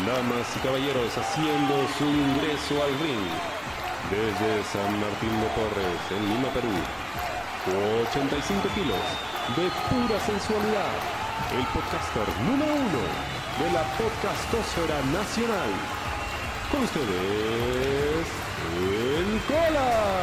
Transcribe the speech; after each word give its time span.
Damas 0.00 0.48
y 0.56 0.60
caballeros 0.60 1.18
haciendo 1.18 1.86
su 1.98 2.04
ingreso 2.04 2.82
al 2.82 2.98
ring 2.98 3.28
desde 4.10 4.64
San 4.72 4.98
Martín 4.98 5.28
de 5.38 5.46
Porres, 5.52 6.00
en 6.10 6.28
Lima, 6.32 6.48
Perú. 6.48 6.72
85 8.08 8.68
kilos 8.74 9.04
de 9.54 9.68
pura 9.92 10.18
sensualidad. 10.20 10.96
El 11.52 11.64
podcaster 11.66 12.26
número 12.40 12.72
uno 12.72 13.02
de 13.60 13.70
la 13.70 13.82
podcastosfera 13.98 14.98
nacional. 15.12 15.70
Con 16.72 16.82
ustedes, 16.84 18.26
el 18.80 19.40
Cola. 19.46 20.22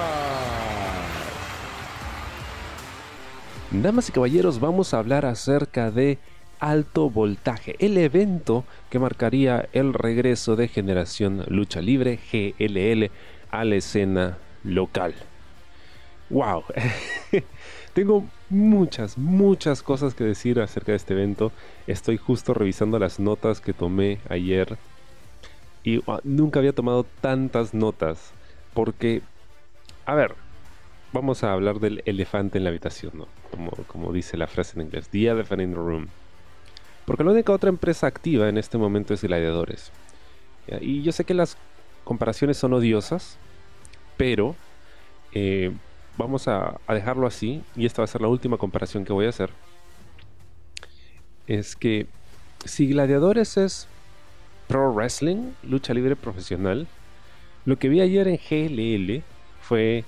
Damas 3.72 4.10
y 4.10 4.12
caballeros, 4.12 4.60
vamos 4.60 4.96
a 4.96 4.98
hablar 4.98 5.28
acerca 5.28 5.92
de 5.92 6.18
Alto 6.60 7.10
Voltaje, 7.10 7.76
el 7.80 7.98
evento 7.98 8.66
que 8.90 9.00
marcaría 9.00 9.70
el 9.74 9.94
regreso 9.94 10.56
de 10.56 10.68
Generación 10.68 11.46
Lucha 11.48 11.82
Libre 11.82 12.20
GLL 12.32 13.10
a 13.50 13.64
la 13.64 13.76
escena 13.76 14.38
local. 14.64 15.16
¡Wow! 16.30 16.64
Tengo 17.94 18.26
muchas, 18.50 19.18
muchas 19.18 19.82
cosas 19.82 20.14
que 20.14 20.24
decir 20.24 20.60
acerca 20.60 20.92
de 20.92 20.98
este 20.98 21.14
evento. 21.14 21.52
Estoy 21.88 22.18
justo 22.18 22.54
revisando 22.54 23.00
las 23.00 23.20
notas 23.20 23.62
que 23.62 23.74
tomé 23.74 24.20
ayer 24.30 24.78
y 25.84 26.02
nunca 26.24 26.60
había 26.60 26.74
tomado 26.74 27.06
tantas 27.22 27.74
notas 27.74 28.34
porque, 28.74 29.22
a 30.06 30.14
ver, 30.14 30.36
vamos 31.14 31.44
a 31.44 31.54
hablar 31.54 31.80
del 31.80 32.04
elefante 32.06 32.58
en 32.58 32.64
la 32.66 32.70
habitación. 32.70 33.26
Como, 33.50 33.72
como 33.88 34.14
dice 34.14 34.38
la 34.38 34.48
frase 34.48 34.78
en 34.78 34.86
inglés, 34.86 35.10
The 35.10 35.28
Elephant 35.28 35.62
in 35.62 35.72
the 35.72 35.76
Room. 35.78 36.08
Porque 37.10 37.24
la 37.24 37.32
única 37.32 37.52
otra 37.52 37.70
empresa 37.70 38.06
activa 38.06 38.50
en 38.50 38.60
este 38.60 38.78
momento 38.78 39.16
es 39.16 39.24
Gladiadores. 39.24 39.92
Y 40.80 41.02
yo 41.02 41.12
sé 41.12 41.24
que 41.24 41.34
las 41.34 41.58
comparaciones 42.04 42.58
son 42.58 42.72
odiosas, 42.74 43.40
pero 44.16 44.56
eh, 45.32 45.72
vamos 46.18 46.48
a, 46.48 46.80
dejarlo 46.88 47.26
así, 47.26 47.64
y 47.76 47.88
esta 47.88 48.04
va 48.04 48.04
a 48.04 48.08
ser 48.08 48.22
la 48.22 48.28
última 48.28 48.58
comparación 48.58 49.06
que 49.06 49.14
voy 49.14 49.26
a 49.26 49.30
hacer. 49.30 49.50
Es 51.48 51.76
que 51.76 52.06
si 52.64 52.88
Gladiadores 52.90 53.58
es 53.58 53.88
pro 54.68 54.94
wrestling, 54.94 55.54
lucha 55.64 55.96
libre 55.96 56.16
profesional, 56.16 56.86
lo 57.66 57.80
que 57.80 57.90
vi 57.90 58.02
ayer 58.02 58.28
en 58.28 58.38
GLL 58.38 59.24
fue 59.62 60.04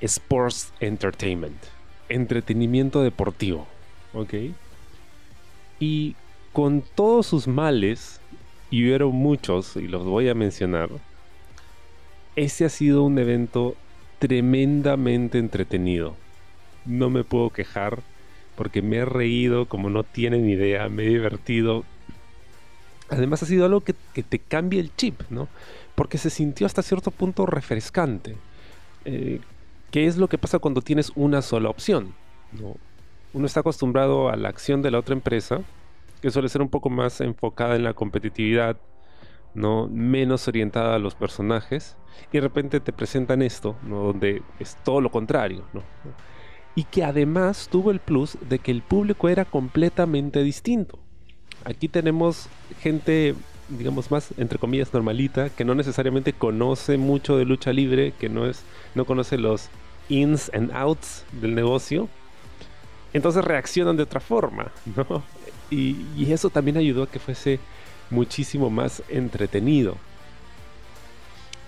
Sports 0.00 0.72
Entertainment, 0.80 1.62
entretenimiento 2.08 3.02
deportivo, 3.02 3.66
¿ok? 4.14 4.32
Y 5.82 6.14
con 6.52 6.84
todos 6.94 7.26
sus 7.26 7.48
males, 7.48 8.20
y 8.70 8.84
hubieron 8.84 9.16
muchos, 9.16 9.74
y 9.74 9.88
los 9.88 10.04
voy 10.04 10.28
a 10.28 10.34
mencionar, 10.34 10.90
ese 12.36 12.64
ha 12.64 12.68
sido 12.68 13.02
un 13.02 13.18
evento 13.18 13.74
tremendamente 14.20 15.38
entretenido. 15.38 16.14
No 16.86 17.10
me 17.10 17.24
puedo 17.24 17.50
quejar 17.50 17.98
porque 18.54 18.80
me 18.80 18.98
he 18.98 19.04
reído 19.04 19.66
como 19.66 19.90
no 19.90 20.04
tienen 20.04 20.48
idea, 20.48 20.88
me 20.88 21.02
he 21.02 21.08
divertido. 21.08 21.82
Además 23.08 23.42
ha 23.42 23.46
sido 23.46 23.66
algo 23.66 23.80
que, 23.80 23.94
te 24.22 24.38
cambia 24.38 24.78
el 24.78 24.94
chip, 24.94 25.20
¿no? 25.30 25.48
Porque 25.96 26.16
se 26.16 26.30
sintió 26.30 26.64
hasta 26.64 26.82
cierto 26.82 27.10
punto 27.10 27.44
refrescante. 27.44 28.36
Eh, 29.04 29.40
¿Qué 29.90 30.06
es 30.06 30.16
lo 30.16 30.28
que 30.28 30.38
pasa 30.38 30.60
cuando 30.60 30.80
tienes 30.80 31.10
una 31.16 31.42
sola 31.42 31.70
opción? 31.70 32.14
Uno 33.34 33.46
está 33.46 33.60
acostumbrado 33.60 34.28
a 34.28 34.36
la 34.36 34.48
acción 34.48 34.82
de 34.82 34.90
la 34.90 34.98
otra 34.98 35.14
empresa 35.14 35.60
que 36.20 36.30
suele 36.30 36.48
ser 36.48 36.62
un 36.62 36.68
poco 36.68 36.88
más 36.90 37.20
enfocada 37.20 37.74
en 37.74 37.82
la 37.82 37.94
competitividad, 37.94 38.76
¿no? 39.54 39.88
menos 39.88 40.46
orientada 40.46 40.94
a 40.94 40.98
los 40.98 41.14
personajes, 41.14 41.96
y 42.30 42.36
de 42.36 42.42
repente 42.42 42.78
te 42.78 42.92
presentan 42.92 43.42
esto, 43.42 43.76
donde 43.82 44.42
es 44.60 44.76
todo 44.84 45.00
lo 45.00 45.10
contrario, 45.10 45.64
¿no? 45.72 45.82
y 46.74 46.84
que 46.84 47.04
además 47.04 47.68
tuvo 47.70 47.90
el 47.90 48.00
plus 48.00 48.38
de 48.48 48.58
que 48.58 48.70
el 48.70 48.82
público 48.82 49.28
era 49.28 49.44
completamente 49.44 50.42
distinto. 50.42 50.98
Aquí 51.64 51.88
tenemos 51.88 52.48
gente, 52.80 53.34
digamos 53.68 54.10
más 54.10 54.30
entre 54.38 54.58
comillas 54.58 54.92
normalita, 54.92 55.50
que 55.50 55.64
no 55.64 55.74
necesariamente 55.74 56.32
conoce 56.32 56.96
mucho 56.96 57.36
de 57.36 57.44
lucha 57.44 57.72
libre, 57.72 58.12
que 58.18 58.28
no 58.28 58.46
es, 58.46 58.62
no 58.94 59.04
conoce 59.04 59.38
los 59.38 59.68
ins 60.08 60.50
and 60.54 60.72
outs 60.72 61.24
del 61.40 61.54
negocio, 61.54 62.08
entonces 63.12 63.44
reaccionan 63.44 63.96
de 63.96 64.02
otra 64.04 64.20
forma, 64.20 64.70
¿no? 64.96 65.22
Y, 65.70 66.30
eso 66.30 66.50
también 66.50 66.76
ayudó 66.76 67.04
a 67.04 67.10
que 67.10 67.18
fuese 67.18 67.58
muchísimo 68.10 68.70
más 68.70 69.02
entretenido. 69.08 69.96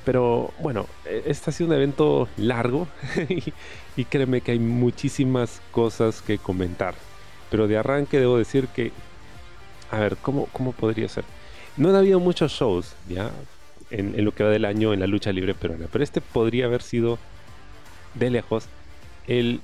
Pero 0.04 0.52
bueno, 0.60 0.86
e, 1.06 1.22
este 1.26 1.50
ha 1.50 1.52
sido 1.52 1.68
un 1.68 1.74
evento 1.74 2.28
largo 2.36 2.86
y, 3.96 4.04
créeme 4.04 4.42
que 4.42 4.52
hay 4.52 4.58
muchísimas 4.58 5.60
cosas 5.70 6.20
que 6.20 6.38
comentar. 6.38 6.94
Pero 7.50 7.66
de 7.66 7.78
arranque 7.78 8.20
debo 8.20 8.36
decir 8.36 8.68
que, 8.68 8.92
a 9.90 9.98
ver, 9.98 10.16
¿cómo, 10.18 10.46
cómo 10.52 10.72
podría 10.72 11.08
ser? 11.08 11.24
No 11.76 11.88
han 11.88 11.96
habido 11.96 12.20
muchos 12.20 12.52
shows, 12.52 12.94
¿ya? 13.08 13.30
En, 13.90 14.18
en, 14.18 14.24
lo 14.24 14.32
que 14.32 14.44
va 14.44 14.50
del 14.50 14.64
año 14.64 14.92
en 14.92 15.00
la 15.00 15.06
lucha 15.06 15.32
libre 15.32 15.54
peruana. 15.54 15.86
Pero 15.90 16.04
este 16.04 16.20
podría 16.20 16.66
haber 16.66 16.82
sido, 16.82 17.18
de 18.14 18.30
lejos, 18.30 18.66
el 19.26 19.60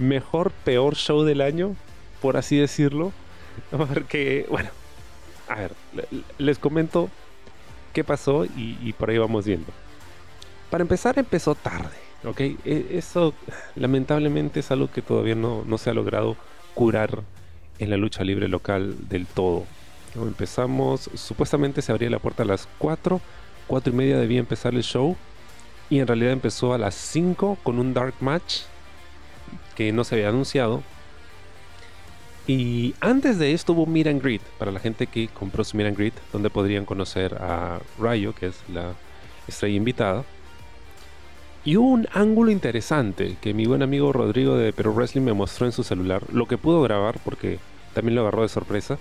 mejor, 0.00 0.50
peor 0.64 0.96
show 0.96 1.22
del 1.22 1.40
año, 1.40 1.76
por 2.20 2.36
así 2.36 2.56
decirlo. 2.56 3.12
Porque, 3.70 4.46
bueno, 4.50 4.70
a 5.48 5.56
ver, 5.56 5.72
les 6.38 6.58
comento 6.58 7.10
qué 7.92 8.04
pasó 8.04 8.44
y, 8.44 8.92
por 8.98 9.10
ahí 9.10 9.18
vamos 9.18 9.44
viendo. 9.44 9.72
Para 10.70 10.82
empezar, 10.82 11.18
empezó 11.18 11.54
tarde, 11.54 11.96
¿ok? 12.24 12.40
E, 12.40 12.86
eso 12.92 13.34
lamentablemente 13.74 14.60
es 14.60 14.70
algo 14.70 14.90
que 14.90 15.02
todavía 15.02 15.34
no, 15.34 15.64
se 15.78 15.90
ha 15.90 15.94
logrado 15.94 16.36
curar 16.74 17.22
en 17.78 17.90
la 17.90 17.96
lucha 17.96 18.24
libre 18.24 18.48
local 18.48 19.08
del 19.08 19.26
todo. 19.26 19.64
Empezamos, 20.14 21.10
supuestamente 21.14 21.82
se 21.82 21.92
abría 21.92 22.10
la 22.10 22.18
puerta 22.18 22.42
a 22.42 22.46
las 22.46 22.68
4, 22.78 23.20
4 23.66 23.92
y 23.92 23.96
media 23.96 24.18
debía 24.18 24.40
empezar 24.40 24.74
el 24.74 24.82
show 24.82 25.16
y 25.88 26.00
en 26.00 26.06
realidad 26.06 26.32
empezó 26.32 26.74
a 26.74 26.78
las 26.78 26.94
5 26.94 27.58
con 27.62 27.78
un 27.78 27.94
dark 27.94 28.14
match 28.20 28.62
que 29.74 29.92
no 29.92 30.04
se 30.04 30.16
había 30.16 30.28
anunciado 30.28 30.82
y 32.50 32.96
antes 33.00 33.38
de 33.38 33.52
esto 33.52 33.74
hubo 33.74 33.86
Meet 33.86 34.08
and 34.08 34.22
Greet 34.22 34.42
para 34.58 34.72
la 34.72 34.80
gente 34.80 35.06
que 35.06 35.28
compró 35.28 35.62
su 35.62 35.76
Meet 35.76 35.86
and 35.86 35.96
Greet, 35.96 36.14
donde 36.32 36.50
podrían 36.50 36.84
conocer 36.84 37.34
a 37.40 37.78
Rayo, 37.96 38.34
que 38.34 38.46
es 38.46 38.56
la 38.68 38.94
estrella 39.46 39.76
invitada. 39.76 40.24
Y 41.64 41.76
hubo 41.76 41.90
un 41.90 42.08
ángulo 42.12 42.50
interesante 42.50 43.36
que 43.40 43.54
mi 43.54 43.66
buen 43.66 43.82
amigo 43.82 44.12
Rodrigo 44.12 44.56
de 44.56 44.72
Perú 44.72 44.94
Wrestling 44.94 45.22
me 45.22 45.32
mostró 45.32 45.66
en 45.66 45.70
su 45.70 45.84
celular, 45.84 46.24
lo 46.32 46.48
que 46.48 46.58
pudo 46.58 46.82
grabar 46.82 47.20
porque 47.24 47.60
también 47.94 48.16
lo 48.16 48.22
agarró 48.22 48.42
de 48.42 48.48
sorpresa, 48.48 48.98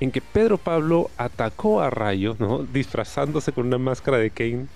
en 0.00 0.10
que 0.10 0.22
Pedro 0.22 0.56
Pablo 0.56 1.10
atacó 1.18 1.82
a 1.82 1.90
Rayo, 1.90 2.36
¿no? 2.38 2.58
disfrazándose 2.72 3.52
con 3.52 3.66
una 3.66 3.76
máscara 3.76 4.16
de 4.16 4.30
Kane 4.30 4.66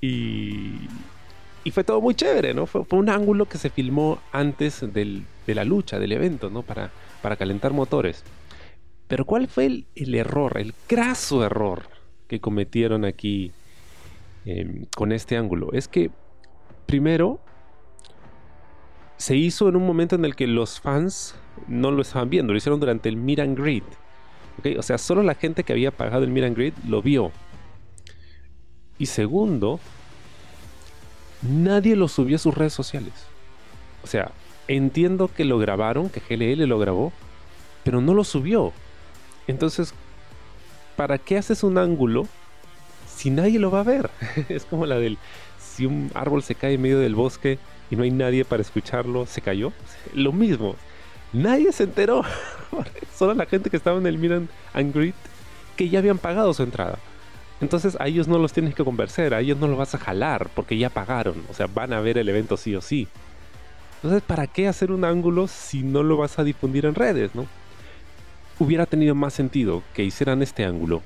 y, 0.00 0.86
y 1.64 1.70
fue 1.70 1.82
todo 1.82 2.00
muy 2.00 2.14
chévere, 2.14 2.54
¿no? 2.54 2.66
Fue, 2.66 2.84
un 2.90 3.08
ángulo 3.08 3.46
que 3.46 3.58
se 3.58 3.70
filmó 3.70 4.20
antes 4.32 4.80
de 4.92 5.24
la 5.46 5.64
lucha, 5.64 5.98
del 5.98 6.12
evento, 6.12 6.50
¿no? 6.50 6.62
Para, 6.62 6.90
para 7.22 7.36
calentar 7.36 7.72
motores. 7.72 8.22
Pero 9.08 9.24
¿cuál 9.24 9.48
fue 9.48 9.66
el, 9.94 10.14
error, 10.14 10.58
el 10.58 10.74
craso 10.86 11.44
error 11.44 11.84
que 12.26 12.40
cometieron 12.40 13.04
aquí 13.04 13.52
em, 14.44 14.84
con 14.94 15.12
este 15.12 15.36
ángulo? 15.36 15.72
Es 15.72 15.88
que, 15.88 16.10
primero, 16.86 17.40
se 19.16 19.36
hizo 19.36 19.68
en 19.68 19.76
un 19.76 19.86
momento 19.86 20.16
en 20.16 20.24
el 20.24 20.34
que 20.34 20.46
los 20.46 20.80
fans 20.80 21.34
no 21.66 21.90
lo 21.90 22.02
estaban 22.02 22.28
viendo, 22.28 22.52
lo 22.52 22.58
hicieron 22.58 22.80
durante 22.80 23.08
el 23.08 23.16
Meet 23.16 23.38
and 23.40 23.58
Greet. 23.58 23.84
O 24.78 24.82
sea, 24.82 24.98
solo 24.98 25.22
la 25.22 25.34
gente 25.34 25.64
que 25.64 25.72
había 25.72 25.90
pagado 25.90 26.24
el 26.24 26.30
Meet 26.30 26.44
and 26.44 26.88
lo 26.88 27.00
vio. 27.00 27.32
Y 28.98 29.06
segundo, 29.06 29.80
nadie 31.44 31.96
lo 31.96 32.08
subió 32.08 32.36
a 32.36 32.40
sus 32.40 32.54
redes 32.54 32.72
sociales. 32.72 33.12
O 34.02 34.06
sea, 34.06 34.32
entiendo 34.68 35.30
que 35.34 35.44
lo 35.44 35.58
grabaron, 35.58 36.10
que 36.10 36.20
GLL 36.20 36.66
lo 36.66 36.78
grabó, 36.78 37.12
pero 37.84 38.00
no 38.00 38.14
lo 38.14 38.24
subió. 38.24 38.72
Entonces, 39.46 39.94
¿para 40.96 41.18
qué 41.18 41.38
haces 41.38 41.62
un 41.62 41.78
ángulo 41.78 42.26
si 43.14 43.30
nadie 43.30 43.58
lo 43.58 43.70
va 43.70 43.80
a 43.80 43.84
ver? 43.84 44.10
es 44.48 44.64
como 44.64 44.86
la 44.86 44.98
del, 44.98 45.18
si 45.58 45.86
un 45.86 46.10
árbol 46.14 46.42
se 46.42 46.54
cae 46.54 46.74
en 46.74 46.82
medio 46.82 46.98
del 46.98 47.14
bosque 47.14 47.58
y 47.90 47.96
no 47.96 48.02
hay 48.02 48.10
nadie 48.10 48.44
para 48.44 48.62
escucharlo, 48.62 49.26
¿se 49.26 49.40
cayó? 49.40 49.72
Lo 50.14 50.32
mismo. 50.32 50.76
Nadie 51.32 51.72
se 51.72 51.84
enteró. 51.84 52.22
Solo 53.16 53.34
la 53.34 53.46
gente 53.46 53.70
que 53.70 53.76
estaba 53.76 53.98
en 53.98 54.06
el 54.06 54.18
Miran 54.18 54.48
and 54.72 54.94
Greet 54.94 55.14
que 55.76 55.88
ya 55.88 55.98
habían 55.98 56.18
pagado 56.18 56.54
su 56.54 56.62
entrada. 56.62 56.98
Entonces 57.60 57.96
a 58.00 58.06
ellos 58.06 58.28
no 58.28 58.38
los 58.38 58.52
tienes 58.52 58.74
que 58.74 58.84
convencer, 58.84 59.34
a 59.34 59.40
ellos 59.40 59.58
no 59.58 59.68
los 59.68 59.78
vas 59.78 59.94
a 59.94 59.98
jalar 59.98 60.48
porque 60.54 60.76
ya 60.76 60.90
pagaron, 60.90 61.42
o 61.50 61.54
sea, 61.54 61.66
van 61.66 61.92
a 61.92 62.00
ver 62.00 62.18
el 62.18 62.28
evento 62.28 62.56
sí 62.56 62.74
o 62.74 62.80
sí. 62.80 63.08
Entonces, 63.96 64.22
¿para 64.22 64.46
qué 64.46 64.68
hacer 64.68 64.92
un 64.92 65.04
ángulo 65.04 65.46
si 65.48 65.82
no 65.82 66.02
lo 66.02 66.18
vas 66.18 66.38
a 66.38 66.44
difundir 66.44 66.84
en 66.84 66.94
redes, 66.94 67.34
no? 67.34 67.46
Hubiera 68.58 68.84
tenido 68.84 69.14
más 69.14 69.32
sentido 69.32 69.82
que 69.94 70.04
hicieran 70.04 70.42
este 70.42 70.64
ángulo 70.64 71.02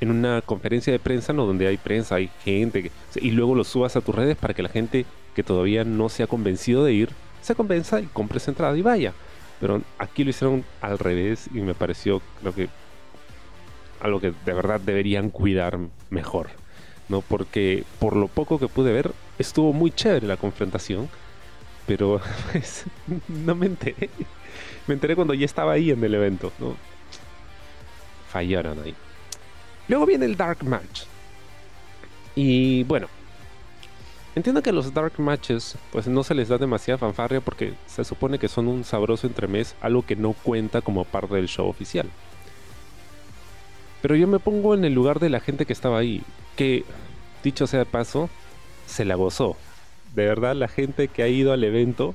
en 0.00 0.10
una 0.10 0.42
conferencia 0.42 0.92
de 0.92 0.98
prensa, 0.98 1.32
¿no? 1.32 1.46
Donde 1.46 1.68
hay 1.68 1.76
prensa, 1.76 2.16
hay 2.16 2.28
gente, 2.44 2.90
y 3.14 3.30
luego 3.30 3.54
lo 3.54 3.62
subas 3.62 3.94
a 3.94 4.00
tus 4.00 4.14
redes 4.14 4.36
para 4.36 4.52
que 4.52 4.62
la 4.62 4.68
gente 4.68 5.06
que 5.36 5.44
todavía 5.44 5.84
no 5.84 6.08
se 6.08 6.24
ha 6.24 6.26
convencido 6.26 6.84
de 6.84 6.92
ir, 6.92 7.10
se 7.40 7.54
convenza 7.54 8.00
y 8.00 8.06
compre 8.06 8.40
entrada 8.44 8.76
y 8.76 8.82
vaya. 8.82 9.12
Pero 9.60 9.82
aquí 9.98 10.24
lo 10.24 10.30
hicieron 10.30 10.64
al 10.80 10.98
revés 10.98 11.48
y 11.54 11.60
me 11.60 11.74
pareció, 11.74 12.20
creo 12.40 12.54
que, 12.54 12.68
algo 14.00 14.20
que 14.20 14.32
de 14.44 14.52
verdad 14.52 14.80
deberían 14.80 15.30
cuidar 15.30 15.78
mejor, 16.10 16.50
¿no? 17.08 17.20
Porque 17.20 17.84
por 17.98 18.16
lo 18.16 18.28
poco 18.28 18.58
que 18.58 18.68
pude 18.68 18.92
ver, 18.92 19.12
estuvo 19.38 19.72
muy 19.72 19.90
chévere 19.90 20.26
la 20.26 20.36
confrontación, 20.36 21.08
pero 21.86 22.20
pues, 22.52 22.84
no 23.28 23.54
me 23.54 23.66
enteré. 23.66 24.10
Me 24.86 24.94
enteré 24.94 25.14
cuando 25.14 25.34
ya 25.34 25.44
estaba 25.44 25.72
ahí 25.72 25.90
en 25.90 26.02
el 26.02 26.14
evento. 26.14 26.52
Fallaron 28.30 28.80
ahí. 28.82 28.94
Luego 29.88 30.06
viene 30.06 30.26
el 30.26 30.36
Dark 30.36 30.64
Match. 30.64 31.02
Y 32.34 32.84
bueno, 32.84 33.08
entiendo 34.34 34.62
que 34.62 34.72
los 34.72 34.94
Dark 34.94 35.14
Matches 35.18 35.76
pues 35.90 36.06
no 36.06 36.22
se 36.22 36.34
les 36.34 36.48
da 36.48 36.58
demasiada 36.58 36.98
fanfarria 36.98 37.40
porque 37.40 37.74
se 37.86 38.04
supone 38.04 38.38
que 38.38 38.48
son 38.48 38.68
un 38.68 38.84
sabroso 38.84 39.26
entremés, 39.26 39.74
algo 39.80 40.06
que 40.06 40.16
no 40.16 40.32
cuenta 40.32 40.80
como 40.80 41.04
parte 41.04 41.34
del 41.34 41.48
show 41.48 41.68
oficial. 41.68 42.08
Pero 44.02 44.16
yo 44.16 44.26
me 44.26 44.38
pongo 44.38 44.74
en 44.74 44.84
el 44.84 44.94
lugar 44.94 45.20
de 45.20 45.30
la 45.30 45.40
gente 45.40 45.66
que 45.66 45.72
estaba 45.72 45.98
ahí, 45.98 46.22
que, 46.56 46.84
dicho 47.42 47.66
sea 47.66 47.80
de 47.80 47.86
paso, 47.86 48.30
se 48.86 49.04
la 49.04 49.14
gozó. 49.14 49.56
De 50.14 50.26
verdad, 50.26 50.56
la 50.56 50.68
gente 50.68 51.08
que 51.08 51.22
ha 51.22 51.28
ido 51.28 51.52
al 51.52 51.62
evento 51.64 52.14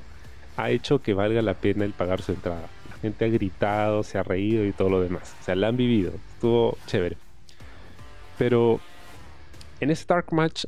ha 0.56 0.70
hecho 0.70 1.00
que 1.00 1.14
valga 1.14 1.42
la 1.42 1.54
pena 1.54 1.84
el 1.84 1.92
pagar 1.92 2.22
su 2.22 2.32
entrada. 2.32 2.68
La 2.90 2.96
gente 2.98 3.24
ha 3.24 3.28
gritado, 3.28 4.02
se 4.02 4.18
ha 4.18 4.22
reído 4.22 4.64
y 4.64 4.72
todo 4.72 4.88
lo 4.88 5.00
demás. 5.00 5.34
O 5.40 5.44
sea, 5.44 5.54
la 5.54 5.68
han 5.68 5.76
vivido. 5.76 6.12
Estuvo 6.34 6.76
chévere. 6.86 7.16
Pero 8.38 8.80
en 9.80 9.90
ese 9.90 10.04
Dark 10.06 10.32
Match, 10.32 10.64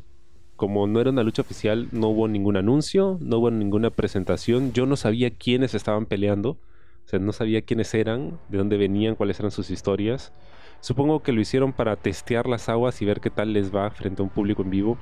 como 0.57 0.87
no 0.87 1.01
era 1.01 1.11
una 1.11 1.23
lucha 1.23 1.43
oficial, 1.43 1.89
no 1.93 2.09
hubo 2.09 2.29
ningún 2.29 2.57
anuncio, 2.57 3.19
no 3.21 3.39
hubo 3.39 3.51
ninguna 3.51 3.91
presentación. 3.91 4.73
Yo 4.73 4.87
no 4.87 4.97
sabía 4.97 5.31
quiénes 5.31 5.75
estaban 5.75 6.07
peleando. 6.07 6.51
O 6.51 7.11
sea, 7.11 7.19
no 7.19 7.33
sabía 7.33 7.63
quiénes 7.63 7.95
eran, 7.95 8.39
de 8.49 8.59
dónde 8.59 8.77
venían, 8.77 9.15
cuáles 9.15 9.39
eran 9.41 9.51
sus 9.51 9.71
historias. 9.71 10.33
Supongo 10.81 11.23
que 11.23 11.33
lo 11.33 11.41
hicieron 11.41 11.73
para 11.73 11.97
testear 11.97 12.49
las 12.49 12.69
aguas 12.69 13.01
y 13.03 13.05
ver 13.05 13.21
qué 13.21 13.31
tal 13.31 13.53
les 13.53 13.75
va 13.75 13.91
frente 13.91 14.23
a 14.23 14.25
un 14.25 14.31
público 14.31 14.63
en 14.63 14.71
vivo. 14.71 14.99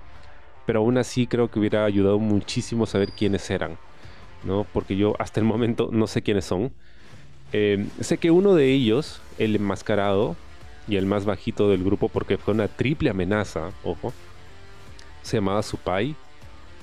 Pero 0.66 0.80
aún 0.80 0.98
así 0.98 1.26
creo 1.26 1.50
que 1.50 1.58
hubiera 1.58 1.84
ayudado 1.84 2.18
muchísimo 2.18 2.86
saber 2.86 3.12
quiénes 3.12 3.48
eran. 3.50 3.78
¿no? 4.44 4.66
Porque 4.72 4.96
yo 4.96 5.14
hasta 5.18 5.40
el 5.40 5.46
momento 5.46 5.90
no 5.92 6.06
sé 6.06 6.22
quiénes 6.22 6.44
son. 6.44 6.72
Eh, 7.52 7.86
sé 8.00 8.18
que 8.18 8.30
uno 8.30 8.54
de 8.54 8.72
ellos, 8.72 9.20
el 9.38 9.54
enmascarado, 9.56 10.36
y 10.88 10.96
el 10.96 11.06
más 11.06 11.24
bajito 11.24 11.68
del 11.68 11.82
grupo 11.82 12.08
porque 12.08 12.38
fue 12.38 12.54
una 12.54 12.68
triple 12.68 13.10
amenaza, 13.10 13.70
ojo. 13.82 14.12
Se 15.22 15.36
llamaba 15.36 15.62
Supai. 15.62 16.14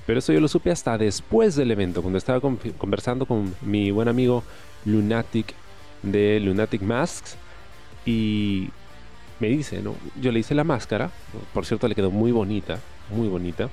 Pero 0.06 0.18
eso 0.18 0.34
yo 0.34 0.40
lo 0.40 0.48
supe 0.48 0.70
hasta 0.70 0.98
después 0.98 1.56
del 1.56 1.70
evento, 1.70 2.02
cuando 2.02 2.18
estaba 2.18 2.40
conversando 2.76 3.24
con 3.24 3.54
mi 3.62 3.90
buen 3.90 4.08
amigo 4.08 4.44
Lunatic 4.84 5.54
de 6.02 6.38
Lunatic 6.40 6.82
Masks. 6.82 7.36
Y 8.04 8.68
me 9.44 9.50
dice, 9.50 9.82
¿no? 9.82 9.94
Yo 10.20 10.32
le 10.32 10.40
hice 10.40 10.54
la 10.54 10.64
máscara, 10.64 11.10
por 11.52 11.66
cierto 11.66 11.86
le 11.86 11.94
quedó 11.94 12.10
muy 12.10 12.32
bonita, 12.32 12.80
muy 13.10 13.28
bonita. 13.28 13.68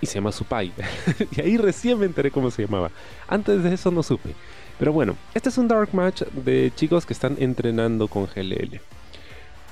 Y 0.00 0.06
se 0.06 0.14
llama 0.14 0.30
Supai. 0.30 0.72
y 1.32 1.40
ahí 1.40 1.56
recién 1.56 1.98
me 1.98 2.06
enteré 2.06 2.30
cómo 2.30 2.52
se 2.52 2.62
llamaba. 2.62 2.92
Antes 3.26 3.64
de 3.64 3.74
eso 3.74 3.90
no 3.90 4.04
supe. 4.04 4.34
Pero 4.78 4.92
bueno, 4.92 5.16
este 5.34 5.48
es 5.48 5.58
un 5.58 5.66
dark 5.66 5.88
match 5.92 6.22
de 6.22 6.70
chicos 6.76 7.04
que 7.04 7.12
están 7.12 7.36
entrenando 7.40 8.06
con 8.06 8.26
GLL. 8.26 8.80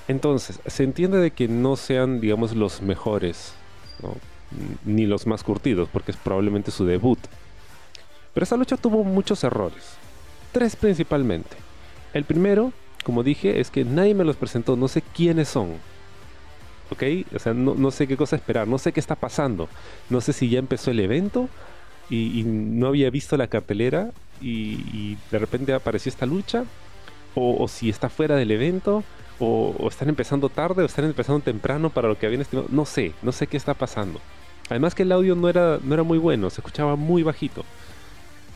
Entonces, 0.08 0.58
se 0.67 0.82
entiende 0.82 1.19
de 1.19 1.31
que 1.31 1.46
no 1.46 1.76
sean, 1.76 2.20
digamos, 2.20 2.56
los 2.56 2.82
mejores, 2.82 3.55
ni 4.84 5.06
los 5.06 5.28
más 5.28 5.44
curtidos, 5.44 5.88
porque 5.93 6.11
es 6.11 6.17
probablemente 6.17 6.73
su 6.73 6.84
debut. 6.84 7.20
Pero 8.34 8.43
esta 8.43 8.56
lucha 8.56 8.76
tuvo 8.76 9.05
muchos 9.05 9.44
errores. 9.44 9.96
Tres 10.50 10.75
principalmente. 10.75 11.56
El 12.12 12.25
primero, 12.25 12.73
como 13.06 13.23
dije, 13.23 13.61
es 13.61 13.70
que 13.70 13.85
nadie 13.85 14.14
me 14.14 14.25
los 14.25 14.35
presentó, 14.35 14.75
no 14.75 14.88
sé 14.88 15.00
quiénes 15.00 15.47
son. 15.47 15.75
¿Ok? 16.91 17.05
O 17.37 17.38
sea, 17.38 17.55
no, 17.55 17.76
no 17.76 17.93
sé 17.93 18.08
qué 18.08 18.17
cosa 18.17 18.35
esperar, 18.35 18.67
no 18.67 18.79
sé 18.79 18.91
qué 18.91 18.99
está 18.99 19.14
pasando. 19.14 19.69
No 20.11 20.20
sé 20.20 20.32
si 20.32 20.49
ya 20.49 20.58
empezó 20.58 20.91
el 20.91 20.99
evento 20.99 21.49
y, 22.11 22.43
no 22.44 22.88
había 22.88 23.08
visto 23.11 23.37
la 23.37 23.47
cartelera 23.47 24.11
y, 24.41 25.17
de 25.31 25.38
repente 25.38 25.73
apareció 25.73 26.11
esta 26.11 26.26
lucha, 26.26 26.64
o, 27.37 27.69
si 27.69 27.91
está 27.91 28.08
fuera 28.08 28.35
del 28.35 28.50
evento, 28.50 29.05
o, 29.38 29.87
están 29.88 30.09
empezando 30.09 30.49
tarde, 30.49 30.82
o 30.82 30.87
están 30.87 31.05
empezando 31.05 31.44
temprano 31.44 31.91
para 31.91 32.09
lo 32.09 32.19
que 32.19 32.26
habían 32.26 32.41
estimado. 32.41 32.67
No 32.73 32.87
sé, 32.87 33.12
no 33.23 33.31
sé 33.31 33.47
qué 33.47 33.56
está 33.56 33.75
pasando. 33.75 34.20
Además 34.69 34.97
que 34.97 35.05
el 35.05 35.12
audio 35.12 35.37
no 35.37 35.49
era, 35.49 35.79
no 35.81 35.94
era 35.94 36.02
muy 36.02 36.19
bueno, 36.19 36.50
se 36.50 36.61
escuchaba 36.61 36.97
muy 36.97 37.23
bajito. 37.23 37.64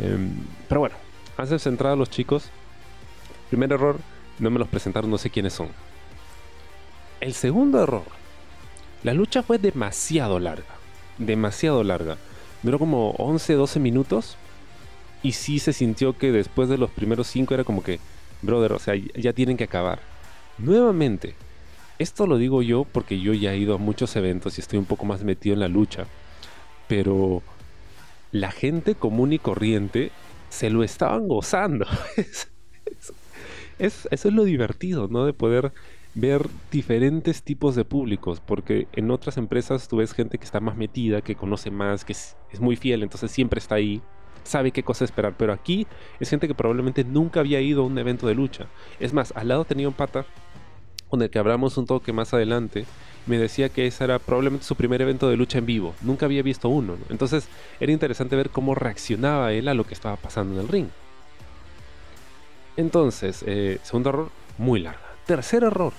Em, 0.00 0.32
pero 0.68 0.80
bueno, 0.80 0.96
antes 1.36 1.62
de 1.62 1.70
entrar 1.70 1.92
a 1.92 1.96
los 1.96 2.10
chicos, 2.10 2.50
primer 3.48 3.70
error, 3.70 4.00
no 4.40 4.50
me 4.50 4.58
los 4.58 4.68
presentaron, 4.68 5.10
no 5.10 5.18
sé 5.18 5.30
quiénes 5.30 5.52
son. 5.52 5.68
El 7.20 7.34
segundo 7.34 7.82
error, 7.82 8.04
la 9.02 9.14
lucha 9.14 9.42
fue 9.42 9.58
demasiado 9.58 10.38
larga, 10.38 10.74
demasiado 11.18 11.84
larga. 11.84 12.16
Duró 12.62 12.78
como 12.78 13.10
11, 13.12 13.54
12 13.54 13.80
minutos. 13.80 14.36
Y 15.22 15.32
sí 15.32 15.58
se 15.58 15.74
sintió 15.74 16.16
que 16.16 16.32
después 16.32 16.70
de 16.70 16.78
los 16.78 16.90
primeros 16.90 17.26
5 17.26 17.52
era 17.52 17.64
como 17.64 17.82
que, 17.82 18.00
brother, 18.40 18.72
o 18.72 18.78
sea, 18.78 18.94
ya 18.96 19.34
tienen 19.34 19.58
que 19.58 19.64
acabar. 19.64 20.00
Nuevamente, 20.56 21.34
esto 21.98 22.26
lo 22.26 22.38
digo 22.38 22.62
yo 22.62 22.84
porque 22.84 23.20
yo 23.20 23.34
ya 23.34 23.52
he 23.52 23.58
ido 23.58 23.74
a 23.74 23.78
muchos 23.78 24.16
eventos 24.16 24.56
y 24.56 24.62
estoy 24.62 24.78
un 24.78 24.86
poco 24.86 25.04
más 25.04 25.22
metido 25.22 25.52
en 25.52 25.60
la 25.60 25.68
lucha. 25.68 26.06
Pero 26.88 27.42
la 28.32 28.50
gente 28.50 28.94
común 28.94 29.34
y 29.34 29.38
corriente 29.38 30.10
se 30.48 30.70
lo 30.70 30.82
estaban 30.82 31.28
gozando. 31.28 31.86
eso 33.80 34.08
es 34.10 34.24
lo 34.34 34.44
divertido, 34.44 35.08
¿no? 35.08 35.24
De 35.24 35.32
poder 35.32 35.72
ver 36.14 36.46
diferentes 36.70 37.42
tipos 37.42 37.74
de 37.76 37.84
públicos, 37.84 38.40
porque 38.44 38.88
en 38.92 39.10
otras 39.10 39.36
empresas 39.36 39.88
tú 39.88 39.98
ves 39.98 40.12
gente 40.12 40.38
que 40.38 40.44
está 40.44 40.60
más 40.60 40.76
metida, 40.76 41.20
que 41.20 41.36
conoce 41.36 41.70
más, 41.70 42.04
que 42.04 42.12
es, 42.12 42.36
muy 42.60 42.76
fiel, 42.76 43.02
entonces 43.02 43.30
siempre 43.30 43.58
está 43.58 43.76
ahí, 43.76 44.02
sabe 44.42 44.72
qué 44.72 44.82
cosa 44.82 45.04
esperar, 45.04 45.34
pero 45.36 45.52
aquí 45.52 45.86
es 46.18 46.28
gente 46.28 46.48
que 46.48 46.54
probablemente 46.54 47.04
nunca 47.04 47.40
había 47.40 47.60
ido 47.60 47.82
a 47.82 47.86
un 47.86 47.96
evento 47.98 48.26
de 48.26 48.34
lucha. 48.34 48.66
Es 48.98 49.12
más, 49.12 49.32
al 49.36 49.48
lado 49.48 49.64
tenía 49.64 49.88
un 49.88 49.94
pata 49.94 50.26
con 51.08 51.22
el 51.22 51.30
que 51.30 51.38
hablamos 51.38 51.76
un 51.76 51.86
toque 51.86 52.12
más 52.12 52.34
adelante, 52.34 52.86
me 53.26 53.38
decía 53.38 53.68
que 53.68 53.86
ese 53.86 54.04
era 54.04 54.18
probablemente 54.18 54.64
su 54.64 54.74
primer 54.74 55.02
evento 55.02 55.28
de 55.28 55.36
lucha 55.36 55.58
en 55.58 55.66
vivo, 55.66 55.94
nunca 56.02 56.26
había 56.26 56.42
visto 56.42 56.68
uno, 56.68 56.96
entonces 57.08 57.48
era 57.78 57.92
interesante 57.92 58.36
ver 58.36 58.50
cómo 58.50 58.74
reaccionaba 58.74 59.52
él 59.52 59.68
a 59.68 59.74
lo 59.74 59.84
que 59.84 59.94
estaba 59.94 60.16
pasando 60.16 60.54
en 60.54 60.60
el 60.60 60.68
ring. 60.68 60.88
Entonces, 62.76 63.44
eh, 63.46 63.78
segundo 63.82 64.10
error, 64.10 64.30
muy 64.58 64.80
larga. 64.80 65.00
Tercer 65.26 65.64
error, 65.64 65.92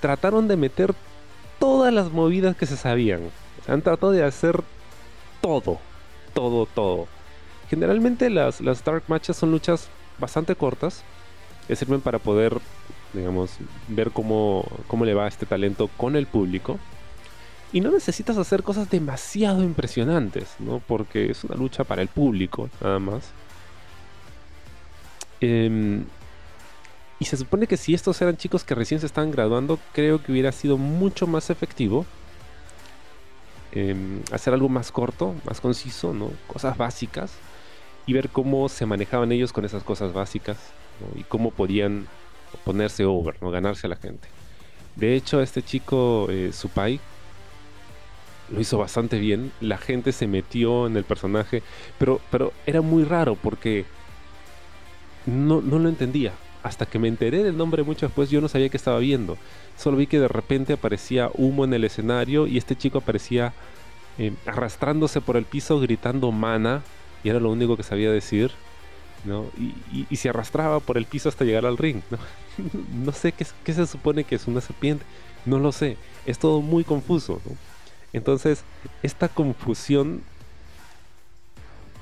trataron 0.00 0.48
de 0.48 0.56
meter 0.56 0.94
todas 1.58 1.92
las 1.92 2.10
movidas 2.10 2.56
que 2.56 2.66
se 2.66 2.76
sabían. 2.76 3.30
han 3.68 3.82
tratado 3.82 4.12
de 4.12 4.24
hacer 4.24 4.62
todo, 5.40 5.78
todo, 6.34 6.66
todo. 6.66 7.06
Generalmente 7.68 8.30
las, 8.30 8.60
las 8.60 8.84
Dark 8.84 9.04
Matches 9.08 9.36
son 9.36 9.50
luchas 9.50 9.88
bastante 10.18 10.54
cortas, 10.54 11.02
que 11.66 11.74
sirven 11.74 12.00
para 12.00 12.18
poder, 12.18 12.58
digamos, 13.12 13.56
ver 13.88 14.10
cómo, 14.12 14.64
cómo 14.86 15.04
le 15.04 15.14
va 15.14 15.26
este 15.26 15.46
talento 15.46 15.88
con 15.96 16.16
el 16.16 16.26
público. 16.26 16.78
Y 17.72 17.80
no 17.80 17.90
necesitas 17.90 18.38
hacer 18.38 18.62
cosas 18.62 18.88
demasiado 18.88 19.64
impresionantes, 19.64 20.54
¿no? 20.60 20.80
Porque 20.86 21.30
es 21.30 21.42
una 21.42 21.56
lucha 21.56 21.82
para 21.82 22.02
el 22.02 22.08
público, 22.08 22.70
nada 22.80 23.00
más. 23.00 23.32
Eh, 25.40 26.02
y 27.18 27.24
se 27.24 27.36
supone 27.36 27.66
que 27.66 27.76
si 27.76 27.94
estos 27.94 28.20
eran 28.20 28.36
chicos 28.36 28.64
que 28.64 28.74
recién 28.74 29.00
se 29.00 29.06
estaban 29.06 29.30
graduando, 29.30 29.78
creo 29.92 30.22
que 30.22 30.32
hubiera 30.32 30.52
sido 30.52 30.76
mucho 30.76 31.26
más 31.26 31.48
efectivo 31.48 32.04
em, 33.72 34.20
hacer 34.32 34.52
algo 34.52 34.68
más 34.68 34.92
corto, 34.92 35.34
más 35.44 35.60
conciso, 35.60 36.12
¿no? 36.12 36.30
Cosas 36.46 36.76
básicas 36.76 37.32
y 38.04 38.12
ver 38.12 38.28
cómo 38.28 38.68
se 38.68 38.86
manejaban 38.86 39.32
ellos 39.32 39.52
con 39.52 39.64
esas 39.64 39.82
cosas 39.82 40.12
básicas 40.12 40.58
y 41.14 41.24
cómo 41.24 41.50
podían 41.50 42.06
ponerse 42.64 43.04
over, 43.04 43.36
¿no? 43.42 43.50
ganarse 43.50 43.86
a 43.86 43.90
la 43.90 43.96
gente. 43.96 44.28
De 44.94 45.14
hecho, 45.14 45.42
este 45.42 45.62
chico, 45.62 46.28
eh, 46.30 46.52
Supai, 46.52 47.00
lo 48.50 48.60
hizo 48.60 48.78
bastante 48.78 49.18
bien. 49.18 49.52
La 49.60 49.76
gente 49.76 50.12
se 50.12 50.26
metió 50.26 50.86
en 50.86 50.96
el 50.96 51.04
personaje, 51.04 51.62
pero, 51.98 52.20
pero 52.30 52.52
era 52.66 52.80
muy 52.80 53.04
raro 53.04 53.34
porque 53.34 53.84
no, 55.26 55.60
no 55.60 55.78
lo 55.78 55.88
entendía 55.88 56.32
hasta 56.66 56.84
que 56.84 56.98
me 56.98 57.06
enteré 57.06 57.44
del 57.44 57.56
nombre 57.56 57.84
mucho 57.84 58.06
después, 58.06 58.28
yo 58.28 58.40
no 58.40 58.48
sabía 58.48 58.68
que 58.68 58.76
estaba 58.76 58.98
viendo. 58.98 59.38
Solo 59.76 59.96
vi 59.96 60.08
que 60.08 60.18
de 60.18 60.26
repente 60.26 60.72
aparecía 60.72 61.30
humo 61.34 61.64
en 61.64 61.72
el 61.72 61.84
escenario 61.84 62.48
y 62.48 62.58
este 62.58 62.74
chico 62.74 62.98
aparecía 62.98 63.52
eh, 64.18 64.32
arrastrándose 64.46 65.20
por 65.20 65.36
el 65.36 65.44
piso 65.44 65.78
gritando 65.78 66.32
mana, 66.32 66.82
y 67.22 67.28
era 67.28 67.38
lo 67.38 67.52
único 67.52 67.76
que 67.76 67.84
sabía 67.84 68.10
decir. 68.10 68.50
¿no? 69.24 69.46
Y, 70.10 70.16
se 70.16 70.28
arrastraba 70.28 70.80
por 70.80 70.98
el 70.98 71.04
piso 71.04 71.28
hasta 71.28 71.44
llegar 71.44 71.66
al 71.66 71.78
ring, 71.78 72.00
¿no? 72.10 72.18
no 73.04 73.12
sé 73.12 73.32
qué, 73.32 73.46
qué, 73.64 73.72
se 73.72 73.86
supone 73.86 74.24
que 74.24 74.34
es 74.36 74.46
una 74.46 74.60
serpiente, 74.60 75.04
no 75.44 75.58
lo 75.58 75.72
sé, 75.72 75.96
es 76.26 76.38
todo 76.38 76.60
muy 76.60 76.84
confuso. 76.84 77.40
Entonces, 78.12 78.62
esta 79.02 79.28
confusión, 79.28 80.22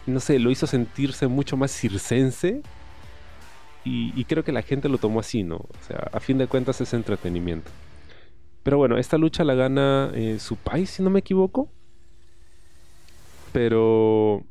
no 0.06 0.20
sé, 0.20 0.38
lo 0.38 0.50
hizo 0.50 0.66
sentirse 0.66 1.26
mucho 1.26 1.56
más 1.56 1.70
circense 1.70 2.62
y, 3.84 4.24
creo 4.24 4.44
que 4.44 4.52
la 4.52 4.62
gente 4.62 4.88
lo 4.88 4.96
tomó 4.96 5.20
así, 5.20 5.42
¿no? 5.42 5.56
O 5.56 5.86
sea, 5.86 6.08
a 6.12 6.20
fin 6.20 6.38
de 6.38 6.46
cuentas 6.46 6.80
es 6.80 6.94
entretenimiento. 6.94 7.70
Pero 8.62 8.78
bueno, 8.78 8.96
esta 8.96 9.18
lucha 9.18 9.44
la 9.44 9.54
gana 9.54 10.10
eh, 10.14 10.38
su 10.40 10.56
país, 10.56 10.88
si 10.88 11.02
no 11.02 11.10
me 11.10 11.18
equivoco. 11.18 11.68
Pero 13.52 14.42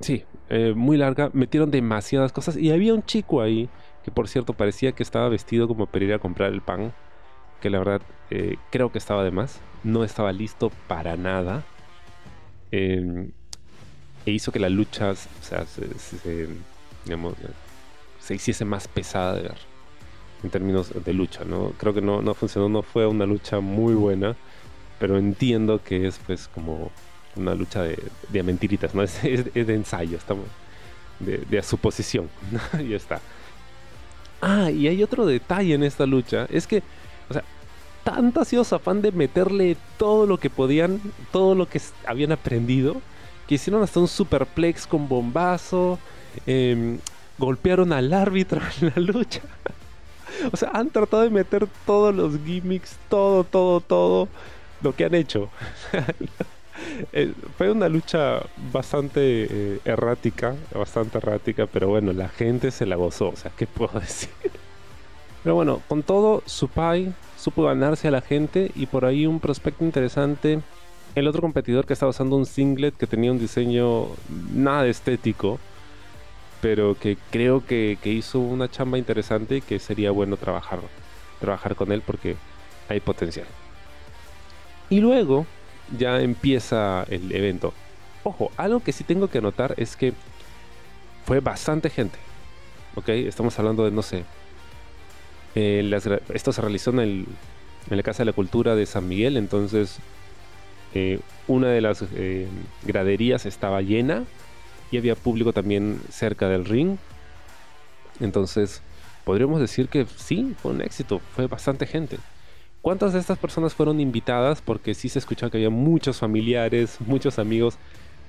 sí, 0.00 0.24
eh, 0.50 0.74
muy 0.76 0.98
larga. 0.98 1.30
Metieron 1.32 1.70
demasiadas 1.70 2.30
cosas. 2.30 2.58
Y 2.58 2.70
había 2.70 2.92
un 2.92 3.02
chico 3.02 3.40
ahí, 3.40 3.70
que 4.04 4.10
por 4.10 4.28
cierto 4.28 4.52
parecía 4.52 4.92
que 4.92 5.02
estaba 5.02 5.30
vestido 5.30 5.66
como 5.66 5.86
para 5.86 6.04
ir 6.04 6.12
a 6.12 6.18
comprar 6.18 6.52
el 6.52 6.60
pan. 6.60 6.92
Que 7.62 7.70
la 7.70 7.78
verdad 7.78 8.02
eh, 8.30 8.56
creo 8.70 8.92
que 8.92 8.98
estaba 8.98 9.24
de 9.24 9.30
más. 9.30 9.60
No 9.82 10.04
estaba 10.04 10.30
listo 10.30 10.70
para 10.88 11.16
nada. 11.16 11.64
Em, 12.70 13.32
e 14.26 14.30
hizo 14.30 14.52
que 14.52 14.58
la 14.58 14.68
lucha, 14.68 15.12
o 15.12 15.16
sea, 15.42 15.64
se 15.64 16.48
digamos, 17.06 17.34
se 18.28 18.34
hiciese 18.34 18.66
más 18.66 18.86
pesada 18.88 19.36
de 19.36 19.42
ver 19.44 19.56
en 20.42 20.50
términos 20.50 20.92
de 21.02 21.14
lucha, 21.14 21.44
¿no? 21.46 21.72
Creo 21.78 21.94
que 21.94 22.02
no, 22.02 22.20
no 22.20 22.34
funcionó, 22.34 22.68
no 22.68 22.82
fue 22.82 23.06
una 23.06 23.24
lucha 23.24 23.60
muy 23.60 23.94
buena, 23.94 24.36
pero 24.98 25.16
entiendo 25.16 25.82
que 25.82 26.06
es 26.06 26.20
pues 26.26 26.46
como 26.46 26.92
una 27.36 27.54
lucha 27.54 27.82
de, 27.82 27.98
de 28.28 28.42
mentiritas, 28.42 28.94
¿no? 28.94 29.02
Es, 29.22 29.22
de 29.22 29.74
ensayo, 29.74 30.18
estamos 30.18 30.44
de, 31.20 31.62
suposición, 31.62 32.28
y 32.78 32.92
está. 32.92 33.22
Ah, 34.42 34.70
y 34.70 34.88
hay 34.88 35.02
otro 35.02 35.24
detalle 35.24 35.72
en 35.72 35.82
esta 35.82 36.04
lucha, 36.04 36.46
es 36.50 36.66
que, 36.66 36.82
o 37.30 37.32
sea, 37.32 37.44
tanto 38.04 38.42
ha 38.42 38.44
sido 38.44 38.62
su 38.62 38.74
afán 38.74 39.00
de 39.00 39.10
meterle 39.10 39.78
todo 39.96 40.26
lo 40.26 40.36
que 40.36 40.50
podían, 40.50 41.00
todo 41.32 41.54
lo 41.54 41.66
que 41.66 41.80
habían 42.06 42.32
aprendido, 42.32 43.00
que 43.48 43.54
hicieron 43.54 43.82
hasta 43.82 44.00
un 44.00 44.08
superplex 44.08 44.86
con 44.86 45.08
bombazo, 45.08 45.98
eh, 46.46 46.98
golpearon 47.38 47.92
al 47.92 48.12
árbitro 48.12 48.60
en 48.80 48.92
la 48.94 49.12
lucha. 49.12 49.42
o 50.52 50.56
sea, 50.56 50.70
han 50.74 50.90
tratado 50.90 51.22
de 51.22 51.30
meter 51.30 51.66
todos 51.86 52.14
los 52.14 52.38
gimmicks, 52.44 52.96
todo, 53.08 53.44
todo, 53.44 53.80
todo 53.80 54.28
lo 54.82 54.94
que 54.94 55.04
han 55.04 55.14
hecho. 55.14 55.48
Eh, 57.12 57.32
fue 57.56 57.72
una 57.72 57.88
lucha 57.88 58.40
bastante 58.72 59.20
eh, 59.50 59.80
errática, 59.84 60.54
bastante 60.72 61.18
errática, 61.18 61.66
pero 61.66 61.88
bueno, 61.88 62.12
la 62.12 62.28
gente 62.28 62.70
se 62.70 62.86
la 62.86 62.94
gozó, 62.94 63.30
o 63.30 63.36
sea, 63.36 63.50
¿qué 63.56 63.66
puedo 63.66 63.98
decir? 64.00 64.30
Pero 65.42 65.54
bueno, 65.54 65.82
con 65.88 66.02
todo, 66.02 66.42
Supai 66.46 67.12
supo 67.36 67.64
ganarse 67.64 68.08
a 68.08 68.10
la 68.10 68.20
gente 68.20 68.70
y 68.74 68.86
por 68.86 69.04
ahí 69.04 69.26
un 69.26 69.40
prospecto 69.40 69.84
interesante. 69.84 70.60
El 71.14 71.26
otro 71.26 71.40
competidor 71.40 71.86
que 71.86 71.94
estaba 71.94 72.10
usando 72.10 72.36
un 72.36 72.46
singlet 72.46 72.96
que 72.96 73.06
tenía 73.06 73.32
un 73.32 73.38
diseño 73.38 74.06
nada 74.52 74.86
estético, 74.86 75.58
pero 76.60 76.96
que 76.98 77.16
creo 77.30 77.64
que, 77.64 77.98
hizo 78.04 78.40
una 78.40 78.70
chamba 78.70 78.98
interesante 78.98 79.58
y 79.58 79.60
que 79.60 79.78
sería 79.78 80.10
bueno 80.10 80.36
trabajar, 80.36 80.80
trabajar 81.40 81.76
con 81.76 81.92
él 81.92 82.02
porque 82.04 82.36
hay 82.88 83.00
potencial. 83.00 83.46
Y 84.90 85.00
luego 85.00 85.46
ya 85.96 86.20
empieza 86.20 87.04
el 87.08 87.30
evento. 87.32 87.72
Ojo, 88.24 88.50
algo 88.56 88.80
que 88.80 88.92
sí 88.92 89.04
tengo 89.04 89.28
que 89.28 89.38
anotar 89.38 89.74
es 89.76 89.96
que 89.96 90.12
fue 91.24 91.40
bastante 91.40 91.90
gente. 91.90 92.18
¿Ok? 92.94 93.10
Estamos 93.10 93.58
hablando 93.58 93.84
de, 93.84 93.90
no 93.90 94.02
sé. 94.02 94.24
Eh, 95.54 95.90
esto 96.34 96.52
se 96.52 96.60
realizó 96.60 96.90
en, 96.90 96.98
en, 96.98 97.26
la 97.96 98.02
Casa 98.02 98.18
de 98.18 98.26
la 98.26 98.32
Cultura 98.32 98.74
de 98.74 98.86
San 98.86 99.08
Miguel, 99.08 99.36
entonces 99.36 99.98
eh, 100.94 101.20
una 101.46 101.68
de 101.68 101.80
las 101.80 102.02
eh, 102.14 102.46
graderías 102.84 103.44
estaba 103.44 103.82
llena 103.82 104.24
y 104.90 104.98
había 104.98 105.14
público 105.14 105.52
también 105.52 106.00
cerca 106.10 106.48
del 106.48 106.64
ring. 106.64 106.96
Entonces, 108.20 108.82
podríamos 109.24 109.60
decir 109.60 109.88
que 109.88 110.06
sí, 110.16 110.54
fue 110.60 110.72
un 110.72 110.80
éxito, 110.80 111.20
fue 111.34 111.46
bastante 111.46 111.86
gente. 111.86 112.18
¿Cuántas 112.80 113.12
de 113.12 113.18
estas 113.18 113.38
personas 113.38 113.74
fueron 113.74 114.00
invitadas? 114.00 114.62
Porque 114.62 114.94
sí 114.94 115.08
se 115.08 115.18
escuchaba 115.18 115.50
que 115.50 115.58
había 115.58 115.70
muchos 115.70 116.18
familiares, 116.18 116.98
muchos 117.00 117.38
amigos, 117.38 117.76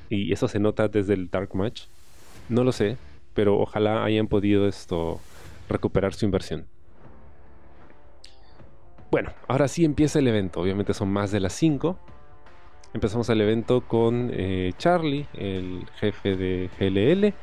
y 0.09 0.33
eso 0.33 0.47
se 0.47 0.59
nota 0.59 0.87
desde 0.87 1.13
el 1.13 1.29
Dark 1.29 1.55
Match. 1.55 1.83
No 2.49 2.63
lo 2.63 2.71
sé, 2.71 2.97
pero 3.33 3.59
ojalá 3.59 4.03
hayan 4.03 4.27
podido 4.27 4.67
esto 4.67 5.19
recuperar 5.69 6.13
su 6.13 6.25
inversión. 6.25 6.65
Bueno, 9.11 9.31
ahora 9.47 9.67
sí 9.67 9.85
empieza 9.85 10.19
el 10.19 10.27
evento. 10.27 10.61
Obviamente 10.61 10.93
son 10.93 11.09
más 11.09 11.31
de 11.31 11.39
las 11.39 11.53
5. 11.53 11.97
Empezamos 12.91 13.29
el 13.29 13.39
evento 13.41 13.81
con 13.81 14.31
eh, 14.33 14.73
Charlie, 14.79 15.27
el 15.35 15.85
jefe 15.99 16.35
de 16.35 16.69
GLL. 16.79 17.33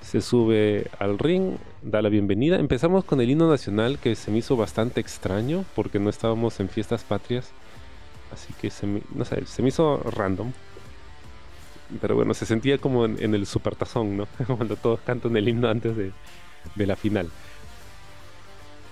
Se 0.00 0.20
sube 0.20 0.86
al 0.98 1.18
ring, 1.18 1.56
da 1.82 2.02
la 2.02 2.08
bienvenida. 2.08 2.56
Empezamos 2.56 3.04
con 3.04 3.20
el 3.20 3.28
himno 3.28 3.50
nacional 3.50 3.98
que 3.98 4.14
se 4.14 4.30
me 4.30 4.38
hizo 4.38 4.56
bastante 4.56 5.00
extraño 5.00 5.64
porque 5.74 5.98
no 5.98 6.08
estábamos 6.08 6.60
en 6.60 6.68
fiestas 6.68 7.02
patrias. 7.02 7.50
Así 8.32 8.54
que 8.60 8.70
se 8.70 8.86
me, 8.86 9.02
no 9.12 9.24
sé, 9.24 9.44
se 9.44 9.62
me 9.62 9.68
hizo 9.68 9.98
random. 9.98 10.52
Pero 12.00 12.14
bueno, 12.14 12.32
se 12.32 12.46
sentía 12.46 12.78
como 12.78 13.04
en, 13.04 13.34
el 13.34 13.44
supertazón, 13.46 14.16
¿no? 14.16 14.28
Cuando 14.46 14.76
todos 14.76 15.00
cantan 15.00 15.36
el 15.36 15.48
himno 15.48 15.68
antes 15.68 15.96
de, 15.96 16.12
de 16.76 16.86
la 16.86 16.94
final. 16.94 17.28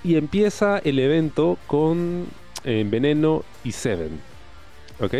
Y 0.02 0.16
empieza 0.16 0.78
el 0.78 0.98
evento 0.98 1.56
con 1.68 2.26
eh, 2.64 2.84
Veneno 2.84 3.44
y 3.62 3.72
Seven. 3.72 4.20
¿Ok? 5.00 5.14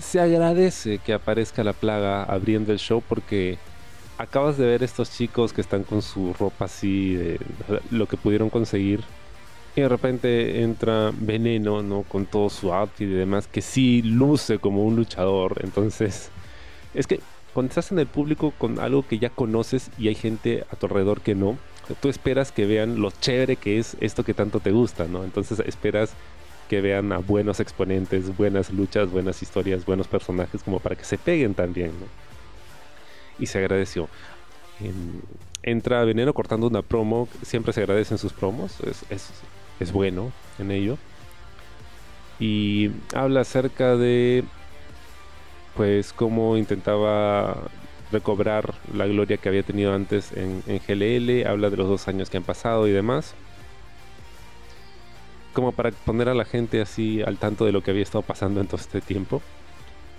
Se 0.00 0.20
agradece 0.20 0.98
que 0.98 1.12
aparezca 1.12 1.64
la 1.64 1.72
plaga 1.72 2.24
abriendo 2.24 2.72
el 2.72 2.78
show 2.78 3.02
porque 3.06 3.58
acabas 4.18 4.56
de 4.58 4.66
ver 4.66 4.82
estos 4.82 5.10
chicos 5.10 5.52
que 5.52 5.60
están 5.60 5.84
con 5.84 6.02
su 6.02 6.32
ropa 6.34 6.66
así, 6.66 7.36
lo 7.90 8.06
que 8.06 8.16
pudieron 8.16 8.50
conseguir. 8.50 9.02
Y 9.76 9.80
de 9.80 9.88
repente 9.88 10.62
entra 10.62 11.10
Veneno, 11.12 11.82
¿no? 11.82 12.02
Con 12.02 12.26
todo 12.26 12.48
su 12.48 12.72
outfit 12.72 13.08
y 13.08 13.12
demás, 13.12 13.48
que 13.48 13.60
sí 13.60 14.02
luce 14.02 14.58
como 14.58 14.84
un 14.84 14.94
luchador. 14.94 15.60
Entonces, 15.64 16.30
es 16.94 17.08
que 17.08 17.20
cuando 17.52 17.70
estás 17.70 17.90
en 17.90 17.98
el 17.98 18.06
público 18.06 18.52
con 18.56 18.78
algo 18.78 19.06
que 19.06 19.18
ya 19.18 19.30
conoces 19.30 19.90
y 19.98 20.08
hay 20.08 20.14
gente 20.14 20.64
a 20.70 20.76
tu 20.76 20.86
alrededor 20.86 21.20
que 21.20 21.34
no, 21.34 21.58
tú 22.00 22.08
esperas 22.08 22.52
que 22.52 22.66
vean 22.66 23.00
lo 23.00 23.10
chévere 23.10 23.56
que 23.56 23.78
es 23.78 23.96
esto 24.00 24.24
que 24.24 24.34
tanto 24.34 24.60
te 24.60 24.70
gusta, 24.70 25.06
¿no? 25.06 25.24
Entonces 25.24 25.60
esperas 25.60 26.14
que 26.74 26.80
vean 26.80 27.12
a 27.12 27.18
buenos 27.18 27.60
exponentes, 27.60 28.36
buenas 28.36 28.72
luchas, 28.72 29.08
buenas 29.08 29.40
historias, 29.40 29.86
buenos 29.86 30.08
personajes, 30.08 30.60
como 30.64 30.80
para 30.80 30.96
que 30.96 31.04
se 31.04 31.16
peguen 31.16 31.54
también. 31.54 31.92
Y 33.38 33.46
se 33.46 33.58
agradeció. 33.58 34.08
entra 35.62 36.04
Veneno 36.04 36.34
cortando 36.34 36.66
una 36.66 36.82
promo, 36.82 37.28
siempre 37.42 37.72
se 37.72 37.82
agradecen 37.82 38.18
sus 38.18 38.32
promos, 38.32 38.80
es, 38.80 39.30
es 39.78 39.92
bueno 39.92 40.32
en 40.58 40.72
ello. 40.72 40.98
Y 42.40 42.90
habla 43.14 43.42
acerca 43.42 43.96
de, 43.96 44.42
pues, 45.76 46.12
cómo 46.12 46.56
intentaba 46.56 47.70
recobrar 48.10 48.74
la 48.92 49.06
gloria 49.06 49.36
que 49.36 49.48
había 49.48 49.62
tenido 49.62 49.94
antes 49.94 50.32
en, 50.32 50.60
en 50.66 50.80
GLL, 50.80 51.46
habla 51.46 51.70
de 51.70 51.76
los 51.76 51.88
dos 51.88 52.08
años 52.08 52.30
que 52.30 52.36
han 52.36 52.42
pasado 52.42 52.88
y 52.88 52.90
demás 52.90 53.36
como 55.54 55.72
para 55.72 55.90
poner 55.90 56.28
a 56.28 56.34
la 56.34 56.44
gente 56.44 56.82
así 56.82 57.22
al 57.22 57.38
tanto 57.38 57.64
de 57.64 57.72
lo 57.72 57.82
que 57.82 57.92
había 57.92 58.02
estado 58.02 58.22
pasando 58.22 58.60
en 58.60 58.66
todo 58.66 58.80
este 58.80 59.00
tiempo. 59.00 59.40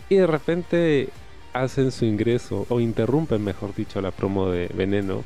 Y 0.10 0.16
de 0.16 0.28
repente 0.28 1.10
hacen 1.54 1.92
su 1.92 2.06
ingreso, 2.06 2.66
o 2.70 2.80
interrumpen, 2.80 3.44
mejor 3.44 3.74
dicho, 3.76 4.02
la 4.02 4.12
promo 4.12 4.50
de 4.50 4.68
Veneno. 4.74 5.24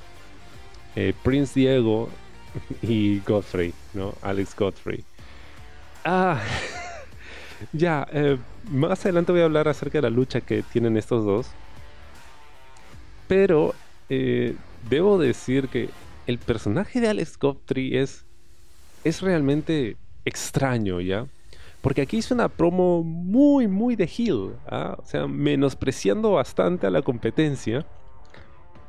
Eh, 0.95 1.13
Prince 1.23 1.59
Diego 1.59 2.09
y 2.81 3.19
Godfrey, 3.21 3.73
¿no? 3.93 4.13
Alex 4.21 4.55
Godfrey. 4.55 5.03
Ah, 6.03 6.41
ya, 7.73 8.07
eh, 8.11 8.37
más 8.69 9.05
adelante 9.05 9.31
voy 9.31 9.41
a 9.41 9.45
hablar 9.45 9.67
acerca 9.67 9.97
de 9.97 10.03
la 10.03 10.09
lucha 10.09 10.41
que 10.41 10.61
tienen 10.63 10.97
estos 10.97 11.25
dos. 11.25 11.47
Pero 13.27 13.73
eh, 14.09 14.55
debo 14.89 15.17
decir 15.17 15.67
que 15.67 15.89
el 16.27 16.37
personaje 16.37 17.01
de 17.01 17.09
Alex 17.09 17.37
Godfrey 17.37 17.97
es 17.97 18.25
es 19.03 19.21
realmente 19.21 19.97
extraño, 20.25 21.01
¿ya? 21.01 21.27
Porque 21.81 22.01
aquí 22.01 22.17
hizo 22.17 22.33
una 22.33 22.49
promo 22.49 23.03
muy, 23.03 23.67
muy 23.67 23.95
de 23.95 24.05
heel, 24.05 24.55
¿ah? 24.67 24.97
o 24.97 25.05
sea, 25.05 25.27
menospreciando 25.27 26.31
bastante 26.31 26.87
a 26.87 26.89
la 26.89 27.01
competencia. 27.01 27.85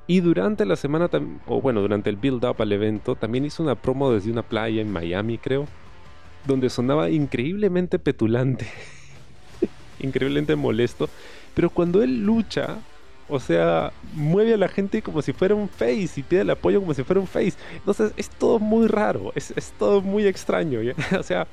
Y 0.09 0.21
durante 0.21 0.65
la 0.67 0.75
semana, 0.75 1.09
o 1.47 1.61
bueno, 1.61 1.83
durante 1.83 2.11
el 2.11 2.17
build-up 2.17 2.61
al 2.61 2.73
evento, 2.73 3.15
también 3.15 3.45
hizo 3.45 3.63
una 3.63 3.77
promo 3.77 4.11
desde 4.11 4.33
una 4.33 4.43
playa 4.43 4.83
en 4.83 4.91
Miami, 4.91 5.39
creo, 5.39 5.67
donde 6.47 6.69
sonaba 6.69 7.11
increíblemente 7.11 8.01
petulante, 8.01 8.67
increíblemente 10.01 10.57
molesto. 10.57 11.09
Pero 11.55 11.71
cuando 11.71 12.03
él 12.03 12.25
lucha, 12.25 12.79
O 13.31 13.39
sea, 13.39 13.93
mueve 14.15 14.55
a 14.55 14.57
la 14.57 14.69
gente 14.69 15.03
como 15.03 15.23
si 15.23 15.33
fuera 15.33 15.55
un 15.55 15.69
face 15.69 16.11
y 16.17 16.23
pide 16.23 16.41
el 16.41 16.51
apoyo 16.51 16.81
como 16.81 16.95
si 16.95 17.05
fuera 17.05 17.21
un 17.21 17.27
face. 17.27 17.55
Entonces 17.75 18.13
es 18.17 18.29
todo 18.29 18.59
muy 18.59 18.89
raro, 18.89 19.33
es, 19.37 19.53
todo 19.79 20.01
muy 20.01 20.27
extraño. 20.27 20.81
o 21.19 21.23
sea, 21.23 21.47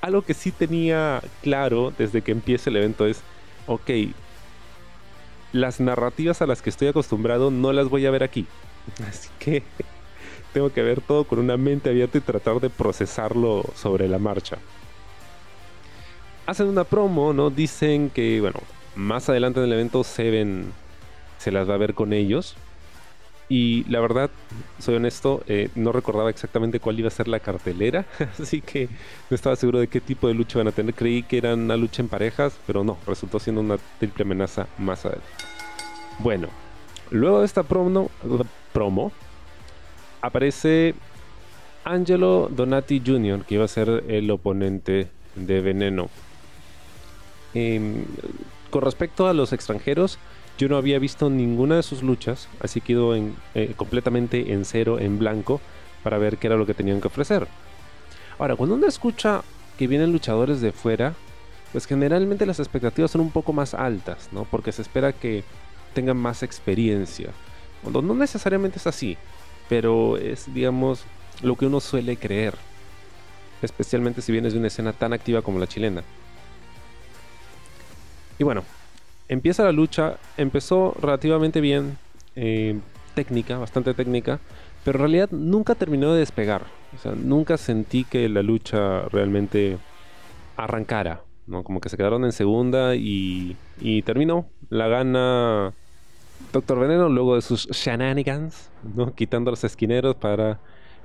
algo 0.00 0.22
que 0.22 0.34
sí 0.34 0.52
tenía 0.52 1.20
claro 1.42 1.92
desde 1.96 2.22
que 2.22 2.32
empieza 2.32 2.70
el 2.70 2.76
evento 2.76 3.06
es, 3.06 3.22
ok, 3.66 3.90
las 5.52 5.80
narrativas 5.80 6.42
a 6.42 6.46
las 6.46 6.62
que 6.62 6.70
estoy 6.70 6.88
acostumbrado 6.88 7.50
no 7.50 7.72
las 7.72 7.88
voy 7.88 8.06
a 8.06 8.10
ver 8.10 8.22
aquí. 8.22 8.46
Así 9.08 9.28
que 9.38 9.62
tengo 10.52 10.72
que 10.72 10.82
ver 10.82 11.00
todo 11.00 11.24
con 11.24 11.38
una 11.38 11.56
mente 11.56 11.90
abierta 11.90 12.18
y 12.18 12.22
tratar 12.22 12.60
de 12.60 12.70
procesarlo 12.70 13.64
sobre 13.74 14.08
la 14.08 14.18
marcha. 14.18 14.58
Hacen 16.46 16.68
una 16.68 16.84
promo, 16.84 17.32
¿no? 17.32 17.50
Dicen 17.50 18.10
que, 18.10 18.40
bueno, 18.40 18.60
más 18.96 19.28
adelante 19.28 19.60
en 19.60 19.66
el 19.66 19.72
evento 19.72 20.02
Seven 20.02 20.72
se 21.40 21.50
las 21.50 21.68
va 21.68 21.74
a 21.74 21.78
ver 21.78 21.94
con 21.94 22.12
ellos. 22.12 22.54
Y 23.48 23.82
la 23.88 23.98
verdad, 23.98 24.30
soy 24.78 24.94
honesto, 24.94 25.42
eh, 25.48 25.70
no 25.74 25.90
recordaba 25.90 26.30
exactamente 26.30 26.78
cuál 26.78 27.00
iba 27.00 27.08
a 27.08 27.10
ser 27.10 27.26
la 27.26 27.40
cartelera, 27.40 28.06
así 28.40 28.60
que 28.60 28.88
no 29.28 29.34
estaba 29.34 29.56
seguro 29.56 29.80
de 29.80 29.88
qué 29.88 30.00
tipo 30.00 30.28
de 30.28 30.34
lucha 30.34 30.58
van 30.58 30.68
a 30.68 30.72
tener. 30.72 30.94
Creí 30.94 31.24
que 31.24 31.38
era 31.38 31.54
una 31.54 31.76
lucha 31.76 32.00
en 32.00 32.08
parejas, 32.08 32.56
pero 32.64 32.84
no, 32.84 32.96
resultó 33.08 33.40
siendo 33.40 33.60
una 33.60 33.78
triple 33.98 34.22
amenaza 34.22 34.68
más 34.78 35.04
adelante. 35.04 35.26
Bueno, 36.20 36.48
luego 37.10 37.40
de 37.40 37.46
esta 37.46 37.64
promo, 37.64 39.12
aparece 40.20 40.94
Angelo 41.82 42.48
Donati 42.54 43.02
Jr., 43.04 43.44
que 43.44 43.54
iba 43.56 43.64
a 43.64 43.68
ser 43.68 44.04
el 44.06 44.30
oponente 44.30 45.08
de 45.34 45.60
Veneno. 45.60 46.08
Em, 47.54 48.04
con 48.70 48.82
respecto 48.82 49.26
a 49.26 49.32
los 49.32 49.52
extranjeros, 49.52 50.18
yo 50.60 50.68
no 50.68 50.76
había 50.76 50.98
visto 50.98 51.30
ninguna 51.30 51.76
de 51.76 51.82
sus 51.82 52.02
luchas, 52.02 52.46
así 52.60 52.82
que 52.82 52.92
ido 52.92 53.16
en, 53.16 53.34
eh, 53.54 53.72
completamente 53.76 54.52
en 54.52 54.66
cero, 54.66 54.98
en 54.98 55.18
blanco, 55.18 55.58
para 56.02 56.18
ver 56.18 56.36
qué 56.36 56.48
era 56.48 56.56
lo 56.56 56.66
que 56.66 56.74
tenían 56.74 57.00
que 57.00 57.08
ofrecer. 57.08 57.48
Ahora, 58.38 58.56
cuando 58.56 58.74
uno 58.74 58.86
escucha 58.86 59.40
que 59.78 59.86
vienen 59.86 60.12
luchadores 60.12 60.60
de 60.60 60.72
fuera, 60.72 61.14
pues 61.72 61.86
generalmente 61.86 62.44
las 62.44 62.58
expectativas 62.58 63.10
son 63.10 63.22
un 63.22 63.30
poco 63.30 63.54
más 63.54 63.72
altas, 63.72 64.28
¿no? 64.32 64.44
Porque 64.44 64.70
se 64.70 64.82
espera 64.82 65.14
que 65.14 65.44
tengan 65.94 66.18
más 66.18 66.42
experiencia. 66.42 67.30
Cuando 67.80 68.02
no 68.02 68.14
necesariamente 68.14 68.78
es 68.78 68.86
así, 68.86 69.16
pero 69.70 70.18
es, 70.18 70.52
digamos, 70.52 71.04
lo 71.40 71.56
que 71.56 71.64
uno 71.64 71.80
suele 71.80 72.18
creer. 72.18 72.54
Especialmente 73.62 74.20
si 74.20 74.30
vienes 74.30 74.52
de 74.52 74.58
una 74.58 74.68
escena 74.68 74.92
tan 74.92 75.14
activa 75.14 75.40
como 75.40 75.58
la 75.58 75.66
chilena. 75.66 76.02
Y 78.38 78.44
bueno, 78.44 78.62
empieza 79.30 79.62
la 79.62 79.72
lucha, 79.72 80.16
empezó 80.36 80.94
relativamente 81.00 81.60
bien, 81.60 81.96
eh, 82.34 82.78
técnica, 83.14 83.58
bastante 83.58 83.94
técnica, 83.94 84.40
pero 84.84 84.98
en 84.98 85.00
realidad 85.02 85.30
nunca 85.30 85.74
terminó 85.76 86.12
de 86.12 86.18
despegar. 86.18 86.62
Nunca 87.16 87.56
sentí 87.56 88.02
que 88.02 88.28
la 88.28 88.42
lucha 88.42 89.02
realmente 89.08 89.78
arrancara, 90.56 91.22
¿no? 91.46 91.62
Como 91.62 91.80
que 91.80 91.88
se 91.88 91.96
quedaron 91.96 92.24
en 92.24 92.32
segunda 92.32 92.96
y, 92.96 93.56
y 93.80 94.02
terminó. 94.02 94.46
La 94.68 94.88
gana 94.88 95.74
Doctor 96.52 96.80
Veneno 96.80 97.08
luego 97.08 97.36
de 97.36 97.42
sus 97.42 97.68
shenanigans, 97.68 98.70
¿no? 98.96 99.14
Quitando 99.14 99.50
a 99.50 99.52
los 99.52 99.62
esquineros 99.62 100.16
para 100.16 100.58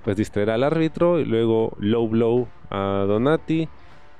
pues 0.03 0.17
distraer 0.17 0.49
al 0.49 0.63
árbitro 0.63 1.19
y 1.19 1.25
luego 1.25 1.75
low 1.79 2.07
blow 2.07 2.47
a 2.71 3.05
Donati, 3.07 3.69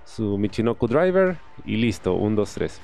su 0.04 0.38
Michinoku 0.38 0.88
Driver 0.88 1.38
y 1.66 1.78
listo, 1.78 2.14
1, 2.14 2.36
2, 2.36 2.54
3. 2.54 2.82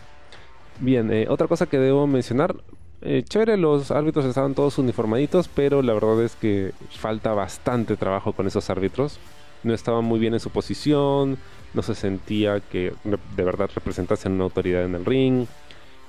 Bien, 0.80 1.12
eh, 1.12 1.28
otra 1.30 1.48
cosa 1.48 1.68
que 1.68 1.78
debo 1.78 2.08
mencionar. 2.08 2.56
Eh, 3.02 3.24
chévere, 3.28 3.58
los 3.58 3.92
árbitros 3.92 4.26
estaban 4.26 4.54
todos 4.54 4.78
uniformaditos, 4.78 5.48
pero 5.48 5.82
la 5.82 5.94
verdad 5.94 6.22
es 6.24 6.36
que 6.36 6.72
falta 6.92 7.34
bastante 7.34 7.98
trabajo 7.98 8.34
con 8.34 8.48
esos 8.48 8.70
árbitros. 8.70 9.20
No 9.64 9.74
estaban 9.74 10.06
muy 10.06 10.20
bien 10.20 10.34
en 10.34 10.40
su 10.40 10.50
posición, 10.50 11.38
no 11.74 11.82
se 11.82 11.96
sentía 11.96 12.60
que 12.60 12.94
de 13.04 13.44
verdad 13.44 13.70
representasen 13.74 14.34
una 14.34 14.46
autoridad 14.46 14.84
en 14.84 14.96
el 14.96 15.06
ring, 15.06 15.46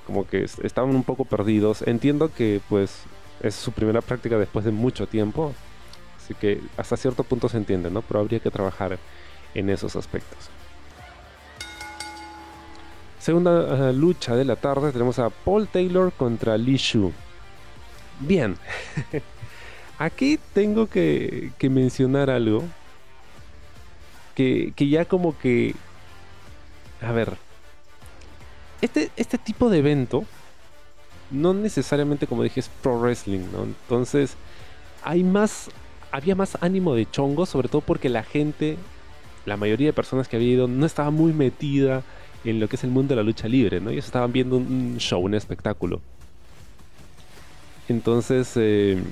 como 0.06 0.26
que 0.26 0.44
estaban 0.44 0.94
un 0.94 1.04
poco 1.04 1.24
perdidos. 1.24 1.82
Entiendo 1.82 2.30
que 2.34 2.60
pues 2.68 3.02
es 3.40 3.54
su 3.54 3.72
primera 3.72 4.00
práctica 4.00 4.38
después 4.38 4.64
de 4.64 4.70
mucho 4.70 5.06
tiempo, 5.06 5.52
así 6.16 6.34
que 6.34 6.60
hasta 6.76 6.96
cierto 6.96 7.24
punto 7.24 7.48
se 7.48 7.58
entiende, 7.58 7.90
¿no? 7.90 8.02
Pero 8.02 8.20
habría 8.20 8.40
que 8.40 8.50
trabajar 8.50 8.98
en 9.54 9.70
esos 9.70 9.96
aspectos. 9.96 10.50
Segunda 13.22 13.90
eh, 13.90 13.92
lucha 13.92 14.34
de 14.34 14.44
la 14.44 14.56
tarde 14.56 14.90
tenemos 14.90 15.20
a 15.20 15.30
Paul 15.30 15.68
Taylor 15.68 16.12
contra 16.12 16.58
Lee 16.58 16.76
Shu. 16.76 17.12
Bien, 18.18 18.56
aquí 19.98 20.40
tengo 20.52 20.88
que, 20.88 21.52
mencionar 21.70 22.30
algo 22.30 22.64
que, 24.34 24.72
ya 24.76 25.04
como 25.04 25.38
que... 25.38 25.76
A 27.00 27.12
ver, 27.12 27.36
este, 28.80 29.12
este 29.14 29.38
tipo 29.38 29.70
de 29.70 29.78
evento 29.78 30.24
no 31.30 31.54
necesariamente 31.54 32.26
como 32.26 32.42
dije 32.42 32.58
es 32.58 32.70
pro 32.82 32.98
wrestling, 32.98 33.52
¿no? 33.52 33.62
Entonces 33.62 34.34
hay 35.04 35.22
más, 35.22 35.70
había 36.10 36.34
más 36.34 36.58
ánimo 36.60 36.96
de 36.96 37.08
chongo, 37.08 37.46
sobre 37.46 37.68
todo 37.68 37.82
porque 37.82 38.08
la 38.08 38.24
gente, 38.24 38.78
la 39.46 39.56
mayoría 39.56 39.86
de 39.86 39.92
personas 39.92 40.26
que 40.26 40.34
había 40.34 40.54
ido 40.54 40.66
no 40.66 40.86
estaba 40.86 41.12
muy 41.12 41.32
metida 41.32 42.02
en 42.44 42.60
lo 42.60 42.68
que 42.68 42.76
es 42.76 42.84
el 42.84 42.90
mundo 42.90 43.12
de 43.12 43.16
la 43.16 43.22
lucha 43.22 43.48
libre, 43.48 43.80
¿no? 43.80 43.90
Ellos 43.90 44.06
estaban 44.06 44.32
viendo 44.32 44.56
un 44.56 44.96
show, 44.98 45.20
un 45.20 45.34
espectáculo. 45.34 46.00
Entonces, 47.88 48.52
eh, 48.56 49.02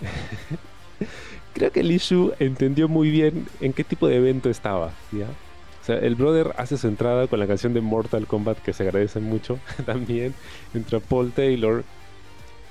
creo 1.54 1.70
que 1.70 1.82
Lishu 1.82 2.32
entendió 2.38 2.88
muy 2.88 3.10
bien 3.10 3.46
en 3.60 3.72
qué 3.72 3.84
tipo 3.84 4.08
de 4.08 4.16
evento 4.16 4.50
estaba, 4.50 4.92
¿ya? 5.12 5.26
O 5.82 5.86
sea, 5.86 5.98
el 5.98 6.14
brother 6.14 6.54
hace 6.56 6.78
su 6.78 6.88
entrada 6.88 7.26
con 7.26 7.38
la 7.38 7.46
canción 7.46 7.74
de 7.74 7.82
Mortal 7.82 8.26
Kombat 8.26 8.58
que 8.58 8.72
se 8.72 8.84
agradece 8.84 9.20
mucho 9.20 9.58
también. 9.86 10.34
Entra 10.72 10.98
Paul 11.00 11.32
Taylor, 11.32 11.84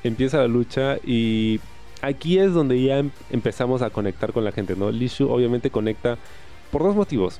empieza 0.03 0.39
la 0.39 0.47
lucha 0.47 0.97
y 1.05 1.59
aquí 2.01 2.39
es 2.39 2.53
donde 2.53 2.81
ya 2.81 2.97
em-, 2.97 3.11
empezamos 3.29 3.83
a 3.83 3.91
conectar 3.91 4.33
con 4.33 4.43
la 4.43 4.51
gente, 4.51 4.75
¿no? 4.75 4.91
Lishu 4.91 5.29
obviamente 5.29 5.69
conecta 5.69 6.17
por 6.71 6.81
dos 6.81 6.95
motivos. 6.95 7.39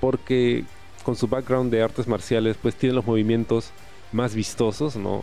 Porque 0.00 0.64
con 1.06 1.14
su 1.14 1.28
background 1.28 1.70
de 1.70 1.82
artes 1.82 2.08
marciales, 2.08 2.56
pues 2.60 2.74
tiene 2.74 2.96
los 2.96 3.06
movimientos 3.06 3.70
más 4.10 4.34
vistosos, 4.34 4.96
¿no? 4.96 5.22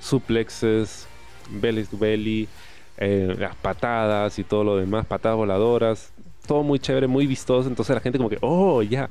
Suplexes, 0.00 1.06
belly 1.50 1.84
to 1.84 1.98
belly, 1.98 2.48
eh, 2.96 3.36
las 3.38 3.54
patadas 3.54 4.38
y 4.38 4.44
todo 4.44 4.64
lo 4.64 4.76
demás, 4.78 5.04
patadas 5.04 5.36
voladoras, 5.36 6.14
todo 6.46 6.62
muy 6.62 6.78
chévere, 6.78 7.06
muy 7.06 7.26
vistoso. 7.26 7.68
Entonces 7.68 7.94
la 7.94 8.00
gente 8.00 8.16
como 8.16 8.30
que, 8.30 8.38
oh, 8.40 8.80
ya, 8.80 9.10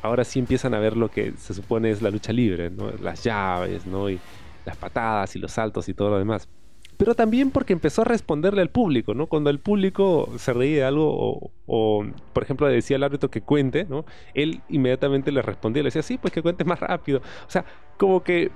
ahora 0.00 0.24
sí 0.24 0.38
empiezan 0.38 0.72
a 0.72 0.78
ver 0.78 0.96
lo 0.96 1.10
que 1.10 1.34
se 1.36 1.52
supone 1.52 1.90
es 1.90 2.00
la 2.00 2.10
lucha 2.10 2.32
libre, 2.32 2.70
¿no? 2.70 2.90
Las 3.02 3.22
llaves, 3.22 3.84
¿no? 3.86 4.08
Y 4.08 4.18
las 4.64 4.78
patadas 4.78 5.36
y 5.36 5.38
los 5.38 5.52
saltos 5.52 5.86
y 5.90 5.92
todo 5.92 6.08
lo 6.08 6.18
demás 6.18 6.48
pero 6.96 7.14
también 7.14 7.50
porque 7.50 7.74
empezó 7.74 8.02
a 8.02 8.04
responderle 8.06 8.62
al 8.62 8.70
público, 8.70 9.12
¿no? 9.12 9.26
Cuando 9.26 9.50
el 9.50 9.58
público 9.58 10.30
se 10.38 10.54
reía 10.54 10.76
de 10.76 10.84
algo 10.84 11.50
por 11.66 12.42
ejemplo, 12.42 12.68
le 12.68 12.74
decía 12.74 12.96
al 12.96 13.02
árbitro 13.02 13.30
que 13.30 13.40
cuente, 13.40 13.86
¿no? 13.88 14.04
Él 14.34 14.60
inmediatamente 14.68 15.32
le 15.32 15.42
respondía, 15.42 15.82
le 15.82 15.88
decía, 15.88 16.02
sí, 16.02 16.18
pues 16.18 16.32
que 16.32 16.42
cuente 16.42 16.64
más 16.64 16.80
rápido. 16.80 17.20
O 17.46 17.50
sea, 17.50 17.64
como 17.96 18.22
que 18.22 18.50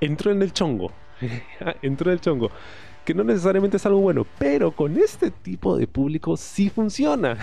entró 0.00 0.30
en 0.30 0.42
el 0.42 0.52
chongo, 0.52 0.92
entró 1.82 2.10
en 2.10 2.14
el 2.14 2.20
chongo, 2.20 2.50
que 3.04 3.14
no 3.14 3.24
necesariamente 3.24 3.78
es 3.78 3.86
algo 3.86 4.00
bueno, 4.00 4.26
pero 4.38 4.72
con 4.72 4.98
este 4.98 5.30
tipo 5.30 5.76
de 5.76 5.86
público 5.86 6.36
sí 6.36 6.68
funciona. 6.68 7.38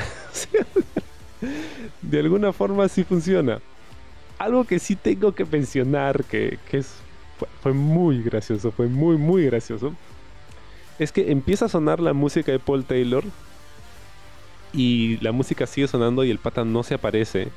de 2.02 2.20
alguna 2.20 2.54
forma 2.54 2.88
sí 2.88 3.04
funciona. 3.04 3.60
Algo 4.38 4.66
que 4.66 4.80
sí 4.80 4.96
tengo 4.96 5.34
que 5.34 5.46
mencionar, 5.46 6.24
que, 6.26 6.60
que 6.70 6.78
es 6.78 6.96
fue, 7.62 7.74
muy 7.74 8.22
gracioso, 8.22 8.72
fue 8.72 8.88
muy, 8.88 9.18
muy 9.18 9.46
gracioso. 9.46 9.94
Es 11.00 11.12
que 11.12 11.32
empieza 11.32 11.66
a 11.66 11.70
sonar 11.70 12.00
la 12.00 12.14
música 12.14 12.52
de 12.52 12.60
Paul 12.60 12.86
Taylor 12.86 13.24
y 14.76 15.18
la 15.22 15.32
música 15.32 15.66
sigue 15.68 15.88
sonando 15.88 16.24
y 16.24 16.32
el 16.32 16.40
pata 16.40 16.66
no 16.66 16.84
se 16.84 16.96
aparece. 16.96 17.50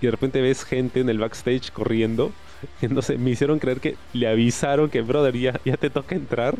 Y 0.00 0.06
de 0.06 0.10
repente 0.10 0.40
ves 0.40 0.64
gente 0.64 1.00
en 1.00 1.08
el 1.08 1.18
backstage 1.18 1.70
corriendo. 1.70 2.32
Entonces 2.82 3.18
me 3.18 3.30
hicieron 3.30 3.58
creer 3.58 3.80
que 3.80 3.96
le 4.12 4.28
avisaron 4.28 4.90
que, 4.90 5.02
brother, 5.02 5.36
ya, 5.36 5.60
ya 5.64 5.76
te 5.76 5.90
toca 5.90 6.14
entrar. 6.14 6.56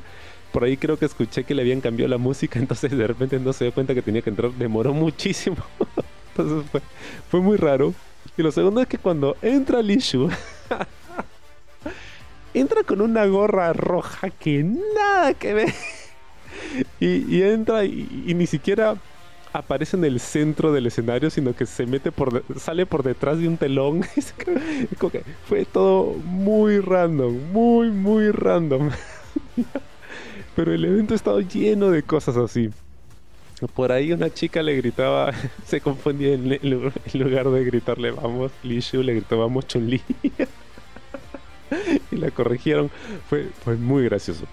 Por 0.53 0.65
ahí 0.65 0.77
creo 0.77 0.99
que 0.99 1.05
escuché 1.05 1.45
que 1.45 1.55
le 1.55 1.63
habían 1.63 1.81
cambiado 1.81 2.09
la 2.09 2.19
música, 2.19 2.59
entonces 2.61 2.97
de 2.97 3.07
repente 3.07 3.39
no 3.41 3.53
se 3.53 3.65
dio 3.65 3.75
cuenta 3.75 3.95
que 3.95 4.03
tenía 4.03 4.23
que 4.23 4.31
entrar. 4.31 4.53
Demoró 4.53 4.93
muchísimo. 4.95 5.57
entonces 6.31 6.71
fue, 6.71 6.81
fue 7.31 7.41
muy 7.41 7.57
raro. 7.57 7.93
Y 8.37 8.43
lo 8.43 8.53
segundo 8.53 8.81
es 8.81 8.87
que 8.87 8.99
cuando 8.99 9.37
entra 9.43 9.83
Lishu, 9.83 10.31
entra 12.55 12.83
con 12.85 13.01
una 13.01 13.27
gorra 13.27 13.73
roja 13.73 14.31
que 14.31 14.63
nada 14.63 15.35
que 15.35 15.55
ver. 15.55 15.75
y, 17.01 17.43
entra 17.43 17.85
y, 17.85 18.33
ni 18.35 18.47
siquiera 18.47 18.97
aparece 19.55 19.97
en 19.97 20.05
el 20.05 20.19
centro 20.19 20.73
del 20.73 20.87
escenario, 20.87 21.31
sino 21.31 21.55
que 21.55 21.65
se 21.65 21.87
mete 21.87 22.11
por 22.11 22.43
sale 22.59 22.87
por 22.87 23.05
detrás 23.05 23.39
de 23.39 23.47
un 23.47 23.57
telón. 23.57 24.03
fue 25.49 25.65
todo 25.65 26.15
muy 26.25 26.81
random, 26.81 27.53
muy, 27.53 27.91
muy 27.91 28.33
random. 28.33 28.91
Pero 30.57 30.75
el 30.75 30.85
evento 30.85 31.15
estaba 31.15 31.41
lleno 31.41 31.91
de 31.91 32.03
cosas 32.03 32.37
así. 32.37 32.71
Por 33.75 33.93
ahí 33.93 34.13
una 34.13 34.29
chica 34.29 34.61
le 34.61 34.75
gritaba, 34.77 35.33
se 35.65 35.81
confundía 35.81 36.35
en, 36.35 36.59
lugar 37.15 37.49
de 37.49 37.65
gritarle 37.65 38.11
vamos, 38.11 38.51
Li 38.65 38.81
Shu 38.81 39.05
le 39.05 39.15
gritó 39.15 39.39
vamos 39.39 39.69
Chun-Li. 39.69 40.03
y 42.11 42.17
la 42.17 42.33
corrigieron. 42.33 42.91
Fue, 43.31 43.47
fue 43.63 43.77
muy 43.77 44.03
gracioso. 44.03 44.47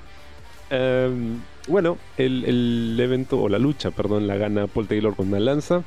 Em, 0.70 1.40
bueno, 1.68 1.98
el, 2.18 2.98
evento, 3.00 3.42
o 3.42 3.50
la 3.50 3.60
lucha, 3.60 3.92
perdón, 3.92 4.28
la 4.28 4.36
gana 4.36 4.68
Paul 4.68 4.88
Taylor 4.88 5.16
con 5.16 5.28
una 5.28 5.40
lanza. 5.40 5.84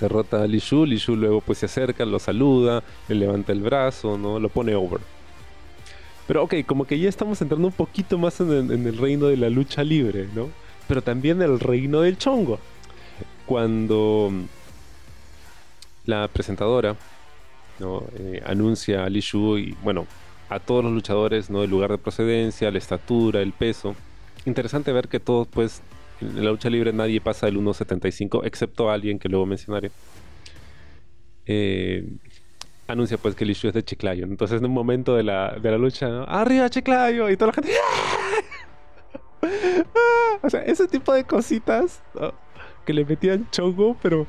Derrota 0.00 0.42
a 0.42 0.46
Li 0.46 0.58
Shu. 0.58 0.84
Li 0.84 0.96
Shu 0.96 1.14
luego 1.16 1.40
pues 1.40 1.58
se 1.58 1.66
acerca, 1.66 2.04
lo 2.04 2.18
saluda, 2.18 2.82
le 3.08 3.14
levanta 3.14 3.52
el 3.52 3.60
brazo, 3.60 4.18
¿no? 4.18 4.40
Lo 4.40 4.48
pone 4.48 4.74
over. 4.74 5.00
Pero 6.26 6.44
ok, 6.44 6.54
como 6.66 6.86
que 6.86 6.98
ya 6.98 7.08
estamos 7.08 7.40
entrando 7.40 7.68
un 7.68 7.72
poquito 7.72 8.18
más 8.18 8.40
en 8.40 8.70
el, 8.70 8.98
reino 8.98 9.26
de 9.26 9.36
la 9.36 9.50
lucha 9.50 9.84
libre, 9.84 10.28
¿no? 10.34 10.48
Pero 10.88 11.02
también 11.02 11.40
el 11.42 11.60
reino 11.60 12.00
del 12.00 12.18
chongo. 12.18 12.58
Cuando 13.46 14.32
la 16.06 16.26
presentadora 16.28 16.96
¿no? 17.78 18.04
Eh, 18.18 18.42
anuncia 18.44 19.04
a 19.04 19.08
Li 19.08 19.20
Shu 19.20 19.58
y 19.58 19.76
bueno, 19.82 20.06
a 20.48 20.58
todos 20.58 20.84
los 20.84 20.92
luchadores, 20.92 21.50
¿no? 21.50 21.62
El 21.62 21.70
lugar 21.70 21.90
de 21.90 21.98
procedencia, 21.98 22.70
la 22.70 22.78
estatura, 22.78 23.40
el 23.40 23.52
peso. 23.52 23.94
Interesante 24.44 24.92
ver 24.92 25.08
que 25.08 25.20
todos, 25.20 25.46
pues, 25.48 25.82
en 26.20 26.44
la 26.44 26.50
lucha 26.50 26.70
libre 26.70 26.92
nadie 26.92 27.20
pasa 27.20 27.46
del 27.46 27.58
1.75, 27.58 28.42
excepto 28.44 28.90
alguien 28.90 29.18
que 29.18 29.28
luego 29.28 29.46
mencionaré. 29.46 29.90
Eh, 31.46 32.06
anuncia 32.86 33.18
pues 33.18 33.34
que 33.34 33.44
el 33.44 33.50
issue 33.50 33.68
es 33.68 33.74
de 33.74 33.84
Chiclayo. 33.84 34.24
Entonces 34.24 34.58
en 34.58 34.66
un 34.66 34.72
momento 34.72 35.16
de 35.16 35.22
la, 35.22 35.56
de 35.60 35.70
la 35.70 35.78
lucha, 35.78 36.24
¡arriba 36.24 36.68
Chiclayo! 36.70 37.30
Y 37.30 37.36
toda 37.36 37.48
la 37.48 37.52
gente... 37.54 37.72
¡Ah! 37.74 38.42
O 40.44 40.50
sea, 40.50 40.62
ese 40.62 40.88
tipo 40.88 41.12
de 41.12 41.22
cositas 41.22 42.02
que 42.84 42.92
le 42.92 43.04
metían 43.04 43.48
chongo, 43.50 43.96
pero 44.02 44.26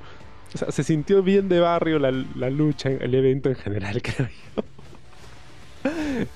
se 0.53 0.83
sintió 0.83 1.23
bien 1.23 1.49
de 1.49 1.59
barrio 1.59 1.97
la, 1.97 2.11
la 2.11 2.51
lucha, 2.51 2.89
el 2.89 3.15
evento 3.15 3.49
en 3.49 3.55
general, 3.55 3.99
creo 4.03 4.29
yo. 4.55 4.63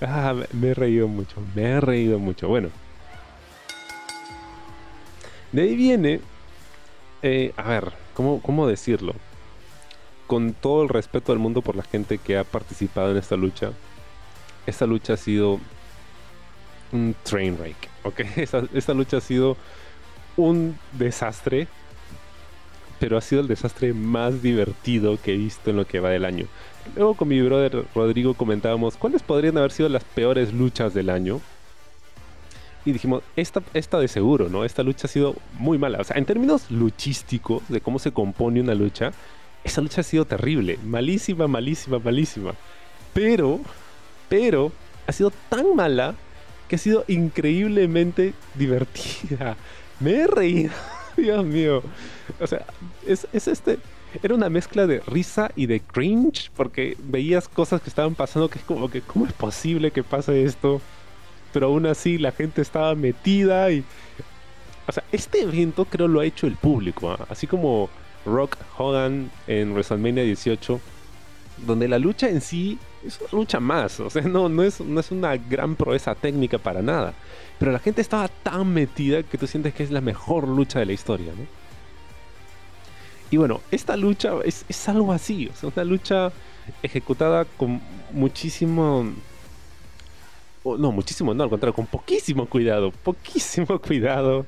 ah, 0.01 0.33
me 0.53 0.69
he 0.69 0.73
reído 0.73 1.07
mucho, 1.07 1.35
me 1.55 1.63
he 1.63 1.81
reído 1.81 2.17
mucho. 2.17 2.47
Bueno, 2.47 2.69
de 5.57 5.63
ahí 5.63 5.75
viene, 5.75 6.19
eh, 7.23 7.51
a 7.57 7.63
ver, 7.63 7.91
¿cómo, 8.13 8.39
¿cómo 8.43 8.67
decirlo? 8.67 9.15
Con 10.27 10.53
todo 10.53 10.83
el 10.83 10.89
respeto 10.89 11.31
del 11.31 11.39
mundo 11.39 11.63
por 11.63 11.75
la 11.75 11.81
gente 11.81 12.19
que 12.19 12.37
ha 12.37 12.43
participado 12.43 13.09
en 13.09 13.17
esta 13.17 13.35
lucha, 13.35 13.71
esta 14.67 14.85
lucha 14.85 15.13
ha 15.13 15.17
sido 15.17 15.59
un 16.91 17.15
train 17.23 17.57
wreck, 17.57 17.75
¿ok? 18.03 18.19
Esta, 18.35 18.65
esta 18.71 18.93
lucha 18.93 19.17
ha 19.17 19.21
sido 19.21 19.57
un 20.35 20.77
desastre, 20.93 21.67
pero 22.99 23.17
ha 23.17 23.21
sido 23.21 23.41
el 23.41 23.47
desastre 23.47 23.93
más 23.93 24.43
divertido 24.43 25.19
que 25.19 25.33
he 25.33 25.37
visto 25.37 25.71
en 25.71 25.77
lo 25.77 25.87
que 25.87 25.99
va 25.99 26.11
del 26.11 26.25
año. 26.25 26.45
Luego 26.95 27.15
con 27.15 27.29
mi 27.29 27.41
brother 27.41 27.83
Rodrigo 27.95 28.35
comentábamos 28.35 28.95
cuáles 28.95 29.23
podrían 29.23 29.57
haber 29.57 29.71
sido 29.71 29.89
las 29.89 30.03
peores 30.03 30.53
luchas 30.53 30.93
del 30.93 31.09
año. 31.09 31.41
Y 32.87 32.93
dijimos, 32.93 33.21
esta, 33.35 33.61
esta 33.73 33.99
de 33.99 34.07
seguro, 34.07 34.47
¿no? 34.47 34.63
Esta 34.63 34.81
lucha 34.81 35.07
ha 35.07 35.09
sido 35.09 35.35
muy 35.59 35.77
mala. 35.77 35.99
O 35.99 36.05
sea, 36.05 36.15
en 36.15 36.23
términos 36.23 36.71
luchísticos, 36.71 37.61
de 37.67 37.81
cómo 37.81 37.99
se 37.99 38.13
compone 38.13 38.61
una 38.61 38.75
lucha, 38.75 39.11
esa 39.65 39.81
lucha 39.81 39.99
ha 39.99 40.03
sido 40.05 40.23
terrible. 40.23 40.79
Malísima, 40.85 41.49
malísima, 41.49 41.99
malísima. 41.99 42.53
Pero, 43.13 43.59
pero, 44.29 44.71
ha 45.05 45.11
sido 45.11 45.33
tan 45.49 45.75
mala 45.75 46.15
que 46.69 46.77
ha 46.77 46.79
sido 46.79 47.03
increíblemente 47.09 48.33
divertida. 48.55 49.57
Me 49.99 50.21
he 50.21 50.27
reído. 50.27 50.71
Dios 51.17 51.43
mío. 51.43 51.83
O 52.39 52.47
sea, 52.47 52.65
es, 53.05 53.27
es 53.33 53.49
este 53.49 53.79
era 54.23 54.33
una 54.33 54.49
mezcla 54.49 54.87
de 54.87 55.01
risa 55.01 55.51
y 55.57 55.65
de 55.65 55.81
cringe, 55.81 56.51
porque 56.55 56.95
veías 57.03 57.49
cosas 57.49 57.81
que 57.81 57.89
estaban 57.89 58.15
pasando 58.15 58.49
que 58.49 58.59
es 58.59 58.65
como 58.65 58.89
que, 58.89 59.01
¿cómo 59.01 59.25
es 59.25 59.33
posible 59.33 59.91
que 59.91 60.03
pase 60.03 60.45
esto? 60.45 60.81
Pero 61.57 61.69
aún 61.69 61.87
así 61.87 62.19
la 62.19 62.31
gente 62.31 62.61
estaba 62.61 62.93
metida 62.93 63.71
y... 63.71 63.83
O 64.87 64.91
sea, 64.91 65.03
este 65.11 65.41
evento 65.41 65.85
creo 65.85 66.07
lo 66.07 66.19
ha 66.19 66.25
hecho 66.25 66.45
el 66.45 66.55
público, 66.55 67.09
¿ah? 67.09 67.25
así 67.31 67.47
como 67.47 67.89
Rock 68.27 68.57
Hogan 68.77 69.31
en 69.47 69.71
WrestleMania 69.71 70.21
18, 70.21 70.79
donde 71.65 71.87
la 71.87 71.97
lucha 71.97 72.29
en 72.29 72.41
sí 72.41 72.77
es 73.03 73.19
una 73.21 73.29
lucha 73.31 73.59
más, 73.59 73.99
o 73.99 74.07
sea, 74.11 74.21
no, 74.21 74.49
no, 74.49 74.61
es, 74.61 74.79
no 74.81 74.99
es 74.99 75.09
una 75.09 75.35
gran 75.35 75.75
proeza 75.75 76.13
técnica 76.13 76.59
para 76.59 76.83
nada, 76.83 77.15
pero 77.57 77.71
la 77.71 77.79
gente 77.79 78.01
estaba 78.01 78.27
tan 78.27 78.71
metida 78.71 79.23
que 79.23 79.39
tú 79.39 79.47
sientes 79.47 79.73
que 79.73 79.81
es 79.81 79.89
la 79.89 80.01
mejor 80.01 80.47
lucha 80.47 80.77
de 80.77 80.85
la 80.85 80.93
historia, 80.93 81.33
¿no? 81.35 81.43
Y 83.31 83.37
bueno, 83.37 83.61
esta 83.71 83.97
lucha 83.97 84.33
es, 84.45 84.87
algo 84.87 85.11
así, 85.11 85.49
o 85.51 85.55
sea, 85.55 85.71
una 85.75 85.83
lucha 85.83 86.31
ejecutada 86.83 87.45
con 87.45 87.81
muchísimo... 88.11 89.11
no, 90.75 90.91
muchísimo, 90.91 91.33
no, 91.33 91.43
al 91.43 91.49
contrario, 91.49 91.73
con 91.73 91.85
poquísimo 91.85 92.47
cuidado, 92.47 92.91
poquísimo 92.91 93.79
cuidado. 93.85 94.45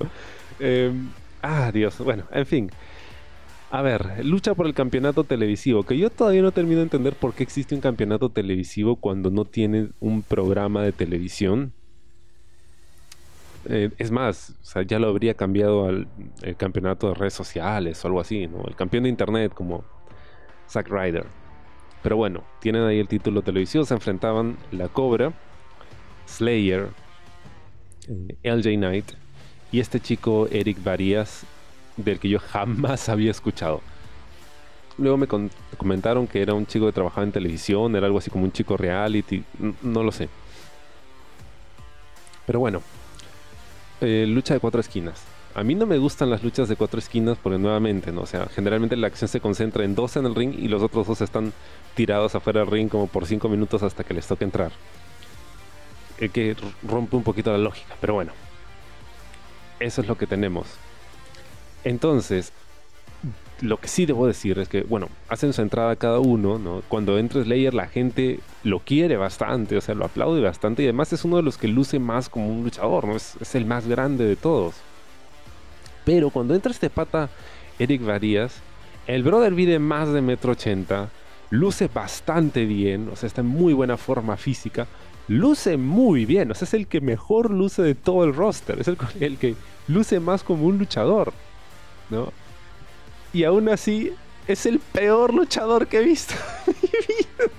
Em, 0.59 1.09
ah, 1.41 1.71
Dios, 1.71 1.97
bueno, 1.99 2.25
en 2.31 2.45
fin. 2.45 2.71
A 3.71 3.83
ver, 3.83 4.25
lucha 4.25 4.55
por 4.55 4.65
el 4.65 4.73
campeonato 4.73 5.23
televisivo, 5.23 5.83
que 5.83 5.95
yo 5.97 6.09
todavía 6.09 6.41
no 6.41 6.51
termino 6.51 6.77
de 6.77 6.83
entender 6.83 7.13
por 7.13 7.35
qué 7.35 7.43
existe 7.43 7.75
un 7.75 7.81
campeonato 7.81 8.29
televisivo 8.29 8.95
cuando 8.95 9.29
no 9.29 9.45
tiene 9.45 9.89
un 9.99 10.23
programa 10.23 10.81
de 10.81 10.91
televisión. 10.91 11.71
Eh, 13.65 13.91
es 13.99 14.09
más, 14.09 14.55
ya 14.87 14.97
lo 14.97 15.09
habría 15.09 15.35
cambiado 15.35 15.85
al 15.87 16.07
campeonato 16.57 17.09
de 17.09 17.13
redes 17.13 17.33
sociales 17.33 18.03
o 18.03 18.07
algo 18.07 18.19
así, 18.19 18.47
¿no? 18.47 18.63
El 18.65 18.75
campeón 18.75 19.03
de 19.03 19.09
internet 19.09 19.53
como 19.53 19.83
Zack 20.67 20.89
Ryder. 20.89 21.25
Pero 22.01 22.15
bueno, 22.15 22.43
tienen 22.59 22.83
ahí 22.83 22.99
el 22.99 23.07
título 23.07 23.41
televisivo, 23.41 23.83
se 23.83 23.93
enfrentaban 23.93 24.57
La 24.71 24.87
Cobra, 24.87 25.33
Slayer, 26.29 26.89
eh, 28.07 28.35
LJ 28.43 28.75
Knight 28.77 29.11
y 29.71 29.79
este 29.79 29.99
chico 29.99 30.47
Eric 30.51 30.83
Varías, 30.83 31.43
del 31.97 32.19
que 32.19 32.29
yo 32.29 32.39
jamás 32.39 33.09
había 33.09 33.31
escuchado. 33.31 33.81
Luego 34.97 35.17
me 35.17 35.27
comentaron 35.77 36.27
que 36.27 36.41
era 36.41 36.53
un 36.53 36.65
chico 36.65 36.85
que 36.85 36.91
trabajaba 36.91 37.23
en 37.23 37.31
televisión, 37.31 37.95
era 37.95 38.05
algo 38.05 38.17
así 38.17 38.29
como 38.29 38.43
un 38.43 38.51
chico 38.51 38.75
reality, 38.75 39.43
no 39.81 40.03
lo 40.03 40.11
sé. 40.11 40.27
Pero 42.45 42.59
bueno, 42.59 42.81
eh, 44.01 44.25
lucha 44.27 44.53
de 44.53 44.59
cuatro 44.59 44.81
esquinas. 44.81 45.23
A 45.55 45.63
mí 45.63 45.73
no 45.73 45.85
me 45.85 45.97
gustan 45.97 46.29
las 46.29 46.43
luchas 46.43 46.67
de 46.69 46.75
cuatro 46.75 46.99
esquinas 46.99 47.37
porque 47.41 47.57
nuevamente, 47.57 48.11
¿no? 48.11 48.21
O 48.21 48.25
sea, 48.25 48.47
generalmente 48.47 48.95
la 48.97 49.07
acción 49.07 49.27
se 49.27 49.39
concentra 49.39 49.83
en 49.83 49.95
dos 49.95 50.15
en 50.15 50.25
el 50.25 50.35
ring 50.35 50.53
y 50.57 50.67
los 50.67 50.81
otros 50.81 51.07
dos 51.07 51.21
están 51.21 51.53
tirados 51.95 52.35
afuera 52.35 52.61
del 52.61 52.69
ring 52.69 52.89
como 52.89 53.07
por 53.07 53.25
cinco 53.25 53.49
minutos 53.49 53.83
hasta 53.83 54.03
que 54.03 54.13
les 54.13 54.27
toque 54.27 54.43
entrar. 54.45 54.71
Eh, 56.19 56.29
que 56.29 56.55
rompe 56.83 57.15
un 57.15 57.23
poquito 57.23 57.51
la 57.51 57.57
lógica, 57.57 57.95
pero 57.99 58.13
bueno. 58.13 58.33
Eso 59.79 60.01
es 60.01 60.07
lo 60.07 60.17
que 60.17 60.27
tenemos. 60.27 60.67
Entonces, 61.85 62.51
lo 63.61 63.77
que 63.77 63.87
sí 63.87 64.05
debo 64.05 64.27
decir 64.27 64.59
es 64.59 64.69
que, 64.69 64.81
bueno, 64.83 65.09
hacen 65.27 65.53
su 65.53 65.61
entrada 65.61 65.95
cada 65.95 66.19
uno, 66.19 66.59
¿no? 66.59 66.81
Cuando 66.87 67.17
entra 67.17 67.43
Slayer 67.43 67.73
la 67.73 67.87
gente 67.87 68.39
lo 68.63 68.79
quiere 68.79 69.17
bastante, 69.17 69.77
o 69.77 69.81
sea, 69.81 69.95
lo 69.95 70.05
aplaude 70.05 70.41
bastante 70.41 70.83
y 70.83 70.85
además 70.85 71.13
es 71.13 71.25
uno 71.25 71.37
de 71.37 71.43
los 71.43 71.57
que 71.57 71.67
luce 71.67 71.99
más 71.99 72.29
como 72.29 72.49
un 72.49 72.63
luchador, 72.63 73.07
¿no? 73.07 73.15
Es, 73.15 73.55
el 73.55 73.65
más 73.65 73.87
grande 73.87 74.25
de 74.25 74.35
todos. 74.35 74.75
Pero 76.05 76.29
cuando 76.29 76.55
entra 76.55 76.71
este 76.71 76.89
pata 76.89 77.29
Eric 77.77 78.03
Varías, 78.03 78.61
el 79.07 79.23
brother 79.23 79.51
mide 79.51 79.79
más 79.79 80.11
de 80.11 80.21
metro 80.21 80.51
ochenta, 80.51 81.09
luce 81.49 81.89
bastante 81.93 82.65
bien, 82.65 83.09
o 83.11 83.15
sea, 83.15 83.27
está 83.27 83.41
en 83.41 83.47
muy 83.47 83.73
buena 83.73 83.97
forma 83.97 84.37
física, 84.37 84.87
luce 85.29 85.77
muy 85.77 86.25
bien, 86.25 86.51
o 86.51 86.55
sea, 86.55 86.65
es 86.65 86.73
el 86.73 86.87
que 86.87 86.99
mejor 86.99 87.51
luce 87.51 87.81
de 87.81 87.95
todo 87.95 88.25
el 88.25 88.33
roster, 88.35 88.79
es 88.79 88.87
el, 88.89 88.97
el 89.21 89.37
que 89.37 89.55
luce 89.87 90.19
más 90.19 90.43
como 90.43 90.65
un 90.65 90.77
luchador, 90.77 91.31
¿no? 92.09 92.33
Y 93.31 93.43
aún 93.45 93.69
así 93.69 94.11
es 94.47 94.65
el 94.65 94.79
peor 94.79 95.33
luchador 95.33 95.87
que 95.87 95.99
he 95.99 96.03
visto 96.03 96.33
en 96.67 96.73
mi 96.81 96.89
vida. 96.89 97.51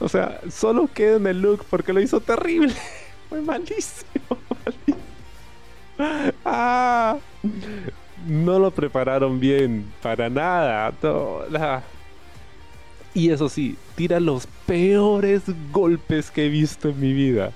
O 0.00 0.08
sea, 0.08 0.40
solo 0.50 0.88
queda 0.92 1.16
en 1.16 1.26
el 1.26 1.42
look 1.42 1.64
porque 1.68 1.92
lo 1.92 2.00
hizo 2.00 2.20
terrible. 2.20 2.74
Fue 3.28 3.40
malísimo, 3.42 4.38
Ah, 6.44 7.18
no 8.26 8.58
lo 8.58 8.70
prepararon 8.70 9.38
bien, 9.38 9.92
para 10.02 10.28
nada. 10.28 10.92
Y 13.14 13.30
eso 13.30 13.48
sí, 13.48 13.76
tira 13.94 14.20
los 14.20 14.46
peores 14.66 15.42
golpes 15.70 16.30
que 16.30 16.46
he 16.46 16.48
visto 16.48 16.88
en 16.88 17.00
mi 17.00 17.12
vida. 17.12 17.52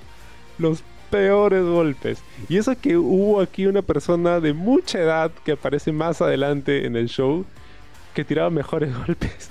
Los 0.59 0.83
peores 1.11 1.64
golpes. 1.64 2.19
Y 2.49 2.59
eso 2.59 2.79
que 2.79 2.97
hubo 2.97 3.40
aquí 3.40 3.66
una 3.66 3.83
persona 3.83 4.40
de 4.40 4.53
mucha 4.53 4.99
edad 4.99 5.31
que 5.45 5.53
aparece 5.53 5.92
más 5.92 6.21
adelante 6.21 6.87
en 6.87 6.97
el 6.97 7.09
show 7.09 7.45
que 8.14 8.25
tiraba 8.25 8.51
mejores 8.51 8.95
golpes. 9.07 9.51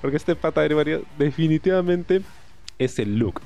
Porque 0.00 0.16
este 0.16 0.34
pata 0.34 0.62
de 0.62 1.02
definitivamente 1.18 2.22
es 2.78 2.98
el 2.98 3.18
look. 3.18 3.40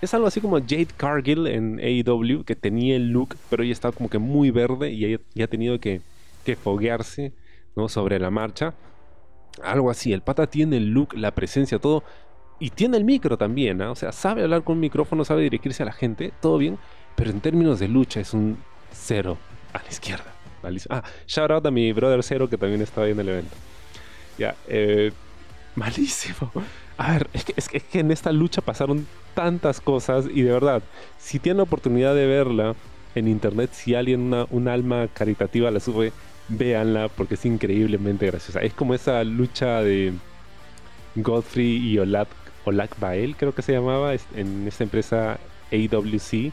Es 0.00 0.14
algo 0.14 0.28
así 0.28 0.40
como 0.40 0.60
Jade 0.60 0.88
Cargill 0.96 1.46
en 1.48 1.80
AEW, 1.80 2.44
que 2.44 2.54
tenía 2.54 2.94
el 2.94 3.10
look, 3.10 3.36
pero 3.50 3.64
ella 3.64 3.72
estaba 3.72 3.92
como 3.92 4.08
que 4.08 4.18
muy 4.18 4.50
verde 4.52 4.92
y 4.92 5.42
ha 5.42 5.46
tenido 5.48 5.80
que, 5.80 6.00
que 6.44 6.54
foguearse 6.54 7.32
¿no? 7.74 7.88
sobre 7.88 8.20
la 8.20 8.30
marcha. 8.30 8.74
Algo 9.62 9.90
así, 9.90 10.12
el 10.12 10.22
pata 10.22 10.46
tiene 10.46 10.76
el 10.76 10.90
look, 10.90 11.14
la 11.14 11.32
presencia, 11.32 11.78
todo. 11.78 12.04
Y 12.60 12.70
tiene 12.70 12.96
el 12.96 13.04
micro 13.04 13.38
también, 13.38 13.80
¿ah? 13.82 13.92
o 13.92 13.94
sea, 13.94 14.10
sabe 14.10 14.42
hablar 14.42 14.64
con 14.64 14.74
un 14.76 14.80
micrófono, 14.80 15.24
sabe 15.24 15.42
dirigirse 15.42 15.84
a 15.84 15.86
la 15.86 15.92
gente, 15.92 16.32
todo 16.40 16.58
bien, 16.58 16.76
pero 17.14 17.30
en 17.30 17.40
términos 17.40 17.78
de 17.78 17.86
lucha 17.86 18.18
es 18.18 18.34
un 18.34 18.58
cero 18.92 19.38
a 19.72 19.82
la 19.82 19.88
izquierda. 19.88 20.34
Ah, 20.90 21.02
shout 21.26 21.50
out 21.50 21.66
a 21.66 21.70
mi 21.70 21.92
brother 21.92 22.22
Cero 22.22 22.48
que 22.48 22.56
también 22.56 22.82
estaba 22.82 23.06
ahí 23.06 23.12
en 23.12 23.20
el 23.20 23.28
evento. 23.28 23.56
Ya, 24.38 24.54
eh, 24.66 25.12
malísimo. 25.74 26.50
A 26.96 27.12
ver, 27.12 27.28
es 27.32 27.44
que, 27.44 27.54
es, 27.56 27.68
que, 27.68 28.00
en 28.00 28.10
esta 28.10 28.32
lucha 28.32 28.60
pasaron 28.60 29.06
tantas 29.34 29.80
cosas 29.80 30.26
y 30.32 30.42
de 30.42 30.52
verdad, 30.52 30.82
si 31.18 31.38
tienen 31.38 31.58
la 31.58 31.62
oportunidad 31.62 32.14
de 32.14 32.26
verla 32.26 32.74
en 33.14 33.28
internet, 33.28 33.70
si 33.72 33.94
alguien, 33.94 34.20
una, 34.20 34.46
un 34.50 34.68
alma 34.68 35.08
caritativa 35.12 35.70
la 35.70 35.80
sube, 35.80 36.12
véanla 36.48 37.08
porque 37.08 37.34
es 37.34 37.44
increíblemente 37.44 38.26
graciosa. 38.26 38.60
Es 38.60 38.74
como 38.74 38.94
esa 38.94 39.22
lucha 39.24 39.82
de 39.82 40.12
Godfrey 41.14 41.76
y 41.76 41.98
Olak, 41.98 42.28
Olak 42.64 42.98
Bael, 42.98 43.36
creo 43.36 43.54
que 43.54 43.62
se 43.62 43.72
llamaba, 43.72 44.14
en 44.34 44.66
esta 44.66 44.84
empresa 44.84 45.38
AWC, 45.72 46.52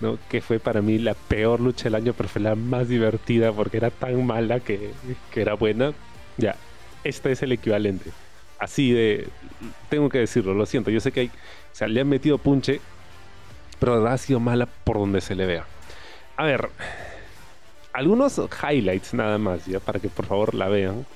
¿no? 0.00 0.18
que 0.28 0.40
fue 0.40 0.58
para 0.58 0.82
mí 0.82 0.98
la 0.98 1.14
peor 1.14 1.60
lucha 1.60 1.84
del 1.84 1.96
año, 1.96 2.14
pero 2.14 2.28
fue 2.28 2.42
la 2.42 2.54
más 2.54 2.88
divertida 2.88 3.52
porque 3.52 3.78
era 3.78 3.90
tan 3.90 4.24
mala 4.24 4.60
que, 4.60 4.92
que 5.30 5.40
era 5.40 5.54
buena. 5.54 5.92
Ya, 6.36 6.56
este 7.04 7.32
es 7.32 7.42
el 7.42 7.52
equivalente. 7.52 8.10
Así 8.58 8.92
de, 8.92 9.28
tengo 9.90 10.08
que 10.08 10.18
decirlo, 10.18 10.54
lo 10.54 10.66
siento, 10.66 10.90
yo 10.90 11.00
sé 11.00 11.12
que 11.12 11.20
hay, 11.20 11.26
o 11.26 11.74
sea, 11.74 11.88
le 11.88 12.00
han 12.00 12.08
metido 12.08 12.38
punche, 12.38 12.80
pero 13.78 14.06
ha 14.06 14.16
sido 14.16 14.40
mala 14.40 14.66
por 14.66 14.98
donde 14.98 15.20
se 15.20 15.34
le 15.34 15.46
vea. 15.46 15.66
A 16.36 16.44
ver, 16.44 16.70
algunos 17.96 18.38
highlights 18.62 19.14
nada 19.14 19.38
más, 19.38 19.64
ya, 19.64 19.80
para 19.80 19.98
que 19.98 20.10
por 20.10 20.26
favor 20.26 20.54
la 20.54 20.68
vean. 20.68 21.06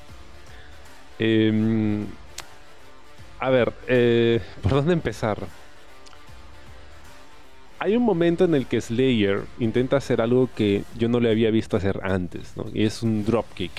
Em, 1.19 2.07
a 3.39 3.51
ver, 3.51 3.75
eh, 3.87 4.41
¿por 4.63 4.73
dónde 4.73 4.95
empezar? 4.95 5.39
Hay 7.79 7.97
un 7.97 8.03
momento 8.03 8.45
en 8.45 8.55
el 8.55 8.67
que 8.67 8.81
Slayer 8.81 9.45
intenta 9.59 9.99
hacer 9.99 10.23
algo 10.23 10.49
que 10.55 10.85
yo 10.97 11.11
no 11.11 11.21
le 11.21 11.31
había 11.31 11.51
visto 11.51 11.77
hacer 11.77 12.01
antes, 12.03 12.57
¿no? 12.57 12.65
Y 12.73 12.85
es 12.85 13.03
un 13.03 13.27
dropkick. 13.27 13.73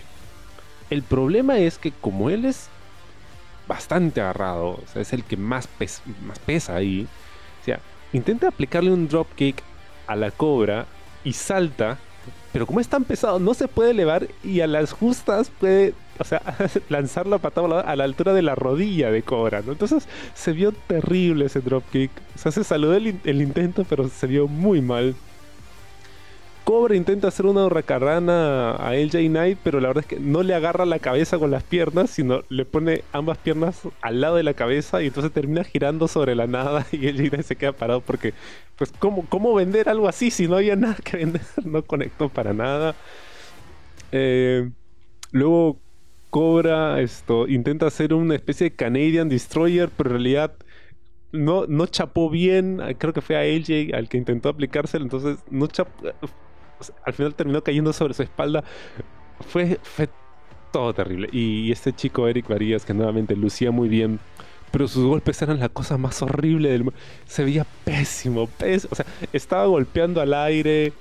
El 0.91 1.01
problema 1.01 1.57
es 1.57 1.79
que 1.79 1.91
como 1.91 2.29
él 2.29 2.45
es 2.45 2.69
bastante 3.67 4.21
agarrado, 4.21 4.67
o 4.73 4.83
sea, 4.93 5.01
es 5.01 5.11
el 5.13 5.23
que 5.23 5.37
más, 5.37 5.67
más 6.23 6.37
pesa 6.37 6.75
ahí, 6.75 7.07
o 7.61 7.65
sea, 7.65 7.79
intenta 8.13 8.47
aplicarle 8.47 8.91
un 8.91 9.07
dropkick 9.07 9.63
a 10.05 10.15
la 10.15 10.29
cobra 10.29 10.85
y 11.23 11.33
salta 11.33 11.97
pero 12.51 12.67
como 12.67 12.79
es 12.79 12.87
tan 12.87 13.03
pesado, 13.03 13.39
no 13.39 13.53
se 13.53 13.67
puede 13.67 13.91
elevar 13.91 14.27
y 14.43 14.61
a 14.61 14.67
las 14.67 14.91
justas 14.91 15.49
puede, 15.59 15.93
o 16.19 16.23
sea, 16.23 16.41
lanzar 16.89 17.27
la 17.27 17.37
patada 17.37 17.81
a 17.81 17.95
la 17.95 18.03
altura 18.03 18.33
de 18.33 18.41
la 18.41 18.55
rodilla 18.55 19.11
de 19.11 19.23
Cobra, 19.23 19.61
¿no? 19.61 19.71
Entonces 19.71 20.07
se 20.33 20.51
vio 20.51 20.71
terrible 20.71 21.45
ese 21.45 21.61
dropkick. 21.61 22.11
O 22.35 22.37
sea, 22.37 22.51
se 22.51 22.63
saludó 22.63 22.95
el, 22.95 23.19
el 23.23 23.41
intento, 23.41 23.85
pero 23.87 24.09
se 24.09 24.27
vio 24.27 24.47
muy 24.47 24.81
mal. 24.81 25.15
Cobra 26.71 26.95
intenta 26.95 27.27
hacer 27.27 27.47
una 27.47 27.65
hurracarrana 27.65 28.77
a 28.77 28.95
LJ 28.95 29.27
Knight, 29.27 29.59
pero 29.61 29.81
la 29.81 29.89
verdad 29.89 30.05
es 30.05 30.07
que 30.07 30.21
no 30.21 30.41
le 30.41 30.53
agarra 30.53 30.85
la 30.85 30.99
cabeza 30.99 31.37
con 31.37 31.51
las 31.51 31.63
piernas, 31.63 32.09
sino 32.11 32.43
le 32.47 32.63
pone 32.63 33.03
ambas 33.11 33.37
piernas 33.39 33.81
al 33.99 34.21
lado 34.21 34.37
de 34.37 34.43
la 34.43 34.53
cabeza 34.53 35.03
y 35.03 35.07
entonces 35.07 35.33
termina 35.33 35.65
girando 35.65 36.07
sobre 36.07 36.33
la 36.33 36.47
nada 36.47 36.87
y 36.93 37.11
LJ 37.11 37.29
Knight 37.29 37.43
se 37.45 37.57
queda 37.57 37.73
parado 37.73 37.99
porque, 37.99 38.33
pues, 38.77 38.93
¿cómo, 38.99 39.25
cómo 39.27 39.53
vender 39.53 39.89
algo 39.89 40.07
así 40.07 40.31
si 40.31 40.47
no 40.47 40.55
había 40.55 40.75
nada 40.77 40.95
que 41.03 41.17
vender? 41.17 41.41
No 41.65 41.83
conectó 41.83 42.29
para 42.29 42.53
nada. 42.53 42.95
Eh, 44.13 44.69
luego 45.33 45.77
Cobra 46.29 47.01
esto, 47.01 47.49
intenta 47.49 47.87
hacer 47.87 48.13
una 48.13 48.35
especie 48.35 48.69
de 48.69 48.75
Canadian 48.77 49.27
Destroyer, 49.27 49.89
pero 49.89 50.11
en 50.11 50.13
realidad 50.13 50.53
no, 51.33 51.65
no 51.67 51.85
chapó 51.87 52.29
bien. 52.29 52.79
Creo 52.97 53.11
que 53.11 53.19
fue 53.19 53.35
a 53.35 53.43
LJ 53.43 53.93
al 53.93 54.07
que 54.07 54.17
intentó 54.17 54.47
aplicárselo, 54.47 55.03
entonces 55.03 55.39
no 55.49 55.67
chapó 55.67 55.91
al 57.05 57.13
final 57.13 57.35
terminó 57.35 57.63
cayendo 57.63 57.93
sobre 57.93 58.13
su 58.13 58.23
espalda. 58.23 58.63
Fue, 59.47 59.79
fue 59.83 60.09
todo 60.71 60.93
terrible. 60.93 61.29
Y 61.31 61.71
este 61.71 61.93
chico 61.93 62.27
Eric 62.27 62.47
Varías, 62.47 62.85
que 62.85 62.93
nuevamente 62.93 63.35
lucía 63.35 63.71
muy 63.71 63.89
bien, 63.89 64.19
pero 64.71 64.87
sus 64.87 65.05
golpes 65.05 65.41
eran 65.41 65.59
la 65.59 65.69
cosa 65.69 65.97
más 65.97 66.21
horrible 66.21 66.69
del 66.69 66.85
mundo. 66.85 66.99
Se 67.27 67.43
veía 67.43 67.65
pésimo, 67.83 68.47
pésimo. 68.47 68.89
O 68.91 68.95
sea, 68.95 69.05
estaba 69.33 69.65
golpeando 69.65 70.21
al 70.21 70.33
aire 70.33 70.93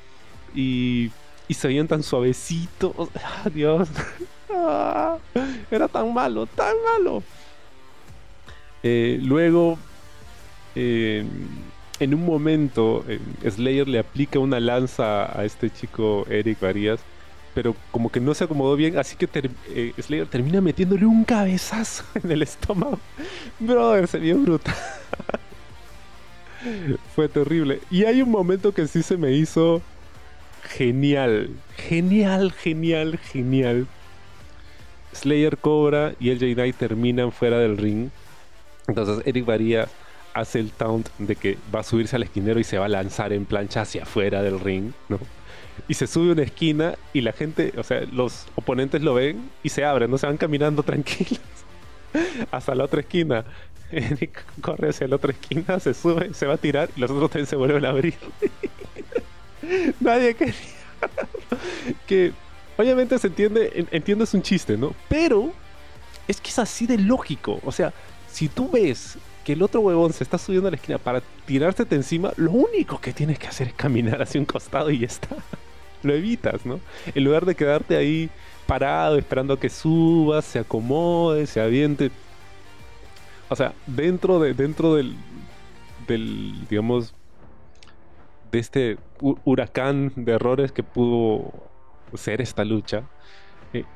y, 0.54 1.10
se 1.48 1.68
veían 1.68 1.88
tan 1.88 2.02
suavecitos. 2.02 2.94
Ah, 3.24 3.48
Dios. 3.52 3.88
Ah, 4.52 5.16
era 5.70 5.86
tan 5.86 6.12
malo, 6.12 6.44
tan 6.44 6.74
malo. 6.82 7.22
Eh, 8.82 9.16
luego, 9.22 9.78
eh, 10.74 11.24
en 12.00 12.14
un 12.14 12.24
momento 12.24 13.04
eh, 13.06 13.20
Slayer 13.48 13.86
le 13.86 13.98
aplica 13.98 14.38
una 14.38 14.58
lanza 14.58 15.38
a 15.38 15.44
este 15.44 15.70
chico 15.70 16.26
Eric 16.28 16.60
Varías, 16.60 17.00
pero 17.54 17.76
como 17.90 18.10
que 18.10 18.20
no 18.20 18.34
se 18.34 18.44
acomodó 18.44 18.74
bien, 18.74 18.98
así 18.98 19.16
que 19.16 19.28
eh, 19.68 19.92
Slayer 19.98 20.26
termina 20.26 20.60
metiéndole 20.60 21.04
un 21.04 21.24
cabezazo 21.24 22.04
en 22.22 22.32
el 22.32 22.42
estómago. 22.42 22.98
Brother, 23.58 24.08
se 24.08 24.18
vio 24.18 24.38
brutal. 24.38 24.74
Fue 27.14 27.28
terrible. 27.28 27.80
Y 27.90 28.04
hay 28.04 28.22
un 28.22 28.30
momento 28.30 28.72
que 28.72 28.86
sí 28.86 29.02
se 29.02 29.16
me 29.16 29.32
hizo 29.32 29.82
genial. 30.62 31.50
Genial, 31.76 32.52
genial, 32.52 33.18
genial. 33.18 33.86
Slayer 35.12 35.58
cobra 35.58 36.14
y 36.20 36.30
el 36.30 36.38
J 36.38 36.78
terminan 36.78 37.32
fuera 37.32 37.58
del 37.58 37.76
ring. 37.76 38.10
Entonces 38.86 39.26
Eric 39.26 39.44
Varías 39.44 39.90
hace 40.34 40.60
el 40.60 40.70
taunt 40.70 41.08
de 41.18 41.36
que 41.36 41.58
va 41.74 41.80
a 41.80 41.82
subirse 41.82 42.16
al 42.16 42.22
esquinero 42.22 42.60
y 42.60 42.64
se 42.64 42.78
va 42.78 42.86
a 42.86 42.88
lanzar 42.88 43.32
en 43.32 43.44
plancha 43.44 43.82
hacia 43.82 44.04
afuera 44.04 44.42
del 44.42 44.60
ring, 44.60 44.92
¿no? 45.08 45.18
Y 45.88 45.94
se 45.94 46.06
sube 46.06 46.32
una 46.32 46.42
esquina 46.42 46.94
y 47.12 47.22
la 47.22 47.32
gente, 47.32 47.72
o 47.76 47.82
sea, 47.82 48.02
los 48.12 48.46
oponentes 48.54 49.02
lo 49.02 49.14
ven 49.14 49.50
y 49.62 49.70
se 49.70 49.84
abren, 49.84 50.10
no 50.10 50.18
se 50.18 50.26
van 50.26 50.36
caminando 50.36 50.82
tranquilos 50.84 51.40
hasta 52.50 52.74
la 52.74 52.84
otra 52.84 53.00
esquina. 53.00 53.44
corre 54.60 54.90
hacia 54.90 55.08
la 55.08 55.16
otra 55.16 55.32
esquina, 55.32 55.80
se 55.80 55.94
sube, 55.94 56.32
se 56.32 56.46
va 56.46 56.54
a 56.54 56.58
tirar 56.58 56.90
y 56.96 57.00
los 57.00 57.10
otros 57.10 57.30
también 57.30 57.46
se 57.46 57.56
vuelven 57.56 57.84
a 57.84 57.90
abrir. 57.90 58.14
Nadie 60.00 60.34
quería. 60.34 60.54
que 62.06 62.32
obviamente 62.76 63.18
se 63.18 63.26
entiende, 63.26 63.86
entiendo 63.90 64.24
es 64.24 64.34
un 64.34 64.42
chiste, 64.42 64.76
¿no? 64.76 64.94
Pero 65.08 65.52
es 66.28 66.40
que 66.40 66.50
es 66.50 66.58
así 66.58 66.86
de 66.86 66.98
lógico. 66.98 67.60
O 67.64 67.72
sea, 67.72 67.92
si 68.30 68.48
tú 68.48 68.70
ves 68.70 69.18
que 69.50 69.54
el 69.54 69.62
otro 69.62 69.80
huevón 69.80 70.12
se 70.12 70.22
está 70.22 70.38
subiendo 70.38 70.68
a 70.68 70.70
la 70.70 70.76
esquina 70.76 70.98
para 70.98 71.20
tirársete 71.44 71.96
encima, 71.96 72.32
lo 72.36 72.52
único 72.52 73.00
que 73.00 73.12
tienes 73.12 73.36
que 73.36 73.48
hacer 73.48 73.66
es 73.66 73.74
caminar 73.74 74.22
hacia 74.22 74.40
un 74.40 74.44
costado 74.44 74.92
y 74.92 75.00
ya 75.00 75.08
está. 75.08 75.28
lo 76.04 76.14
evitas, 76.14 76.64
¿no? 76.64 76.78
En 77.12 77.24
lugar 77.24 77.44
de 77.44 77.56
quedarte 77.56 77.96
ahí 77.96 78.30
parado 78.68 79.18
esperando 79.18 79.54
a 79.54 79.58
que 79.58 79.68
subas, 79.68 80.44
se 80.44 80.60
acomode, 80.60 81.48
se 81.48 81.60
aviente. 81.60 82.12
O 83.48 83.56
sea, 83.56 83.72
dentro 83.88 84.38
de 84.38 84.54
dentro 84.54 84.94
del 84.94 85.16
del 86.06 86.68
digamos 86.68 87.12
de 88.52 88.58
este 88.60 88.98
huracán 89.20 90.12
de 90.14 90.30
errores 90.30 90.70
que 90.70 90.84
pudo 90.84 91.52
ser 92.14 92.40
esta 92.40 92.64
lucha, 92.64 93.02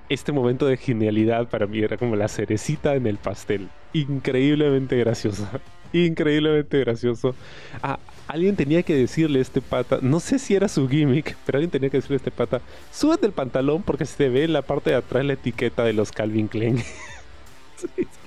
este 0.08 0.32
momento 0.32 0.66
de 0.66 0.76
genialidad 0.76 1.48
para 1.48 1.66
mí 1.66 1.80
era 1.80 1.96
como 1.96 2.16
la 2.16 2.28
cerecita 2.28 2.94
en 2.94 3.06
el 3.06 3.18
pastel. 3.18 3.68
Increíblemente 3.92 4.96
gracioso. 4.96 5.48
Increíblemente 5.92 6.78
gracioso. 6.80 7.34
Ah, 7.82 7.98
alguien 8.26 8.56
tenía 8.56 8.82
que 8.82 8.94
decirle 8.94 9.38
a 9.38 9.42
este 9.42 9.60
pata, 9.60 9.98
no 10.02 10.20
sé 10.20 10.38
si 10.38 10.54
era 10.54 10.68
su 10.68 10.88
gimmick, 10.88 11.36
pero 11.46 11.58
alguien 11.58 11.70
tenía 11.70 11.90
que 11.90 11.98
decirle 11.98 12.16
a 12.16 12.18
este 12.18 12.30
pata, 12.30 12.60
súbete 12.92 13.26
el 13.26 13.32
pantalón 13.32 13.82
porque 13.82 14.04
se 14.04 14.28
ve 14.28 14.44
en 14.44 14.52
la 14.52 14.62
parte 14.62 14.90
de 14.90 14.96
atrás 14.96 15.24
la 15.24 15.34
etiqueta 15.34 15.84
de 15.84 15.92
los 15.92 16.10
Calvin 16.10 16.48
Klein. 16.48 16.82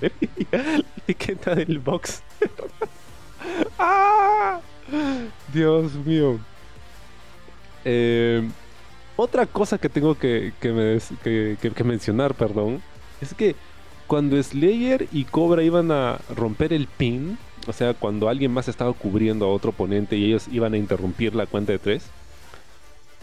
la 0.00 0.84
etiqueta 1.04 1.54
del 1.54 1.78
box. 1.78 2.22
¡Ah! 3.78 4.60
Dios 5.52 5.94
mío. 5.94 6.38
Eh, 7.84 8.48
otra 9.18 9.46
cosa 9.46 9.78
que 9.78 9.88
tengo 9.88 10.14
que, 10.14 10.52
mencionar, 11.84 12.34
perdón, 12.34 12.80
es 13.20 13.34
que 13.34 13.56
cuando 14.06 14.40
Slayer 14.40 15.08
y 15.10 15.24
Cobra 15.24 15.64
iban 15.64 15.90
a 15.90 16.20
romper 16.34 16.72
el 16.72 16.86
pin, 16.86 17.36
O 17.66 17.72
sea, 17.72 17.92
cuando 17.94 18.28
alguien 18.28 18.52
más 18.52 18.68
estaba 18.68 18.92
cubriendo 18.92 19.44
a 19.44 19.48
otro 19.48 19.70
oponente 19.70 20.16
y 20.16 20.24
ellos 20.24 20.46
iban 20.52 20.72
a 20.72 20.78
interrumpir 20.78 21.34
la 21.34 21.46
cuenta 21.46 21.72
de 21.72 21.80
tres, 21.80 22.04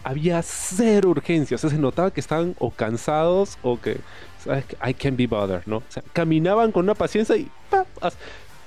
había 0.04 0.40
cero 0.42 1.08
urgencia. 1.08 1.54
O 1.54 1.58
sea, 1.58 1.70
se 1.70 1.78
notaba 1.78 2.10
que 2.10 2.20
estaban 2.20 2.54
o 2.58 2.70
cansados 2.70 3.58
o 3.62 3.80
que, 3.80 3.96
¿sabes? 4.44 4.66
I 4.86 4.92
can't 4.92 5.16
be 5.16 5.26
bothered, 5.26 5.66
¿no? 5.66 5.78
O 5.78 5.82
sea, 5.88 6.02
caminaban 6.12 6.72
con 6.72 6.84
una 6.84 6.94
paciencia 6.94 7.36
y 7.36 7.50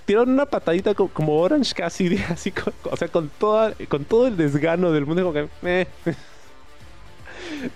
tiraron 0.04 0.32
una 0.32 0.48
patadita 0.48 0.96
como, 0.96 1.40
Orange 1.40 1.76
casi, 1.76 2.18
así, 2.30 2.52
o 2.90 2.98
sea, 2.98 3.08
con, 3.08 3.30
toda, 3.30 3.74
con 3.88 4.04
todo 4.04 4.26
el 4.26 4.36
desgano 4.36 4.92
del 4.92 5.06
mundo, 5.06 5.22
como 5.22 5.34
que, 5.34 5.48
eh. 5.64 5.88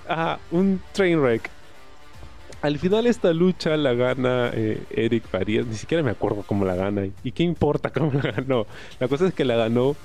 Ah, 0.08 0.40
un 0.52 0.82
train 0.94 1.20
wreck. 1.20 1.50
Al 2.62 2.80
final 2.80 3.08
esta 3.08 3.34
lucha 3.34 3.76
la 3.76 3.94
gana 3.94 4.50
eh, 4.54 4.82
Eric 4.92 5.28
Farías, 5.28 5.66
ni 5.66 5.76
siquiera 5.76 6.02
me 6.02 6.12
acuerdo 6.12 6.44
cómo 6.48 6.64
la 6.64 6.76
gana. 6.76 7.08
¿Y 7.24 7.32
qué 7.32 7.44
importa 7.44 7.90
cómo 7.92 8.12
la 8.14 8.32
ganó? 8.32 8.66
La 9.00 9.08
cosa 9.08 9.28
es 9.28 9.34
que 9.34 9.44
la 9.44 9.56
ganó. 9.56 9.96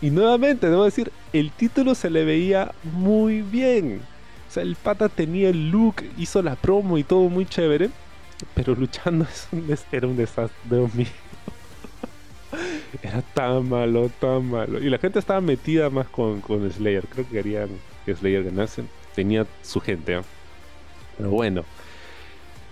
Y 0.00 0.10
nuevamente, 0.10 0.70
debo 0.70 0.84
decir, 0.84 1.12
el 1.32 1.50
título 1.50 1.94
se 1.94 2.10
le 2.10 2.24
veía 2.24 2.72
muy 2.82 3.42
bien. 3.42 4.00
O 4.48 4.50
sea, 4.50 4.62
el 4.62 4.76
pata 4.76 5.08
tenía 5.08 5.50
el 5.50 5.70
look, 5.70 5.96
hizo 6.16 6.42
la 6.42 6.56
promo 6.56 6.96
y 6.96 7.04
todo 7.04 7.28
muy 7.28 7.44
chévere. 7.44 7.90
Pero 8.54 8.74
luchando 8.74 9.26
era 9.92 10.06
un 10.06 10.16
desastre, 10.16 10.78
mío. 10.94 11.06
Era 13.02 13.20
tan 13.20 13.68
malo, 13.68 14.10
tan 14.18 14.50
malo. 14.50 14.82
Y 14.82 14.88
la 14.88 14.98
gente 14.98 15.18
estaba 15.18 15.40
metida 15.40 15.90
más 15.90 16.08
con, 16.08 16.40
con 16.40 16.70
Slayer. 16.70 17.06
Creo 17.06 17.26
que 17.26 17.32
querían 17.32 17.68
que 18.06 18.14
Slayer 18.14 18.44
ganase. 18.44 18.84
Tenía 19.18 19.48
su 19.62 19.80
gente. 19.80 20.18
¿eh? 20.18 20.20
Pero 21.16 21.30
bueno. 21.30 21.64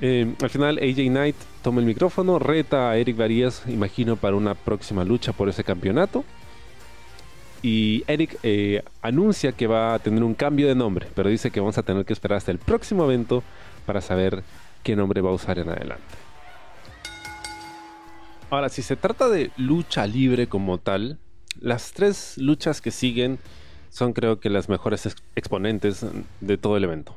Eh, 0.01 0.33
al 0.41 0.49
final 0.49 0.79
AJ 0.79 1.09
Knight 1.09 1.35
toma 1.61 1.81
el 1.81 1.87
micrófono, 1.87 2.39
reta 2.39 2.89
a 2.89 2.97
Eric 2.99 3.17
Varías, 3.17 3.65
imagino, 3.67 4.15
para 4.15 4.37
una 4.37 4.55
próxima 4.55 5.03
lucha 5.05 5.33
por 5.33 5.49
ese 5.49 5.65
campeonato. 5.65 6.25
Y 7.63 8.05
Eric 8.07 8.39
eh, 8.45 8.85
anuncia 9.03 9.51
que 9.51 9.67
va 9.67 9.95
a 9.95 9.99
tener 9.99 10.23
un 10.23 10.35
cambio 10.35 10.69
de 10.69 10.77
nombre, 10.77 11.09
pero 11.17 11.31
dice 11.31 11.51
que 11.51 11.59
vamos 11.59 11.79
a 11.79 11.83
tener 11.83 12.05
que 12.05 12.13
esperar 12.13 12.37
hasta 12.37 12.53
el 12.53 12.59
próximo 12.59 13.03
evento 13.07 13.43
para 13.85 14.01
saber 14.01 14.45
qué 14.85 14.95
nombre 14.95 15.21
va 15.23 15.31
a 15.31 15.35
usar 15.35 15.59
en 15.59 15.71
adelante. 15.71 16.15
Ahora, 18.51 18.69
si 18.69 18.83
se 18.83 18.95
trata 18.95 19.29
de 19.29 19.51
lucha 19.57 20.07
libre 20.07 20.47
como 20.47 20.79
tal, 20.79 21.19
las 21.61 21.91
tres 21.91 22.39
luchas 22.39 22.81
que 22.81 22.93
siguen 22.93 23.41
son 23.89 24.13
creo 24.13 24.41
que 24.41 24.51
las 24.51 24.69
mejores 24.69 25.17
exponentes 25.35 26.05
de 26.41 26.59
todo 26.59 26.77
el 26.77 26.85
evento. 26.85 27.15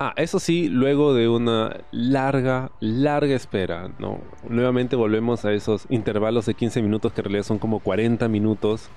Ah, 0.00 0.12
eso 0.16 0.38
sí, 0.38 0.68
luego 0.68 1.12
de 1.12 1.28
una 1.28 1.76
larga, 1.90 2.70
larga 2.78 3.34
espera, 3.34 3.90
¿no? 3.98 4.20
Nuevamente 4.48 4.94
volvemos 4.94 5.44
a 5.44 5.52
esos 5.52 5.86
intervalos 5.88 6.46
de 6.46 6.54
15 6.54 6.82
minutos 6.82 7.12
que 7.12 7.20
en 7.20 7.24
realidad 7.24 7.42
son 7.42 7.58
como 7.58 7.80
40 7.80 8.28
minutos. 8.28 8.90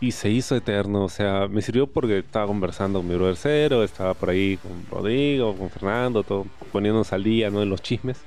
Y 0.00 0.12
se 0.12 0.28
hizo 0.28 0.56
eterno, 0.56 1.04
o 1.04 1.08
sea, 1.08 1.48
me 1.48 1.62
sirvió 1.62 1.86
porque 1.86 2.18
estaba 2.18 2.46
conversando 2.46 2.98
con 2.98 3.08
mi 3.08 3.14
brother 3.14 3.36
Cero, 3.36 3.82
estaba 3.82 4.14
por 4.14 4.30
ahí 4.30 4.58
con 4.58 4.72
Rodrigo, 4.90 5.54
con 5.56 5.70
Fernando, 5.70 6.22
todo, 6.22 6.44
poniéndonos 6.72 7.12
al 7.12 7.22
día, 7.22 7.48
¿no? 7.50 7.62
En 7.62 7.70
los 7.70 7.80
chismes. 7.80 8.18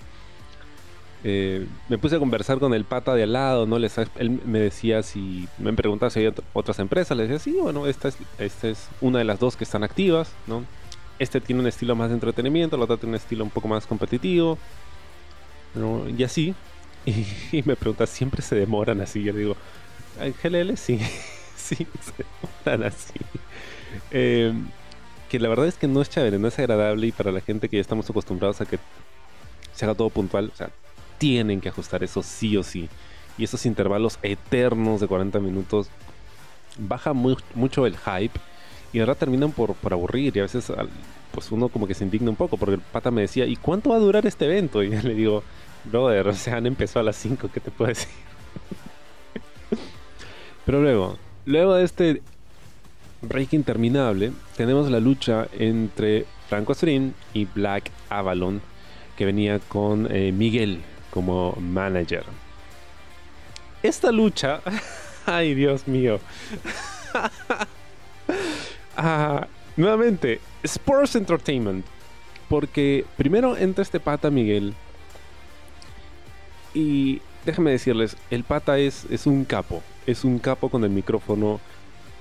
Eh, 1.24 1.68
me 1.90 1.98
puse 1.98 2.16
a 2.16 2.20
conversar 2.20 2.60
con 2.60 2.74
el 2.74 2.86
pata 2.86 3.14
de 3.14 3.24
al 3.24 3.34
lado, 3.34 3.66
¿no? 3.66 3.78
Él 3.78 4.42
me 4.46 4.60
decía 4.60 5.04
si, 5.04 5.48
me 5.58 5.74
preguntaba 5.74 6.10
si 6.10 6.20
había 6.20 6.34
otras 6.54 6.80
empresas, 6.80 7.18
le 7.18 7.28
decía, 7.28 7.40
sí, 7.40 7.58
bueno, 7.60 7.88
esta 7.88 8.08
es, 8.08 8.18
esta 8.38 8.70
es 8.70 8.88
una 9.02 9.20
de 9.20 9.26
las 9.26 9.40
dos 9.40 9.56
que 9.56 9.66
están 9.66 9.84
activas, 9.84 10.32
¿no? 10.48 10.64
Este 11.20 11.42
tiene 11.42 11.62
un 11.62 11.68
estilo 11.68 11.96
más 11.96 12.08
de 12.10 12.14
entretenimiento, 12.14 12.78
el 12.78 12.82
otro 12.82 12.98
tiene 12.98 13.12
un 13.12 13.16
estilo 13.16 13.44
un 13.44 13.50
poco 13.50 13.68
más 13.68 13.86
competitivo. 13.86 14.58
Y 16.18 16.24
así. 16.24 16.56
Y, 17.06 17.64
me 17.64 17.76
pregunta, 17.76 18.06
¿siempre 18.06 18.42
se 18.42 18.56
demoran 18.56 19.02
así? 19.02 19.24
Yo 19.24 19.34
le 19.34 19.40
digo, 19.40 19.56
GLL 20.44 20.76
sí, 20.78 21.00
sí, 21.56 21.76
se 21.76 22.26
demoran 22.66 22.88
así. 22.88 23.14
Em, 24.12 24.68
que 25.30 25.40
la 25.40 25.50
verdad 25.50 25.68
es 25.68 25.76
que 25.76 25.88
no 25.88 26.02
es 26.02 26.10
chévere, 26.10 26.38
no 26.38 26.48
es 26.48 26.60
agradable 26.60 27.08
y 27.08 27.12
para 27.12 27.32
la 27.32 27.42
gente 27.42 27.70
que 27.70 27.78
ya 27.78 27.82
estamos 27.82 28.10
acostumbrados 28.10 28.62
a 28.62 28.66
que 28.66 28.80
se 29.74 29.86
haga 29.86 29.96
todo 29.96 30.10
puntual, 30.10 30.52
o 30.54 30.56
sea, 30.56 30.70
tienen 31.20 31.62
que 31.62 31.70
ajustar 31.70 32.04
eso 32.04 32.24
sí 32.24 32.58
o 32.58 32.64
sí. 32.64 32.90
Y 33.38 33.44
esos 33.44 33.68
intervalos 33.68 34.18
eternos 34.24 35.00
de 35.00 35.08
40 35.08 35.40
minutos 35.40 35.90
baja 36.80 37.14
mucho 37.14 37.86
el 37.86 37.96
hype 37.98 38.40
y 38.92 39.00
ahora 39.00 39.14
terminan 39.16 39.52
por, 39.52 39.76
por 39.76 39.94
aburrir 39.94 40.36
y 40.36 40.40
a 40.40 40.44
veces 40.44 40.72
pues 41.32 41.52
uno 41.52 41.70
como 41.70 41.88
que 41.88 41.94
se 41.94 42.04
indigna 42.04 42.32
un 42.32 42.36
poco 42.36 42.58
porque 42.58 42.76
el 42.76 42.82
pata 42.82 43.12
me 43.12 43.22
decía, 43.22 43.46
¿y 43.46 43.56
cuánto 43.56 43.92
va 43.92 43.98
a 43.98 44.00
durar 44.00 44.26
este 44.26 44.46
evento? 44.46 44.82
Y 44.84 44.90
yo 44.90 45.02
le 45.02 45.14
digo, 45.14 45.44
brother, 45.86 46.28
o 46.28 46.34
sea, 46.34 46.58
han 46.58 46.66
empezado 46.66 47.02
a 47.02 47.04
las 47.04 47.18
5, 47.18 47.50
¿qué 47.54 47.60
te 47.60 47.72
puedo 47.72 47.90
decir? 47.90 48.10
Pero 50.66 50.82
luego, 50.82 51.18
luego 51.46 51.76
de 51.76 51.84
este 51.84 52.22
break 53.22 53.54
interminable, 53.54 54.32
tenemos 54.58 54.90
la 54.90 55.00
lucha 55.00 55.48
entre 55.58 56.26
Franco 56.48 56.72
Azurín 56.72 57.14
y 57.34 57.46
Black 57.46 57.92
Avalon, 58.10 58.62
que 59.18 59.26
venía 59.26 59.60
con 59.60 60.08
eh, 60.10 60.32
Miguel 60.32 60.80
como 61.20 61.54
manager. 61.60 62.24
Esta 63.84 64.10
lucha, 64.10 64.62
ay 65.26 65.54
Dios 65.54 65.86
mío. 65.86 66.20
Ah, 69.02 69.48
nuevamente, 69.78 70.42
Sports 70.62 71.16
Entertainment. 71.16 71.86
Porque 72.50 73.06
primero 73.16 73.56
entra 73.56 73.82
este 73.82 74.02
pata 74.02 74.30
Miguel. 74.30 74.74
Y 76.74 77.22
déjame 77.46 77.72
decirles, 77.72 78.18
el 78.30 78.44
pata 78.44 78.78
es, 78.78 79.06
es 79.10 79.26
un 79.26 79.46
capo. 79.46 79.82
Es 80.06 80.26
un 80.26 80.38
capo 80.38 80.68
con 80.68 80.84
el 80.84 80.90
micrófono. 80.90 81.62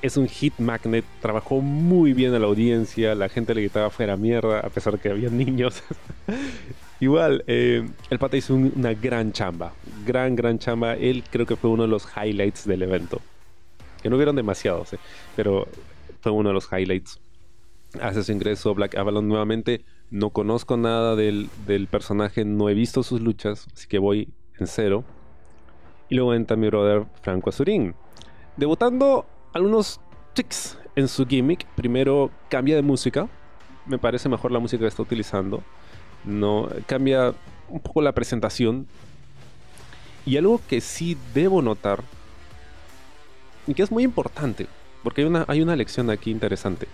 Es 0.03 0.17
un 0.17 0.29
hit 0.29 0.55
magnet. 0.59 1.05
Trabajó 1.21 1.61
muy 1.61 2.13
bien 2.13 2.33
a 2.35 2.39
la 2.39 2.47
audiencia. 2.47 3.17
La 3.17 3.29
gente 3.29 3.55
le 3.55 3.63
gritaba 3.63 3.91
fuera 3.91 4.17
mierda, 4.17 4.61
a 4.61 4.69
pesar 4.69 4.93
de 4.93 5.01
que 5.01 5.11
había 5.11 5.29
niños. 5.31 5.83
Igual, 7.01 7.45
eh, 7.47 7.89
el 8.11 8.19
pata 8.19 8.37
hizo 8.37 8.55
una 8.55 8.93
gran 8.95 9.33
chamba. 9.33 9.73
Gran, 10.05 10.35
gran 10.35 10.59
chamba. 10.59 10.97
Él 10.97 11.23
creo 11.31 11.47
que 11.47 11.57
fue 11.57 11.71
uno 11.71 11.85
de 11.85 11.89
los 11.89 12.09
highlights 12.17 12.67
del 12.67 12.83
evento. 12.83 13.21
Que 14.03 14.11
no 14.11 14.17
hubieron 14.17 14.35
demasiados, 14.35 14.93
eh, 14.93 14.99
pero 15.37 15.69
fue 16.21 16.33
uno 16.33 16.49
de 16.49 16.55
los 16.55 16.69
highlights. 16.73 17.21
Hace 18.01 18.25
su 18.25 18.33
ingreso 18.33 18.75
Black 18.75 18.97
Avalon 18.97 19.29
nuevamente. 19.29 19.85
No 20.11 20.31
conozco 20.31 20.77
nada 20.77 21.15
del, 21.17 21.51
personaje, 21.91 22.45
no 22.45 22.69
he 22.69 22.75
visto 22.75 23.03
sus 23.03 23.21
luchas, 23.21 23.67
así 23.75 23.87
que 23.87 23.99
voy 23.99 24.29
en 24.59 24.67
cero. 24.67 25.05
Y 26.09 26.17
luego 26.17 26.35
entra 26.35 26.57
mi 26.57 26.67
brother 26.69 27.05
Franco 27.23 27.51
Azurín. 27.51 27.95
Debutando 28.57 29.27
algunos 29.53 30.01
tricks 30.33 30.79
en 30.97 31.09
su 31.09 31.27
gimmick. 31.27 31.67
Primero 31.77 32.31
cambia 32.49 32.75
de 32.75 32.83
música. 32.83 33.29
Me 33.87 33.99
parece 33.99 34.29
mejor 34.29 34.51
la 34.51 34.59
música 34.59 34.81
que 34.81 34.89
está 34.89 35.03
utilizando. 35.03 35.63
No, 36.29 36.69
cambia 36.87 37.33
un 37.71 37.81
poco 37.81 38.03
la 38.03 38.13
presentación. 38.13 38.87
Y 40.27 40.37
algo 40.37 40.61
que 40.69 40.83
sí 40.83 41.17
debo 41.33 41.63
notar, 41.63 42.03
y 43.67 43.73
que 43.73 43.83
es 43.83 43.91
muy 43.91 44.03
importante, 44.03 44.67
porque 45.03 45.23
hay 45.23 45.27
una, 45.27 45.47
hay 45.49 45.63
una 45.63 45.75
lección 45.75 46.11
aquí 46.11 46.31
interesante. 46.31 46.87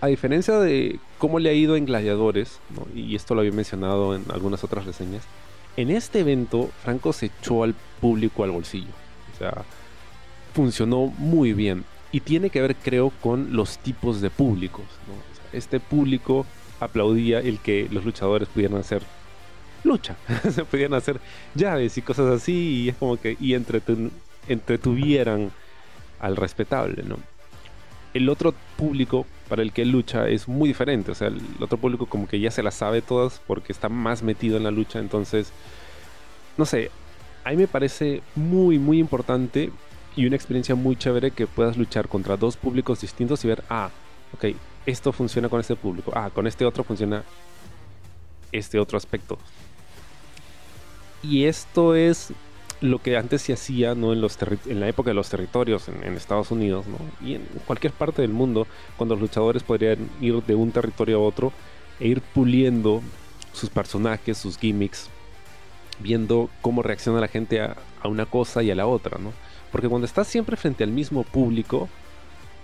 A 0.00 0.08
diferencia 0.08 0.58
de 0.58 0.98
cómo 1.18 1.38
le 1.38 1.50
ha 1.50 1.52
ido 1.52 1.76
en 1.76 1.86
Gladiadores, 1.86 2.58
y 2.96 3.14
esto 3.14 3.36
lo 3.36 3.42
había 3.42 3.52
mencionado 3.52 4.16
en 4.16 4.24
algunas 4.32 4.64
otras 4.64 4.84
reseñas, 4.84 5.22
en 5.76 5.90
este 5.90 6.20
evento 6.20 6.68
Franco 6.82 7.12
se 7.12 7.26
echó 7.26 7.62
al 7.62 7.76
público 8.00 8.42
al 8.42 8.50
bolsillo. 8.50 8.90
O 9.34 9.38
sea, 9.38 9.62
funcionó 10.52 11.06
muy 11.06 11.52
bien. 11.52 11.84
Y 12.10 12.20
tiene 12.20 12.50
que 12.50 12.60
ver, 12.60 12.74
creo, 12.74 13.12
con 13.22 13.54
los 13.54 13.78
tipos 13.78 14.20
de 14.20 14.30
públicos. 14.30 14.84
este 15.52 15.78
público 15.78 16.44
aplaudía 16.84 17.40
el 17.40 17.58
que 17.58 17.88
los 17.90 18.04
luchadores 18.04 18.48
pudieran 18.48 18.78
hacer 18.78 19.02
lucha. 19.84 20.16
se 20.50 20.64
pudieran 20.64 20.94
hacer 20.94 21.20
llaves 21.54 21.96
y 21.98 22.02
cosas 22.02 22.26
así. 22.26 22.84
Y 22.84 22.88
es 22.90 22.96
como 22.96 23.16
que. 23.18 23.36
Y 23.40 23.54
entretuvieran 23.54 25.50
al 26.20 26.36
respetable, 26.36 27.02
¿no? 27.02 27.16
El 28.14 28.28
otro 28.28 28.54
público 28.76 29.26
para 29.48 29.62
el 29.62 29.72
que 29.72 29.84
lucha 29.84 30.28
es 30.28 30.48
muy 30.48 30.68
diferente, 30.68 31.10
o 31.10 31.14
sea, 31.14 31.28
el 31.28 31.40
otro 31.60 31.78
público 31.78 32.06
como 32.06 32.26
que 32.26 32.40
ya 32.40 32.50
se 32.50 32.62
la 32.62 32.70
sabe 32.70 33.02
todas 33.02 33.40
porque 33.46 33.72
está 33.72 33.88
más 33.88 34.22
metido 34.22 34.56
en 34.56 34.62
la 34.64 34.70
lucha, 34.70 34.98
entonces, 34.98 35.52
no 36.56 36.64
sé, 36.64 36.90
a 37.44 37.50
mí 37.50 37.56
me 37.56 37.68
parece 37.68 38.22
muy, 38.34 38.78
muy 38.78 38.98
importante 38.98 39.70
y 40.16 40.26
una 40.26 40.36
experiencia 40.36 40.74
muy 40.74 40.96
chévere 40.96 41.32
que 41.32 41.46
puedas 41.46 41.76
luchar 41.76 42.08
contra 42.08 42.36
dos 42.36 42.56
públicos 42.56 43.00
distintos 43.00 43.44
y 43.44 43.48
ver, 43.48 43.64
ah, 43.68 43.90
ok, 44.34 44.56
esto 44.86 45.12
funciona 45.12 45.48
con 45.48 45.60
este 45.60 45.76
público, 45.76 46.12
ah, 46.14 46.30
con 46.30 46.46
este 46.46 46.64
otro 46.64 46.84
funciona 46.84 47.24
este 48.50 48.78
otro 48.78 48.98
aspecto. 48.98 49.38
Y 51.22 51.44
esto 51.44 51.94
es 51.94 52.32
lo 52.80 53.00
que 53.00 53.16
antes 53.16 53.42
se 53.42 53.52
hacía 53.52 53.94
¿no? 53.94 54.12
en, 54.12 54.20
los 54.20 54.36
en 54.66 54.80
la 54.80 54.88
época 54.88 55.10
de 55.10 55.14
los 55.14 55.28
territorios 55.28 55.88
en, 55.88 56.16
Estados 56.16 56.50
Unidos 56.50 56.84
y 57.24 57.34
en 57.34 57.42
cualquier 57.66 57.92
parte 57.92 58.22
del 58.22 58.32
mundo, 58.32 58.66
cuando 58.96 59.14
los 59.14 59.22
luchadores 59.22 59.62
podrían 59.62 60.10
ir 60.20 60.42
de 60.42 60.54
un 60.56 60.72
territorio 60.72 61.18
a 61.18 61.20
otro 61.20 61.52
e 62.00 62.08
ir 62.08 62.20
puliendo 62.20 63.00
sus 63.52 63.70
personajes, 63.70 64.36
sus 64.36 64.58
gimmicks, 64.58 65.08
viendo 66.00 66.50
cómo 66.60 66.82
reacciona 66.82 67.20
la 67.20 67.28
gente 67.28 67.60
a, 67.60 67.76
una 68.04 68.26
cosa 68.26 68.64
y 68.64 68.70
a 68.72 68.74
la 68.74 68.86
otra, 68.86 69.18
¿no? 69.18 69.32
Porque 69.70 69.88
cuando 69.88 70.06
estás 70.06 70.26
siempre 70.26 70.56
frente 70.56 70.82
al 70.82 70.90
mismo 70.90 71.22
público, 71.22 71.88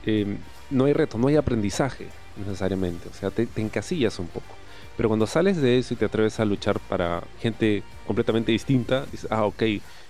em, 0.05 0.39
no 0.71 0.85
hay 0.85 0.93
reto, 0.93 1.19
no 1.19 1.29
hay 1.29 1.37
aprendizaje 1.37 2.09
necesariamente, 2.37 3.09
o 3.09 3.13
sea, 3.13 3.31
te, 3.31 3.49
encasillas 3.57 4.19
un 4.19 4.29
poco. 4.29 4.55
Pero 4.97 5.09
cuando 5.09 5.27
sales 5.27 5.61
de 5.61 5.79
eso 5.79 5.95
y 5.95 5.97
te 5.97 6.05
atreves 6.05 6.41
a 6.41 6.45
luchar 6.45 6.79
para 6.81 7.23
gente 7.41 7.83
completamente 8.07 8.53
distinta, 8.53 9.07
dices, 9.11 9.31
ah, 9.31 9.45
ok, 9.45 9.63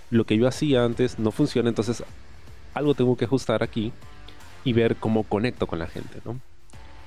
lo 0.09 0.25
que 0.25 0.37
yo 0.37 0.47
hacía 0.47 0.83
antes 0.83 1.19
no 1.19 1.31
funciona, 1.31 1.69
entonces 1.69 2.03
algo 2.73 2.95
tengo 2.95 3.15
que 3.15 3.25
ajustar 3.25 3.61
aquí 3.63 3.91
y 4.63 4.73
ver 4.73 4.95
cómo 4.95 5.23
conecto 5.23 5.67
con 5.67 5.79
la 5.79 5.87
gente, 5.87 6.19
¿no? 6.25 6.39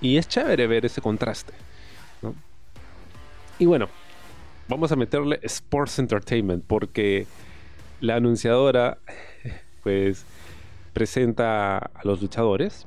Y 0.00 0.16
es 0.16 0.28
chévere 0.28 0.66
ver 0.66 0.86
ese 0.86 1.00
contraste, 1.00 1.53
¿no? 2.22 2.34
Y 3.59 3.66
bueno, 3.66 3.88
vamos 4.68 4.90
a 4.92 4.96
meterle 4.96 5.38
Sports 5.42 5.98
Entertainment 5.98 6.64
porque 6.66 7.26
la 8.00 8.16
anunciadora 8.16 8.98
pues 9.82 10.24
presenta 10.92 11.78
a 11.78 12.00
los 12.05 12.20
luchadores 12.20 12.86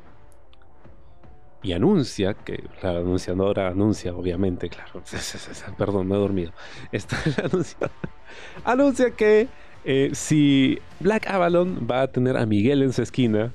y 1.65 1.73
anuncia 1.73 2.35
que 2.35 2.63
la 2.83 2.91
anunciadora 2.91 3.67
anuncia 3.69 4.13
obviamente 4.13 4.69
claro 4.69 5.01
perdón 5.77 6.07
me 6.07 6.15
he 6.15 6.19
dormido 6.19 6.51
anuncia, 8.63 9.11
que 9.11 9.47
eh, 9.83 10.11
si 10.13 10.79
Black 10.99 11.27
Avalon 11.27 11.87
va 11.89 12.03
a 12.03 12.07
tener 12.07 12.37
a 12.37 12.45
Miguel 12.45 12.83
en 12.83 12.93
su 12.93 13.01
esquina 13.01 13.51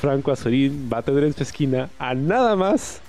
Franco 0.00 0.30
Azorín 0.30 0.88
va 0.92 0.98
a 0.98 1.02
tener 1.02 1.24
en 1.24 1.34
su 1.34 1.42
esquina 1.42 1.90
a 1.98 2.14
nada 2.14 2.56
más 2.56 3.02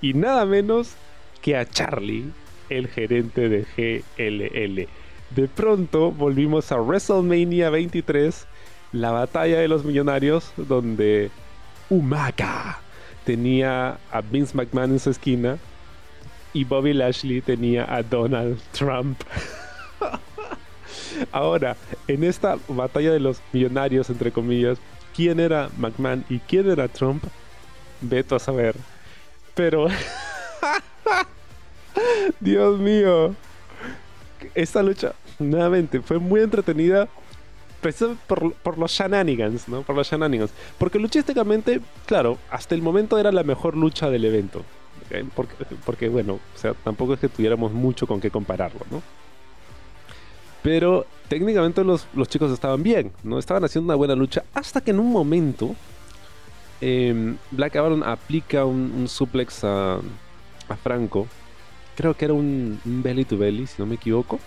y 0.00 0.14
nada 0.14 0.46
menos 0.46 0.94
que 1.42 1.56
a 1.56 1.66
Charlie 1.66 2.30
el 2.70 2.88
gerente 2.88 3.48
de 3.48 3.66
GLL. 3.76 4.88
De 5.34 5.48
pronto 5.48 6.10
volvimos 6.10 6.72
a 6.72 6.76
WrestleMania 6.76 7.68
23, 7.70 8.46
la 8.92 9.10
batalla 9.10 9.58
de 9.58 9.68
los 9.68 9.84
millonarios, 9.84 10.52
donde 10.56 11.30
Umaga 11.90 12.80
tenía 13.24 13.98
a 14.10 14.20
Vince 14.20 14.56
McMahon 14.56 14.92
en 14.92 14.98
su 14.98 15.10
esquina 15.10 15.58
y 16.52 16.64
Bobby 16.64 16.92
Lashley 16.92 17.40
tenía 17.40 17.92
a 17.92 18.02
Donald 18.02 18.60
Trump. 18.72 19.20
Ahora, 21.32 21.76
en 22.08 22.24
esta 22.24 22.58
batalla 22.68 23.12
de 23.12 23.20
los 23.20 23.40
millonarios, 23.52 24.10
entre 24.10 24.32
comillas, 24.32 24.78
¿quién 25.14 25.40
era 25.40 25.70
McMahon 25.78 26.24
y 26.28 26.38
quién 26.40 26.70
era 26.70 26.88
Trump? 26.88 27.24
Veto 28.00 28.36
a 28.36 28.38
saber. 28.38 28.74
Pero 29.54 29.86
Dios 32.40 32.78
mío. 32.78 33.34
Esta 34.54 34.82
lucha, 34.82 35.14
nuevamente, 35.38 36.00
fue 36.00 36.18
muy 36.18 36.40
entretenida. 36.40 37.08
Precisamente 37.82 38.22
por, 38.26 38.78
los 38.78 38.90
shenanigans, 38.90 39.68
¿no? 39.68 39.82
Por 39.82 39.94
los 39.94 40.08
shenanigans. 40.08 40.50
Porque 40.78 40.98
luchísticamente, 40.98 41.80
claro, 42.06 42.38
hasta 42.50 42.74
el 42.74 42.80
momento 42.80 43.18
era 43.18 43.30
la 43.30 43.42
mejor 43.42 43.76
lucha 43.76 44.08
del 44.08 44.24
evento. 44.24 44.62
Porque, 45.84 46.08
bueno, 46.08 46.34
o 46.34 46.58
sea, 46.58 46.72
tampoco 46.72 47.12
es 47.14 47.20
que 47.20 47.28
tuviéramos 47.28 47.72
mucho 47.72 48.06
con 48.06 48.20
qué 48.20 48.30
compararlo, 48.30 48.80
¿no? 48.90 49.02
Pero 50.62 51.04
técnicamente 51.28 51.84
los, 51.84 52.06
chicos 52.28 52.50
estaban 52.50 52.82
bien, 52.82 53.12
¿no? 53.22 53.38
Estaban 53.38 53.64
haciendo 53.64 53.86
una 53.86 53.96
buena 53.96 54.14
lucha 54.14 54.44
hasta 54.54 54.80
que 54.80 54.92
en 54.92 55.00
un 55.00 55.10
momento 55.10 55.74
em, 56.80 57.36
Black 57.50 57.76
Avalon 57.76 58.02
aplica 58.04 58.64
un, 58.64 59.06
suplex 59.08 59.64
a, 59.64 59.96
a 59.96 60.76
Franco 60.82 61.26
creo 61.96 62.14
que 62.14 62.24
era 62.24 62.34
un, 62.34 62.80
belly 62.84 63.24
to 63.24 63.38
belly, 63.38 63.66
si 63.66 63.80
no 63.80 63.86
me 63.86 63.96
equivoco. 63.96 64.38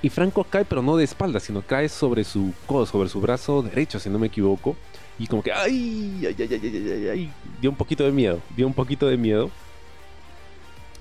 Y 0.00 0.10
Franco 0.10 0.44
cae, 0.44 0.64
pero 0.64 0.82
no 0.82 0.96
de 0.96 1.04
espalda, 1.04 1.40
sino 1.40 1.62
cae 1.62 1.88
sobre 1.88 2.24
su 2.24 2.52
codo, 2.66 2.86
sobre 2.86 3.08
su 3.08 3.20
brazo 3.20 3.62
derecho, 3.62 3.98
si 3.98 4.08
no 4.08 4.18
me 4.18 4.28
equivoco. 4.28 4.76
Y 5.18 5.26
como 5.26 5.42
que, 5.42 5.52
¡ay! 5.52 6.24
¡ay, 6.26 6.36
ay, 6.38 6.60
ay, 6.62 7.08
ay! 7.08 7.32
Dio 7.60 7.70
un 7.70 7.76
poquito 7.76 8.04
de 8.04 8.12
miedo, 8.12 8.40
dio 8.56 8.66
un 8.66 8.74
poquito 8.74 9.06
de 9.08 9.16
miedo. 9.16 9.50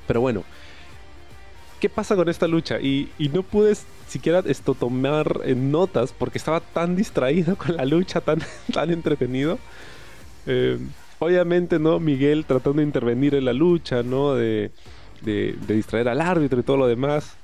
Pero 0.07 0.21
bueno, 0.21 0.43
¿qué 1.79 1.89
pasa 1.89 2.15
con 2.15 2.27
esta 2.27 2.47
lucha? 2.47 2.79
Y, 2.79 3.09
no 3.31 3.43
pude 3.43 3.75
siquiera 4.07 4.41
esto 4.45 4.73
tomar 4.73 5.45
notas 5.55 6.13
porque 6.17 6.39
estaba 6.39 6.61
tan 6.61 6.95
distraído 6.95 7.55
con 7.55 7.75
la 7.75 7.85
lucha, 7.85 8.21
tan, 8.21 8.39
tan 8.73 8.89
entretenido. 8.89 9.59
Eh, 10.47 10.79
obviamente, 11.19 11.77
¿no? 11.77 11.99
Miguel 11.99 12.45
tratando 12.45 12.79
de 12.79 12.87
intervenir 12.87 13.35
en 13.35 13.45
la 13.45 13.53
lucha, 13.53 14.01
¿no? 14.01 14.33
De 14.33 14.71
de, 15.21 15.55
distraer 15.67 16.09
al 16.09 16.21
árbitro 16.21 16.59
y 16.59 16.63
todo 16.63 16.77
lo 16.77 16.87
demás. 16.87 17.35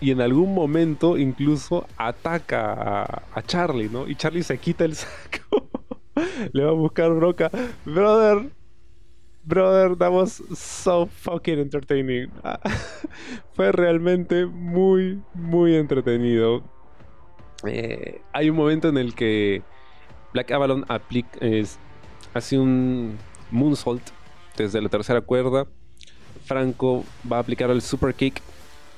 Y 0.00 0.10
en 0.12 0.20
algún 0.20 0.54
momento 0.54 1.18
incluso 1.18 1.86
ataca 1.96 3.22
a, 3.34 3.42
Charlie, 3.42 3.88
¿no? 3.88 4.08
Y 4.08 4.14
Charlie 4.14 4.42
se 4.42 4.58
quita 4.58 4.84
el 4.84 4.94
saco. 4.96 5.68
Le 6.52 6.64
va 6.64 6.70
a 6.70 6.74
buscar 6.74 7.12
broca. 7.12 7.50
Brother, 7.84 8.50
brother, 9.44 9.96
that 9.96 10.10
was 10.10 10.42
so 10.56 11.06
fucking 11.06 11.58
entertaining. 11.58 12.30
Fue 13.54 13.72
realmente 13.72 14.46
muy, 14.46 15.20
muy 15.34 15.74
entretenido. 15.76 16.62
Eh, 17.66 18.20
hay 18.32 18.50
un 18.50 18.56
momento 18.56 18.88
en 18.88 18.98
el 18.98 19.14
que 19.14 19.62
Black 20.32 20.50
Avalon 20.52 20.84
aplica, 20.88 21.40
hace 22.34 22.58
un 22.58 23.18
moonsault 23.50 24.02
desde 24.56 24.80
la 24.80 24.88
tercera 24.88 25.20
cuerda 25.20 25.66
Franco 26.48 27.04
va 27.30 27.36
a 27.36 27.40
aplicar 27.40 27.70
el 27.70 27.82
super 27.82 28.14
kick. 28.14 28.40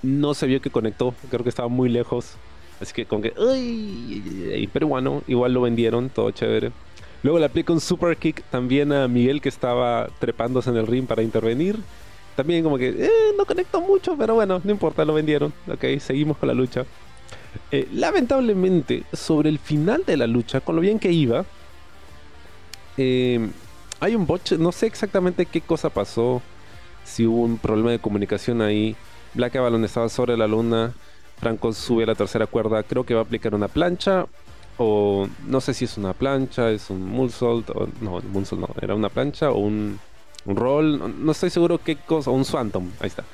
No 0.03 0.35
se 0.35 0.47
vio 0.47 0.61
que 0.61 0.71
conectó, 0.71 1.15
creo 1.31 1.43
que 1.43 1.49
estaba 1.51 1.69
muy 1.69 1.89
lejos. 1.89 2.35
Así 2.81 2.95
que 2.95 3.05
con 3.05 3.21
que, 3.21 3.35
¡ay! 3.39 4.69
Peruano, 4.73 5.23
igual 5.27 5.53
lo 5.53 5.61
vendieron, 5.61 6.09
todo 6.09 6.31
chévere. 6.31 6.73
Luego 7.23 7.39
le 7.39 7.45
aplica 7.45 7.73
un 7.73 7.81
super 7.81 8.17
kick 8.17 8.43
también 8.45 8.93
a 8.93 9.07
Miguel 9.07 9.43
que 9.43 9.51
estaba 9.51 10.09
trepándose 10.19 10.71
en 10.71 10.77
el 10.77 10.87
ring 10.87 11.07
para 11.07 11.23
intervenir. 11.23 11.79
También 12.35 12.65
como 12.65 12.79
que, 12.79 12.89
eh, 12.89 13.11
no 13.37 13.45
conectó 13.45 13.83
mucho, 13.83 14.17
pero 14.17 14.35
bueno, 14.35 14.61
no 14.65 14.71
importa, 14.71 15.05
lo 15.05 15.13
vendieron. 15.13 15.53
Ok, 15.71 15.85
seguimos 16.01 16.39
con 16.39 16.47
la 16.47 16.55
lucha. 16.55 16.87
Eh, 17.71 17.89
lamentablemente, 17.93 19.05
sobre 19.13 19.51
el 19.51 19.59
final 19.59 20.05
de 20.07 20.17
la 20.17 20.27
lucha, 20.27 20.61
con 20.61 20.77
lo 20.77 20.81
bien 20.81 20.99
que 20.99 21.13
iba, 21.13 21.45
eh, 22.97 23.49
hay 24.01 24.15
un 24.15 24.27
botch, 24.27 24.53
no 24.53 24.73
sé 24.73 24.87
exactamente 24.87 25.45
qué 25.45 25.61
cosa 25.61 25.91
pasó 25.91 26.41
si 27.05 27.27
hubo 27.27 27.43
un 27.43 27.59
problema 27.59 27.91
de 27.91 27.99
comunicación 27.99 28.63
ahí. 28.63 28.97
Black 29.35 29.57
Avalon 29.57 29.85
estaba 29.85 30.09
sobre 30.09 30.37
la 30.37 30.47
luna. 30.47 30.93
Franco 31.39 31.73
sube 31.73 32.05
a 32.05 32.07
la 32.07 32.15
tercera 32.15 32.47
cuerda. 32.47 32.83
Creo 32.83 33.05
que 33.05 33.15
va 33.15 33.21
a 33.21 33.25
aplicar 33.25 33.55
una 33.55 33.69
plancha. 33.69 34.27
O 34.79 35.29
no 35.47 35.61
sé 35.61 35.75
si 35.75 35.85
es 35.85 35.97
una 35.99 36.13
plancha, 36.15 36.71
es 36.71 36.91
un 36.91 37.07
moonsault. 37.07 37.71
No, 38.01 38.21
moonsault 38.21 38.61
no. 38.61 38.75
Era 38.81 38.95
una 38.95 39.09
plancha 39.09 39.51
o 39.51 39.59
un, 39.59 39.99
un 40.47 40.57
roll. 40.57 41.25
No, 41.25 41.33
estoy 41.33 41.51
seguro 41.51 41.79
qué 41.79 41.97
cosa. 41.97 42.31
O 42.31 42.35
un 42.35 42.45
swantom. 42.45 42.91
Ahí 43.01 43.09
está. 43.09 43.25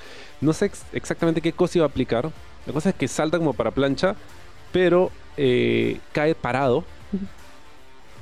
No 0.40 0.52
sé 0.52 0.70
exactamente 0.92 1.40
qué 1.40 1.52
cosa 1.52 1.78
iba 1.78 1.86
a 1.86 1.88
aplicar. 1.88 2.30
La 2.66 2.72
cosa 2.72 2.90
es 2.90 2.94
que 2.94 3.08
salta 3.08 3.38
como 3.38 3.54
para 3.54 3.70
plancha. 3.70 4.16
Pero 4.72 5.10
eh, 5.36 6.00
cae 6.12 6.34
parado. 6.34 6.84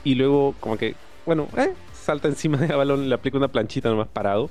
Y 0.04 0.14
luego 0.16 0.54
como 0.60 0.76
que, 0.76 0.94
bueno, 1.24 1.48
eh, 1.56 1.72
salta 1.94 2.28
encima 2.28 2.58
de 2.58 2.72
Avalon. 2.72 3.08
Le 3.08 3.14
aplica 3.14 3.36
una 3.36 3.48
planchita 3.48 3.88
nomás 3.88 4.08
parado 4.08 4.50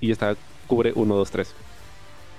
y 0.00 0.10
está 0.10 0.36
cubre 0.66 0.92
1, 0.94 1.14
2, 1.14 1.30
3. 1.30 1.54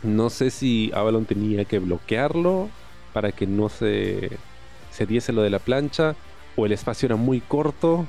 No 0.04 0.30
sé 0.30 0.52
si 0.52 0.92
Avalon 0.94 1.26
tenía 1.26 1.66
que 1.66 1.80
bloquearlo 1.80 2.70
para 3.14 3.32
que 3.32 3.48
no 3.48 3.70
se, 3.70 4.38
se 4.92 5.06
diese 5.06 5.34
lo 5.34 5.42
de 5.42 5.50
la 5.50 5.60
plancha 5.60 6.16
o 6.56 6.66
el 6.66 6.72
espacio 6.72 7.08
era 7.08 7.16
muy 7.16 7.40
corto 7.42 8.06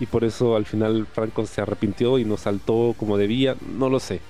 y 0.00 0.06
por 0.06 0.24
eso 0.24 0.56
al 0.56 0.64
final 0.64 1.06
Franco 1.06 1.46
se 1.46 1.60
arrepintió 1.60 2.18
y 2.18 2.24
no 2.24 2.36
saltó 2.36 2.94
como 2.98 3.16
debía. 3.16 3.56
No 3.76 3.88
lo 3.88 4.00
sé. 4.00 4.20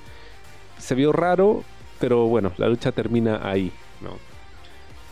Se 0.79 0.95
vio 0.95 1.13
raro, 1.13 1.63
pero 2.01 2.27
bueno, 2.27 2.53
la 2.59 2.69
lucha 2.69 2.93
termina 2.93 3.41
ahí. 3.49 3.73
¿no? 4.01 4.19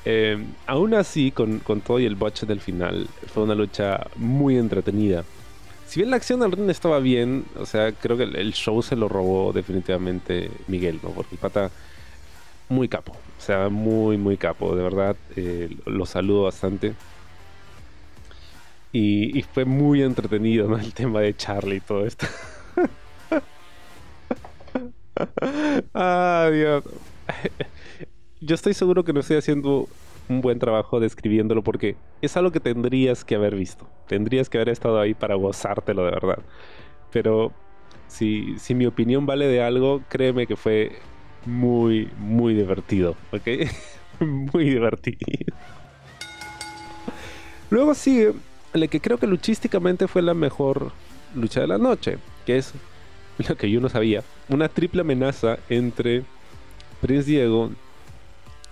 Eh, 0.05 0.45
aún 0.67 0.95
así, 0.95 1.31
con, 1.31 1.61
con 1.61 1.81
todo 1.81 2.01
y 2.01 2.07
el 2.07 2.17
botch 2.17 2.43
del 2.43 2.61
final, 2.61 3.07
fue 3.33 3.45
una 3.45 3.55
lucha 3.55 4.07
muy 4.17 4.59
entretenida 4.59 5.25
si 5.93 6.01
bien 6.01 6.09
la 6.09 6.17
acción 6.17 6.41
del 6.41 6.53
ring 6.53 6.71
estaba 6.71 7.01
bien, 7.01 7.45
o 7.55 7.67
sea, 7.67 7.93
creo 7.93 8.17
que 8.17 8.23
el 8.23 8.55
show 8.55 8.83
se 8.83 8.97
lo 8.97 9.11
robó 9.11 9.53
definitivamente 9.53 10.51
Miguel, 10.67 10.99
¿no? 11.03 11.11
Porque 11.11 11.35
el 11.35 11.39
pata 11.39 11.71
muy 12.73 12.89
capo, 12.89 13.12
o 13.12 13.41
sea, 13.41 13.68
muy, 13.68 14.16
muy 14.18 14.37
capo, 14.37 14.75
de 14.75 14.83
verdad, 14.83 15.16
eh, 15.37 15.68
lo 15.87 16.07
saludo 16.07 16.45
bastante. 16.45 16.95
Y, 18.93 19.43
fue 19.55 19.64
muy 19.64 20.03
entretenido. 20.03 20.77
El 20.79 20.93
tema 20.93 21.20
de 21.20 21.35
Charlie 21.35 21.77
y 21.77 21.81
todo 21.81 22.07
esto. 22.07 22.27
ah. 25.95 26.51
Yo 28.41 28.55
estoy 28.55 28.75
seguro 28.75 29.05
que 29.05 29.12
no 29.12 29.20
estoy 29.20 29.37
haciendo 29.37 29.89
un 30.29 30.41
buen 30.41 30.59
trabajo 30.59 31.01
describiéndolo 31.01 31.62
porque 31.62 31.97
es 32.20 32.37
algo 32.37 32.51
que 32.51 32.61
tendrías 32.61 33.25
que 33.25 33.37
haber 33.37 33.55
visto. 33.55 33.87
Tendrías 34.09 34.49
que 34.49 34.59
haber 34.59 34.68
estado 34.70 35.01
ahí 35.01 35.14
para 35.14 35.37
gozártelo 35.37 36.05
de 36.05 36.11
verdad. 36.11 36.39
Pero 37.12 37.53
si, 38.09 38.59
si 38.59 38.75
mi 38.75 38.87
opinión 38.87 39.27
vale 39.27 39.47
de 39.47 39.62
algo, 39.62 40.03
créeme 40.09 40.47
que 40.47 40.57
fue 40.57 40.99
muy, 41.47 42.11
muy 42.18 42.55
divertido. 42.55 43.16
¿Ok? 43.32 43.49
muy 44.20 44.64
divertido. 44.64 45.18
Luego 47.70 47.95
sigue 47.95 48.34
la 48.72 48.86
que 48.86 49.01
creo 49.01 49.18
que 49.18 49.26
luchísticamente 49.26 50.09
fue 50.09 50.22
la 50.22 50.34
mejor 50.34 50.93
lucha 51.34 51.61
de 51.61 51.66
la 51.66 51.78
noche, 51.78 52.18
que 52.47 52.59
es 52.59 52.72
lo 53.49 53.57
que 53.57 53.70
yo 53.70 53.80
no 53.80 53.88
sabía, 53.88 54.22
una 54.49 54.68
triple 54.68 55.03
amenaza 55.03 55.59
entre 55.68 56.24
Prince 57.01 57.30
Diego, 57.30 57.70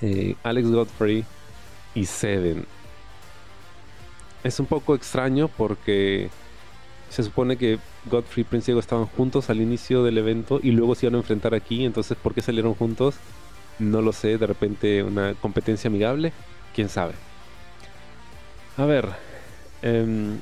eh, 0.00 0.36
Alex 0.42 0.70
Godfrey 0.70 1.24
y 1.94 2.04
Seven. 2.04 2.66
Es 4.44 4.60
un 4.60 4.66
poco 4.66 4.94
extraño 4.94 5.48
porque 5.48 6.30
se 7.11 7.24
supone 7.24 7.56
que 7.56 7.78
Godfrey 8.06 8.42
y 8.42 8.44
Prince 8.44 8.66
Diego 8.66 8.80
estaban 8.80 9.06
juntos 9.06 9.50
al 9.50 9.61
inicio 9.61 10.04
del 10.04 10.16
evento 10.16 10.61
y 10.62 10.70
luego 10.70 10.94
se 10.94 11.06
iban 11.06 11.16
a 11.16 11.18
enfrentar 11.18 11.54
aquí, 11.54 11.84
entonces 11.84 12.16
¿por 12.16 12.34
qué 12.34 12.40
salieron 12.40 12.74
juntos? 12.74 13.16
No 13.78 14.00
lo 14.00 14.12
sé, 14.12 14.38
de 14.38 14.46
repente 14.46 15.02
una 15.02 15.34
competencia 15.34 15.88
amigable, 15.88 16.32
quién 16.74 16.88
sabe. 16.88 17.14
A 18.76 18.84
ver, 18.84 19.08
em, 19.82 20.38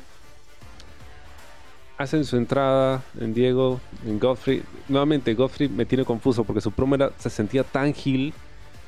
hacen 1.97 2.25
su 2.25 2.37
entrada 2.37 3.03
en 3.21 3.35
Diego, 3.35 3.81
en 4.07 4.19
Godfrey. 4.21 4.63
Nuevamente, 4.89 5.35
Godfrey 5.35 5.69
me 5.69 5.87
tiene 5.87 6.05
confuso 6.05 6.45
porque 6.45 6.61
su 6.61 6.71
promo 6.71 6.97
se 7.19 7.31
sentía 7.31 7.65
tan 7.65 7.95
heel, 7.95 8.33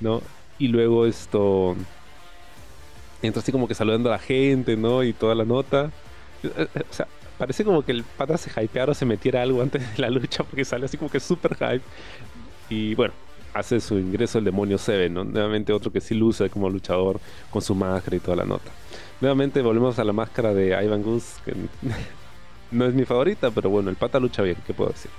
¿no? 0.01 0.23
Y 0.59 0.69
luego 0.69 1.07
esto. 1.07 1.77
Entra 3.23 3.43
así 3.43 3.53
como 3.53 3.67
que 3.69 3.75
saludando 3.75 4.09
a 4.09 4.13
la 4.13 4.19
gente, 4.19 4.77
¿no? 4.77 5.03
Y 5.03 5.13
toda 5.13 5.35
la 5.35 5.45
nota. 5.45 5.91
Eh, 6.43 6.69
eh, 6.75 6.83
o 6.89 6.93
sea, 6.95 7.07
parece 7.41 7.65
como 7.65 7.83
que 7.83 7.93
el 7.93 8.05
pata 8.05 8.37
se 8.37 8.51
hypeara 8.51 8.93
o 8.93 8.95
se 8.95 9.07
metiera 9.07 9.41
algo 9.41 9.63
antes 9.63 9.81
de 9.81 10.03
la 10.03 10.11
lucha 10.11 10.45
porque 10.45 10.63
sale 10.63 10.85
así 10.85 10.99
como 10.99 11.11
que 11.11 11.21
súper 11.21 11.55
hype. 11.55 11.81
Y 12.69 12.95
bueno, 12.95 13.15
hace 13.55 13.81
su 13.81 13.99
ingreso 13.99 14.39
el 14.39 14.45
demonio 14.45 14.77
Seven, 14.77 15.15
¿no? 15.15 15.25
Nuevamente 15.25 15.73
otro 15.73 15.91
que 15.91 16.03
sí 16.03 16.15
luce 16.15 16.51
como 16.51 16.69
luchador 16.69 17.19
con 17.51 17.63
su 17.63 17.75
máscara 17.75 18.15
y 18.15 18.21
toda 18.21 18.37
la 18.37 18.45
nota. 18.45 18.71
Nuevamente 19.23 19.63
volvemos 19.63 19.99
a 19.99 20.05
la 20.05 20.13
máscara 20.13 20.53
de 20.53 20.85
Ivan 20.85 21.03
Goose, 21.03 21.41
que 21.43 21.55
no 22.73 22.85
es 22.85 22.93
mi 22.93 23.07
favorita, 23.07 23.51
pero 23.51 23.71
bueno, 23.71 23.89
el 23.89 23.97
pata 23.97 24.21
lucha 24.21 24.43
bien, 24.43 24.59
¿qué 24.67 24.75
puedo 24.75 24.91
decir? 24.91 25.11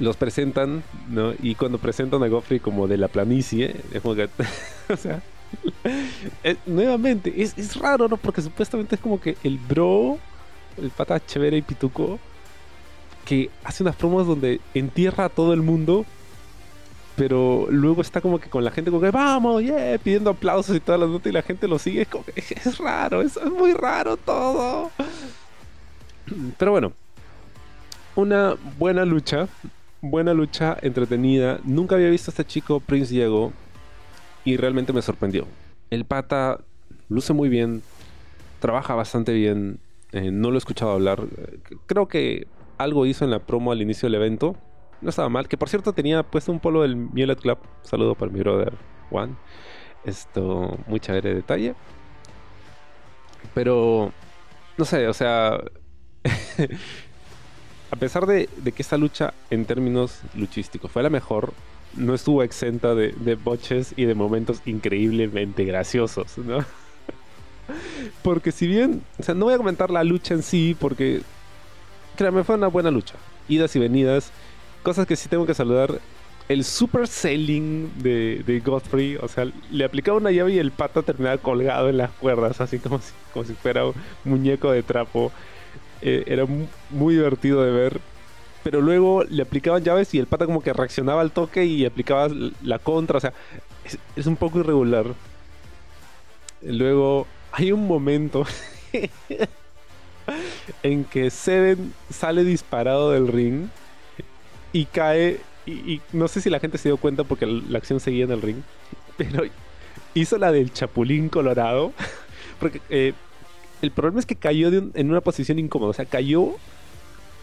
Los 0.00 0.16
presentan, 0.16 0.82
¿no? 1.08 1.34
Y 1.40 1.54
cuando 1.54 1.78
presentan 1.78 2.24
a 2.24 2.26
Goffrey 2.26 2.58
como 2.58 2.88
de 2.88 2.96
la 2.96 3.06
planicie, 3.06 3.76
es 3.92 4.02
como 4.02 4.16
que, 4.16 4.28
o 4.92 4.96
sea, 4.96 5.22
nuevamente, 6.66 7.32
es, 7.40 7.56
es, 7.56 7.76
raro, 7.76 8.08
¿no? 8.08 8.16
Porque 8.16 8.42
supuestamente 8.42 8.96
es 8.96 9.00
como 9.00 9.20
que 9.20 9.36
el 9.44 9.56
bro, 9.58 10.18
el 10.76 10.90
pata 10.90 11.24
chévere 11.24 11.56
y 11.56 11.62
pituco, 11.62 12.18
que 13.24 13.50
hace 13.64 13.82
unas 13.82 13.96
promos 13.96 14.26
donde 14.26 14.60
entierra 14.74 15.26
a 15.26 15.28
todo 15.28 15.52
el 15.52 15.62
mundo, 15.62 16.04
pero 17.16 17.66
luego 17.70 18.00
está 18.00 18.20
como 18.20 18.38
que 18.40 18.48
con 18.48 18.64
la 18.64 18.70
gente 18.70 18.90
como 18.90 19.02
que 19.02 19.10
vamos, 19.10 19.62
yeah, 19.62 19.98
pidiendo 19.98 20.30
aplausos 20.30 20.74
y 20.74 20.80
todas 20.80 21.00
las 21.00 21.10
notas 21.10 21.30
y 21.30 21.34
la 21.34 21.42
gente 21.42 21.68
lo 21.68 21.78
sigue, 21.78 22.02
es, 22.02 22.08
como 22.08 22.24
que, 22.24 22.32
es 22.36 22.78
raro, 22.78 23.22
es 23.22 23.38
muy 23.44 23.72
raro 23.72 24.16
todo. 24.16 24.90
Pero 26.58 26.70
bueno, 26.70 26.92
una 28.16 28.56
buena 28.78 29.04
lucha, 29.04 29.48
buena 30.00 30.32
lucha 30.32 30.76
entretenida. 30.82 31.60
Nunca 31.64 31.96
había 31.96 32.08
visto 32.08 32.30
a 32.30 32.32
este 32.32 32.44
chico, 32.44 32.80
Prince 32.80 33.12
Diego, 33.12 33.52
y 34.44 34.56
realmente 34.56 34.92
me 34.92 35.02
sorprendió. 35.02 35.46
El 35.90 36.04
pata 36.04 36.60
luce 37.08 37.32
muy 37.32 37.48
bien, 37.48 37.82
trabaja 38.60 38.94
bastante 38.94 39.32
bien, 39.32 39.78
eh, 40.12 40.30
no 40.30 40.50
lo 40.50 40.56
he 40.56 40.58
escuchado 40.58 40.92
hablar. 40.92 41.22
Creo 41.86 42.08
que 42.08 42.46
algo 42.78 43.06
hizo 43.06 43.24
en 43.24 43.30
la 43.30 43.40
promo 43.40 43.72
al 43.72 43.82
inicio 43.82 44.06
del 44.06 44.16
evento. 44.16 44.56
No 45.00 45.10
estaba 45.10 45.28
mal. 45.28 45.48
Que 45.48 45.56
por 45.56 45.68
cierto 45.68 45.92
tenía 45.92 46.22
puesto 46.22 46.52
un 46.52 46.60
polo 46.60 46.82
del 46.82 46.96
Mulet 46.96 47.40
Club. 47.40 47.58
Saludo 47.82 48.14
para 48.14 48.32
mi 48.32 48.40
brother 48.40 48.74
Juan. 49.10 49.36
Esto, 50.04 50.78
muy 50.86 51.00
chévere 51.00 51.34
detalle. 51.34 51.74
Pero, 53.54 54.12
no 54.76 54.84
sé, 54.84 55.08
o 55.08 55.14
sea, 55.14 55.60
a 57.90 57.96
pesar 57.96 58.26
de, 58.26 58.48
que 58.74 58.82
esta 58.82 58.96
lucha 58.96 59.34
en 59.50 59.64
términos 59.64 60.20
luchísticos 60.34 60.90
fue 60.90 61.02
la 61.02 61.10
mejor, 61.10 61.52
no 61.96 62.14
estuvo 62.14 62.42
exenta 62.42 62.94
de, 62.94 63.34
boches 63.34 63.94
y 63.96 64.04
de 64.04 64.14
momentos 64.14 64.62
increíblemente 64.66 65.64
graciosos, 65.64 66.38
¿no? 66.38 66.64
Porque 68.22 68.52
si 68.52 68.66
bien, 68.66 69.02
o 69.18 69.22
sea, 69.22 69.34
no 69.34 69.46
voy 69.46 69.54
a 69.54 69.58
comentar 69.58 69.90
la 69.90 70.04
lucha 70.04 70.34
en 70.34 70.42
sí, 70.42 70.76
porque 70.78 71.22
créanme, 72.16 72.44
fue 72.44 72.56
una 72.56 72.68
buena 72.68 72.90
lucha. 72.90 73.14
Idas 73.48 73.74
y 73.76 73.78
venidas, 73.78 74.30
cosas 74.82 75.06
que 75.06 75.16
sí 75.16 75.28
tengo 75.28 75.46
que 75.46 75.54
saludar. 75.54 76.00
El 76.48 76.64
super 76.64 77.06
selling 77.06 77.92
de, 78.02 78.42
de 78.44 78.60
Godfrey, 78.60 79.16
o 79.16 79.28
sea, 79.28 79.46
le 79.70 79.84
aplicaba 79.84 80.18
una 80.18 80.32
llave 80.32 80.54
y 80.54 80.58
el 80.58 80.72
pata 80.72 81.02
terminaba 81.02 81.38
colgado 81.38 81.88
en 81.88 81.96
las 81.96 82.10
cuerdas, 82.10 82.60
así 82.60 82.78
como 82.80 82.98
si, 82.98 83.12
como 83.32 83.44
si 83.44 83.54
fuera 83.54 83.86
un 83.86 83.94
muñeco 84.24 84.72
de 84.72 84.82
trapo. 84.82 85.30
Eh, 86.02 86.24
era 86.26 86.46
muy 86.90 87.14
divertido 87.14 87.62
de 87.62 87.70
ver. 87.70 88.00
Pero 88.62 88.80
luego 88.80 89.24
le 89.24 89.42
aplicaban 89.42 89.82
llaves 89.82 90.12
y 90.14 90.18
el 90.18 90.26
pata 90.26 90.46
como 90.46 90.62
que 90.62 90.72
reaccionaba 90.72 91.22
al 91.22 91.30
toque 91.30 91.64
y 91.64 91.86
aplicaba 91.86 92.28
la 92.62 92.78
contra. 92.78 93.16
O 93.16 93.20
sea, 93.20 93.32
es, 94.16 94.26
un 94.26 94.36
poco 94.36 94.60
irregular. 94.60 95.06
Luego 96.62 97.26
hay 97.52 97.72
un 97.72 97.86
momento 97.86 98.44
en 100.82 101.04
que 101.04 101.30
Seven 101.30 101.92
sale 102.10 102.44
disparado 102.44 103.10
del 103.12 103.28
ring 103.28 103.68
y 104.72 104.84
cae. 104.86 105.40
Y, 105.66 106.00
no 106.12 106.26
sé 106.28 106.40
si 106.40 106.50
la 106.50 106.58
gente 106.58 106.78
se 106.78 106.88
dio 106.88 106.96
cuenta 106.96 107.24
porque 107.24 107.46
la 107.46 107.78
acción 107.78 108.00
seguía 108.00 108.24
en 108.24 108.32
el 108.32 108.42
ring. 108.42 108.62
Pero 109.16 109.44
hizo 110.14 110.38
la 110.38 110.52
del 110.52 110.72
Chapulín 110.72 111.28
Colorado. 111.28 111.92
Porque 112.58 112.80
eh, 112.90 113.14
el 113.82 113.90
problema 113.90 114.20
es 114.20 114.26
que 114.26 114.36
cayó 114.36 114.68
en 114.68 115.10
una 115.10 115.20
posición 115.20 115.58
incómoda. 115.58 115.90
O 115.90 115.94
sea, 115.94 116.04
cayó 116.04 116.56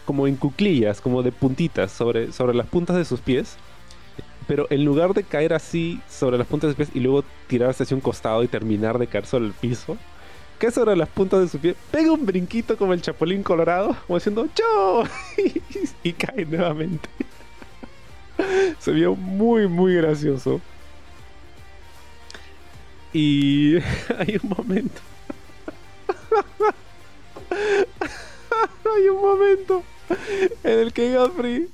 como 0.08 0.26
en 0.26 0.36
cuclillas, 0.36 1.02
como 1.02 1.22
de 1.22 1.32
puntitas 1.32 1.92
sobre, 1.92 2.32
sobre 2.32 2.54
las 2.54 2.66
puntas 2.66 2.96
de 2.96 3.04
sus 3.04 3.20
pies. 3.20 3.56
Pero 4.48 4.66
en 4.70 4.84
lugar 4.84 5.14
de 5.14 5.22
caer 5.22 5.54
así 5.54 6.00
sobre 6.08 6.38
las 6.38 6.46
puntas 6.48 6.68
de 6.68 6.74
sus 6.74 6.86
pies 6.86 6.96
y 6.96 7.00
luego 7.00 7.22
tirarse 7.46 7.84
hacia 7.84 7.94
un 7.94 8.00
costado 8.00 8.42
y 8.42 8.48
terminar 8.48 8.98
de 8.98 9.06
caer 9.06 9.26
sobre 9.26 9.46
el 9.46 9.52
piso, 9.52 9.96
cae 10.58 10.72
sobre 10.72 10.96
las 10.96 11.08
puntas 11.08 11.40
de 11.40 11.48
sus 11.48 11.60
pies, 11.60 11.76
pega 11.92 12.10
un 12.10 12.26
brinquito 12.26 12.76
como 12.76 12.92
el 12.94 13.02
chapulín 13.02 13.44
colorado, 13.44 13.96
como 14.06 14.18
diciendo 14.18 14.48
y, 15.36 15.62
y 16.08 16.12
cae 16.14 16.44
nuevamente. 16.44 17.08
Se 18.80 18.90
vio 18.90 19.14
muy, 19.14 19.68
muy 19.68 19.94
gracioso. 19.94 20.60
Y 23.12 23.76
hay 24.18 24.38
un 24.42 24.50
momento 24.56 25.00
Hay 28.84 29.08
un 29.08 29.20
momento 29.20 29.82
en 30.64 30.78
el 30.78 30.92
que 30.92 31.14
Godfrey, 31.14 31.68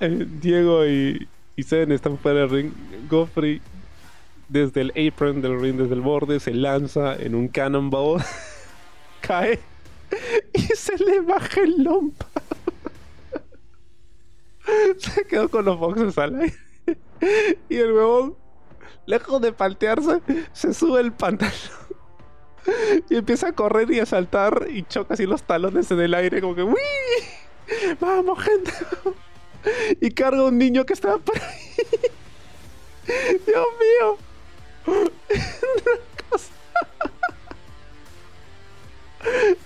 eh, 0.00 0.26
Diego 0.40 0.86
y, 0.86 1.28
y 1.56 1.62
Zen 1.62 1.92
están 1.92 2.18
fuera 2.18 2.40
del 2.40 2.50
ring. 2.50 2.72
Godfrey, 3.08 3.60
desde 4.48 4.80
el 4.80 4.92
apron 5.08 5.42
del 5.42 5.60
ring, 5.60 5.76
desde 5.76 5.94
el 5.94 6.00
borde, 6.00 6.40
se 6.40 6.54
lanza 6.54 7.16
en 7.16 7.34
un 7.34 7.48
cannonball, 7.48 8.22
cae 9.20 9.60
y 10.52 10.60
se 10.60 10.96
le 10.96 11.20
baja 11.20 11.60
el 11.60 11.82
lompa. 11.82 12.26
se 14.98 15.24
quedó 15.26 15.48
con 15.48 15.64
los 15.64 15.78
boxes 15.78 16.16
al 16.18 16.40
aire. 16.40 16.56
Y 17.68 17.76
el 17.76 17.92
huevón, 17.92 18.36
lejos 19.06 19.40
de 19.42 19.52
paltearse, 19.52 20.20
se 20.52 20.72
sube 20.72 21.00
el 21.00 21.12
pantalón 21.12 21.52
y 23.08 23.16
empieza 23.16 23.48
a 23.48 23.52
correr 23.52 23.90
y 23.90 24.00
a 24.00 24.06
saltar 24.06 24.66
y 24.70 24.82
choca 24.84 25.14
así 25.14 25.26
los 25.26 25.42
talones 25.42 25.90
en 25.90 26.00
el 26.00 26.14
aire 26.14 26.40
como 26.40 26.54
que 26.54 26.62
¡Uy! 26.62 26.76
¡Vamos, 28.00 28.38
gente! 28.42 28.72
Y 30.00 30.10
carga 30.10 30.44
un 30.44 30.58
niño 30.58 30.84
que 30.84 30.92
estaba 30.92 31.18
por 31.18 31.36
ahí. 31.36 31.42
¡Dios 33.46 33.66
mío! 33.80 34.18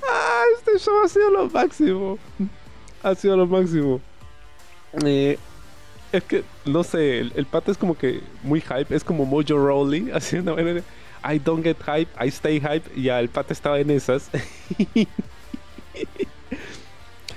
ah, 0.09 0.45
este 0.59 0.78
show 0.78 1.03
ha 1.05 1.09
sido 1.09 1.30
lo 1.30 1.49
máximo. 1.49 2.18
Ha 3.03 3.14
sido 3.14 3.36
lo 3.36 3.47
máximo. 3.47 4.01
Eh, 5.05 5.38
es 6.12 6.24
que, 6.24 6.45
no 6.66 6.84
sé, 6.84 7.20
el, 7.20 7.32
el, 7.36 7.47
pato 7.47 7.72
es 7.72 7.78
como 7.78 7.97
que 7.97 8.20
muy 8.43 8.61
hype. 8.61 8.95
Es 8.95 9.03
como 9.05 9.24
Mojo 9.24 9.57
Rowley 9.57 10.11
haciendo... 10.12 10.57
I 11.24 11.38
don't 11.38 11.62
get 11.62 11.76
hype, 11.84 12.11
I 12.18 12.28
stay 12.28 12.61
hype. 12.61 12.82
Ya 13.01 13.20
el 13.20 13.28
pata 13.28 13.53
estaba 13.53 13.78
en 13.78 13.90
esas. 13.90 14.28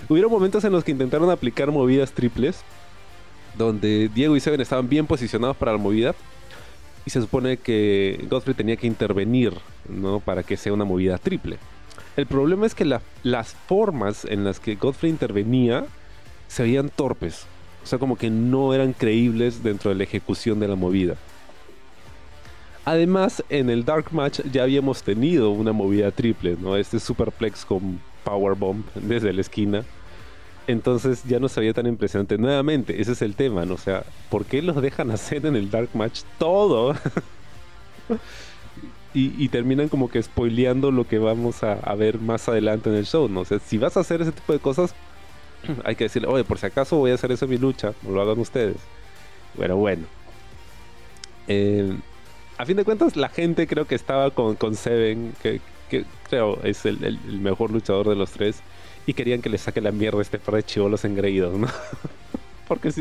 Hubieron 0.07 0.31
momentos 0.31 0.63
en 0.63 0.71
los 0.71 0.83
que 0.83 0.91
intentaron 0.91 1.29
aplicar 1.29 1.71
movidas 1.71 2.11
triples. 2.11 2.63
Donde 3.57 4.09
Diego 4.13 4.35
y 4.35 4.39
Seven 4.39 4.61
estaban 4.61 4.89
bien 4.89 5.07
posicionados 5.07 5.55
para 5.55 5.71
la 5.71 5.77
movida. 5.77 6.13
Y 7.05 7.09
se 7.09 7.21
supone 7.21 7.57
que 7.57 8.25
Godfrey 8.29 8.55
tenía 8.55 8.75
que 8.75 8.87
intervenir, 8.87 9.53
¿no? 9.87 10.19
Para 10.19 10.43
que 10.43 10.57
sea 10.57 10.73
una 10.73 10.85
movida 10.85 11.17
triple. 11.17 11.57
El 12.17 12.25
problema 12.25 12.65
es 12.65 12.73
que 12.73 12.85
las 12.85 13.53
formas 13.67 14.25
en 14.25 14.43
las 14.43 14.59
que 14.59 14.75
Godfrey 14.75 15.11
intervenía 15.11 15.85
se 16.47 16.63
veían 16.63 16.89
torpes. 16.89 17.45
O 17.83 17.87
sea, 17.87 17.99
como 17.99 18.17
que 18.17 18.29
no 18.29 18.73
eran 18.73 18.93
creíbles 18.93 19.61
dentro 19.61 19.89
de 19.89 19.95
la 19.95 20.03
ejecución 20.03 20.59
de 20.59 20.67
la 20.67 20.75
movida. 20.75 21.15
Además, 22.83 23.43
en 23.49 23.69
el 23.69 23.83
Dark 23.83 24.07
Match 24.11 24.41
ya 24.51 24.63
habíamos 24.63 25.03
tenido 25.03 25.51
una 25.51 25.71
movida 25.71 26.11
triple, 26.11 26.55
¿no? 26.59 26.75
Este 26.77 26.99
superplex 26.99 27.65
con 27.65 27.99
Powerbomb 28.23 28.83
desde 28.95 29.33
la 29.33 29.41
esquina. 29.41 29.83
Entonces 30.67 31.23
ya 31.25 31.39
no 31.39 31.47
se 31.47 31.59
veía 31.59 31.73
tan 31.73 31.87
impresionante. 31.87 32.37
Nuevamente, 32.37 33.01
ese 33.01 33.11
es 33.11 33.21
el 33.21 33.35
tema, 33.35 33.65
¿no? 33.65 33.75
O 33.75 33.77
sea, 33.77 34.03
¿por 34.29 34.45
qué 34.45 34.61
los 34.61 34.81
dejan 34.81 35.11
hacer 35.11 35.45
en 35.45 35.55
el 35.55 35.69
Dark 35.69 35.89
Match 35.93 36.21
todo? 36.39 36.95
y, 39.13 39.47
terminan 39.49 39.87
como 39.87 40.09
que 40.09 40.21
spoileando 40.21 40.91
lo 40.91 41.07
que 41.07 41.19
vamos 41.19 41.63
a, 41.63 41.95
ver 41.95 42.19
más 42.19 42.49
adelante 42.49 42.89
en 42.89 42.95
el 42.95 43.05
show, 43.05 43.29
¿no? 43.29 43.41
O 43.41 43.45
sea, 43.45 43.59
si 43.59 43.77
vas 43.77 43.95
a 43.95 44.01
hacer 44.01 44.21
ese 44.21 44.31
tipo 44.31 44.51
de 44.51 44.59
cosas, 44.59 44.93
hay 45.85 45.95
que 45.95 46.05
decirle, 46.05 46.27
oye, 46.27 46.43
por 46.43 46.57
si 46.57 46.65
acaso 46.65 46.97
voy 46.97 47.11
a 47.11 47.15
hacer 47.15 47.31
eso 47.31 47.45
en 47.45 47.51
mi 47.51 47.57
lucha, 47.57 47.93
lo 48.07 48.21
hagan 48.21 48.39
ustedes. 48.39 48.77
Pero 49.57 49.77
bueno. 49.77 50.05
Eh, 51.47 51.95
a 52.57 52.65
fin 52.65 52.77
de 52.77 52.85
cuentas, 52.85 53.15
la 53.15 53.29
gente 53.29 53.67
creo 53.67 53.85
que 53.85 53.95
estaba 53.95 54.31
con, 54.31 54.55
con 54.55 54.75
Seven, 54.75 55.33
que, 55.41 55.61
creo 56.29 56.59
es 56.63 56.85
el, 56.85 57.19
mejor 57.39 57.71
luchador 57.71 58.09
de 58.09 58.15
los 58.15 58.31
tres, 58.31 58.61
y 59.05 59.13
querían 59.13 59.41
que 59.41 59.49
le 59.49 59.57
saque 59.57 59.81
la 59.81 59.91
mierda 59.91 60.19
a 60.19 60.21
este 60.21 60.39
par 60.39 60.55
de 60.55 60.63
chivolos 60.63 61.05
engreídos, 61.05 61.57
¿no? 61.57 61.67
Porque 62.67 62.91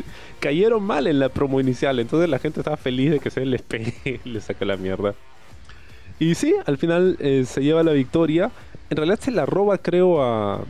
cayeron 0.40 0.82
mal 0.82 1.06
en 1.06 1.18
la 1.18 1.30
promo 1.30 1.60
inicial, 1.60 1.98
entonces 1.98 2.28
la 2.28 2.38
gente 2.38 2.60
estaba 2.60 2.76
feliz 2.76 3.10
de 3.12 3.20
que 3.20 3.30
se 3.30 3.46
le 3.46 3.58
saque 4.40 4.64
la 4.64 4.76
mierda. 4.76 5.14
Y 6.18 6.34
sí, 6.34 6.54
al 6.66 6.78
final 6.78 7.16
eh, 7.20 7.44
se 7.46 7.62
lleva 7.62 7.82
la 7.82 7.92
victoria. 7.92 8.50
En 8.90 8.96
realidad 8.96 9.20
se 9.20 9.30
la 9.30 9.46
roba, 9.46 9.78
creo, 9.78 10.22
a, 10.22 10.64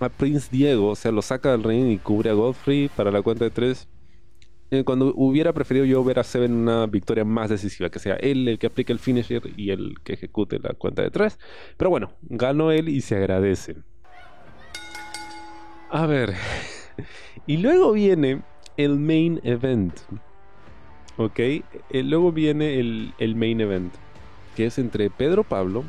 a 0.00 0.08
Prince 0.08 0.48
Diego. 0.50 0.90
O 0.90 0.96
sea, 0.96 1.12
lo 1.12 1.22
saca 1.22 1.50
del 1.52 1.62
ring 1.62 1.90
y 1.90 1.98
cubre 1.98 2.30
a 2.30 2.34
Godfrey 2.34 2.88
para 2.88 3.10
la 3.10 3.20
cuenta 3.22 3.44
de 3.44 3.50
tres. 3.50 3.88
Eh, 4.70 4.84
cuando 4.84 5.12
hubiera 5.14 5.52
preferido 5.52 5.84
yo 5.84 6.02
ver 6.02 6.18
a 6.18 6.24
Seven 6.24 6.52
una 6.52 6.86
victoria 6.86 7.26
más 7.26 7.50
decisiva, 7.50 7.90
que 7.90 7.98
sea 7.98 8.14
él 8.14 8.48
el 8.48 8.58
que 8.58 8.68
aplique 8.68 8.90
el 8.92 8.98
finisher 8.98 9.42
y 9.54 9.70
el 9.70 9.96
que 10.02 10.14
ejecute 10.14 10.58
la 10.58 10.72
cuenta 10.74 11.02
de 11.02 11.10
tres. 11.10 11.38
Pero 11.76 11.90
bueno, 11.90 12.12
ganó 12.22 12.70
él 12.72 12.88
y 12.88 13.02
se 13.02 13.16
agradece. 13.16 13.76
A 15.92 16.06
ver. 16.06 16.34
y 17.46 17.58
luego 17.58 17.92
viene 17.92 18.40
el 18.78 18.98
main 18.98 19.40
event. 19.44 19.94
Ok. 21.18 21.38
Eh, 21.38 21.64
luego 22.02 22.32
viene 22.32 22.80
el, 22.80 23.12
el, 23.18 23.36
main 23.36 23.60
event. 23.60 23.92
Que 24.56 24.66
es 24.66 24.78
entre 24.78 25.10
Pedro 25.10 25.44
Pablo 25.44 25.84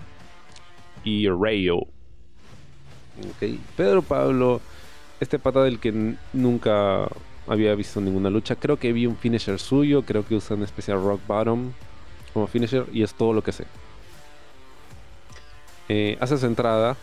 y 1.06 1.30
Rayo. 1.30 1.78
Ok. 1.78 3.58
Pedro 3.78 4.02
Pablo. 4.02 4.60
Este 5.22 5.40
pata 5.40 5.64
del 5.64 5.80
que 5.80 6.16
nunca 6.34 7.08
había 7.48 7.74
visto 7.74 8.02
ninguna 8.02 8.30
lucha. 8.30 8.58
Creo 8.58 8.78
que 8.78 8.92
vi 8.92 9.06
un 9.06 9.16
finisher 9.16 9.58
suyo, 9.58 10.04
creo 10.04 10.28
que 10.28 10.36
usa 10.36 10.58
un 10.58 10.64
especial 10.64 11.02
rock 11.02 11.22
bottom 11.26 11.72
como 12.34 12.48
finisher 12.48 12.88
y 12.92 13.04
es 13.04 13.14
todo 13.14 13.32
lo 13.32 13.42
que 13.42 13.54
sé. 13.54 13.66
Eh, 15.88 16.18
hace 16.20 16.38
su 16.38 16.46
entrada 16.46 16.98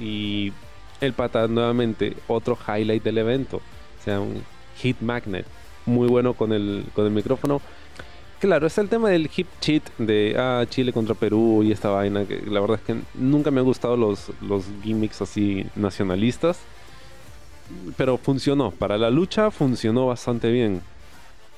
y 0.00 0.52
el 1.00 1.12
pata 1.12 1.46
nuevamente 1.48 2.16
otro 2.28 2.56
highlight 2.66 3.02
del 3.02 3.18
evento. 3.18 3.58
O 3.58 4.04
sea, 4.04 4.20
un 4.20 4.42
hit 4.78 5.00
magnet. 5.00 5.46
Muy 5.84 6.08
bueno 6.08 6.34
con 6.34 6.52
el, 6.52 6.84
con 6.94 7.04
el 7.06 7.12
micrófono. 7.12 7.60
Claro, 8.40 8.66
es 8.66 8.76
el 8.78 8.88
tema 8.88 9.08
del 9.08 9.30
hip 9.34 9.46
cheat 9.60 9.82
de 9.98 10.34
ah, 10.38 10.64
Chile 10.68 10.92
contra 10.92 11.14
Perú 11.14 11.62
y 11.62 11.72
esta 11.72 11.90
vaina. 11.90 12.24
Que 12.24 12.42
la 12.46 12.60
verdad 12.60 12.78
es 12.80 12.82
que 12.82 13.00
nunca 13.14 13.50
me 13.50 13.60
han 13.60 13.66
gustado 13.66 13.96
los, 13.96 14.30
los 14.42 14.64
gimmicks 14.82 15.22
así 15.22 15.66
nacionalistas 15.74 16.58
pero 17.96 18.16
funcionó. 18.18 18.70
Para 18.70 18.98
la 18.98 19.10
lucha 19.10 19.50
funcionó 19.50 20.06
bastante 20.06 20.50
bien. 20.50 20.82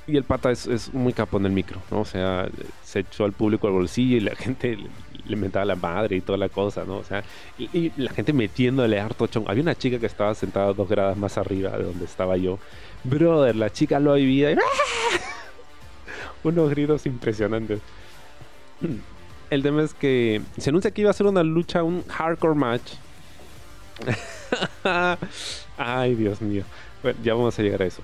Y 0.06 0.16
el 0.16 0.24
pata 0.24 0.50
es, 0.50 0.92
muy 0.94 1.12
capo 1.12 1.36
en 1.36 1.46
el 1.46 1.52
micro, 1.52 1.82
¿no? 1.90 2.00
O 2.00 2.04
sea, 2.04 2.48
se 2.82 3.00
echó 3.00 3.24
al 3.24 3.32
público 3.32 3.66
al 3.66 3.74
bolsillo 3.74 4.16
y 4.16 4.20
la 4.20 4.34
gente 4.36 4.78
le, 5.26 5.36
mentaba 5.36 5.64
la 5.64 5.76
madre 5.76 6.16
y 6.16 6.20
toda 6.20 6.38
la 6.38 6.48
cosa, 6.48 6.84
¿no? 6.84 6.98
O 6.98 7.04
sea, 7.04 7.22
y, 7.58 7.92
la 7.96 8.10
gente 8.12 8.32
metiéndole 8.32 9.00
harto 9.00 9.26
chon. 9.26 9.44
Había 9.46 9.62
una 9.62 9.74
chica 9.74 9.98
que 9.98 10.06
estaba 10.06 10.34
sentada 10.34 10.72
dos 10.72 10.88
gradas 10.88 11.16
más 11.16 11.38
arriba 11.38 11.76
de 11.76 11.84
donde 11.84 12.04
estaba 12.04 12.36
yo. 12.36 12.58
Brother, 13.04 13.56
la 13.56 13.70
chica 13.70 14.00
lo 14.00 14.14
vivía 14.14 14.52
y... 14.52 14.54
¡ah! 14.54 15.18
Unos 16.44 16.70
gritos 16.70 17.06
impresionantes. 17.06 17.80
El 19.50 19.62
tema 19.62 19.82
es 19.82 19.94
que 19.94 20.42
se 20.58 20.70
anuncia 20.70 20.90
que 20.90 21.00
iba 21.00 21.10
a 21.10 21.14
ser 21.14 21.26
una 21.26 21.42
lucha, 21.42 21.82
un 21.82 22.04
hardcore 22.06 22.54
match. 22.54 22.92
Ay, 25.78 26.14
Dios 26.14 26.42
mío. 26.42 26.64
Bueno, 27.02 27.18
ya 27.22 27.34
vamos 27.34 27.58
a 27.58 27.62
llegar 27.62 27.82
a 27.82 27.86
eso. 27.86 28.02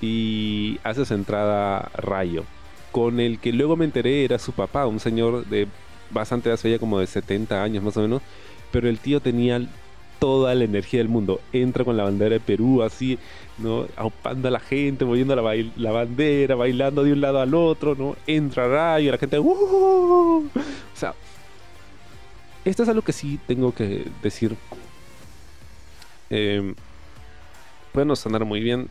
Y 0.00 0.78
hace 0.82 1.04
su 1.04 1.14
entrada 1.14 1.90
Rayo, 1.94 2.44
con 2.98 3.20
el 3.20 3.38
que 3.38 3.52
luego 3.52 3.76
me 3.76 3.84
enteré 3.84 4.24
era 4.24 4.40
su 4.40 4.50
papá, 4.50 4.84
un 4.86 4.98
señor 4.98 5.46
de 5.46 5.68
bastante 6.10 6.50
hace 6.50 6.68
ya 6.68 6.80
como 6.80 6.98
de 6.98 7.06
70 7.06 7.62
años 7.62 7.84
más 7.84 7.96
o 7.96 8.00
menos, 8.00 8.22
pero 8.72 8.88
el 8.88 8.98
tío 8.98 9.20
tenía 9.20 9.60
toda 10.18 10.52
la 10.56 10.64
energía 10.64 10.98
del 10.98 11.08
mundo. 11.08 11.40
Entra 11.52 11.84
con 11.84 11.96
la 11.96 12.02
bandera 12.02 12.34
de 12.34 12.40
Perú 12.40 12.82
así, 12.82 13.16
¿no? 13.58 13.86
Aupando 13.96 14.48
a 14.48 14.50
la 14.50 14.58
gente, 14.58 15.04
moviendo 15.04 15.36
la, 15.36 15.92
bandera, 15.92 16.56
bailando 16.56 17.04
de 17.04 17.12
un 17.12 17.20
lado 17.20 17.40
al 17.40 17.54
otro, 17.54 17.94
¿no? 17.94 18.16
Entra 18.26 18.66
Rayo, 18.66 19.12
la 19.12 19.18
gente... 19.18 19.38
O 19.38 20.42
sea, 20.92 21.14
esto 22.64 22.82
es 22.82 22.88
algo 22.88 23.02
que 23.02 23.12
sí 23.12 23.38
tengo 23.46 23.72
que 23.72 24.06
decir 24.24 24.56
eh, 26.30 26.74
puede 27.92 28.06
no 28.06 28.16
sonar 28.16 28.44
muy 28.44 28.60
bien, 28.60 28.88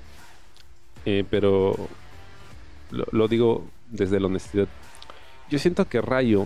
eh, 1.05 1.25
pero 1.29 1.75
lo, 2.91 3.27
digo 3.27 3.65
desde 3.89 4.19
la 4.19 4.27
honestidad. 4.27 4.67
Yo 5.49 5.59
siento 5.59 5.85
que 5.85 6.01
Rayo, 6.01 6.45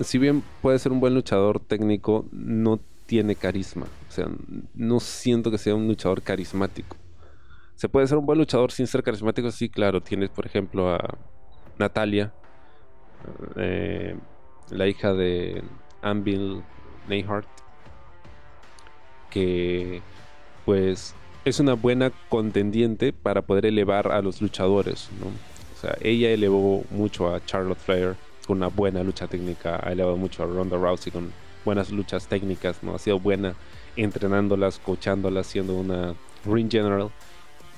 si 0.00 0.18
bien 0.18 0.42
puede 0.62 0.78
ser 0.78 0.92
un 0.92 1.00
buen 1.00 1.14
luchador 1.14 1.60
técnico, 1.60 2.26
no 2.32 2.80
tiene 3.06 3.36
carisma. 3.36 3.86
O 4.08 4.12
sea, 4.12 4.28
no 4.74 5.00
siento 5.00 5.50
que 5.50 5.58
sea 5.58 5.74
un 5.74 5.86
luchador 5.86 6.22
carismático. 6.22 6.96
Se 7.76 7.88
puede 7.88 8.06
ser 8.06 8.18
un 8.18 8.26
buen 8.26 8.38
luchador 8.38 8.72
sin 8.72 8.86
ser 8.86 9.02
carismático, 9.02 9.50
sí, 9.50 9.68
claro. 9.68 10.00
Tienes, 10.00 10.30
por 10.30 10.46
ejemplo, 10.46 10.92
a 10.92 11.18
Natalia, 11.78 12.32
eh, 13.56 14.16
la 14.70 14.86
hija 14.86 15.12
de 15.12 15.62
Anvil 16.02 16.62
Neyhart, 17.08 17.48
que 19.30 20.02
pues 20.64 21.14
es 21.44 21.60
una 21.60 21.74
buena 21.74 22.10
contendiente 22.28 23.12
para 23.12 23.42
poder 23.42 23.66
elevar 23.66 24.10
a 24.10 24.22
los 24.22 24.40
luchadores, 24.40 25.08
¿no? 25.20 25.26
O 25.26 25.80
sea, 25.80 25.96
ella 26.00 26.30
elevó 26.30 26.84
mucho 26.90 27.34
a 27.34 27.44
Charlotte 27.44 27.78
Flair 27.78 28.16
con 28.46 28.58
una 28.58 28.68
buena 28.68 29.02
lucha 29.02 29.26
técnica, 29.26 29.80
ha 29.82 29.92
elevado 29.92 30.16
mucho 30.16 30.42
a 30.42 30.46
Ronda 30.46 30.76
Rousey 30.76 31.12
con 31.12 31.32
buenas 31.64 31.90
luchas 31.90 32.26
técnicas, 32.26 32.82
¿no? 32.82 32.94
Ha 32.94 32.98
sido 32.98 33.18
buena 33.18 33.54
entrenándolas, 33.96 34.78
coachándolas, 34.78 35.46
siendo 35.46 35.74
una 35.74 36.14
ring 36.44 36.70
general, 36.70 37.10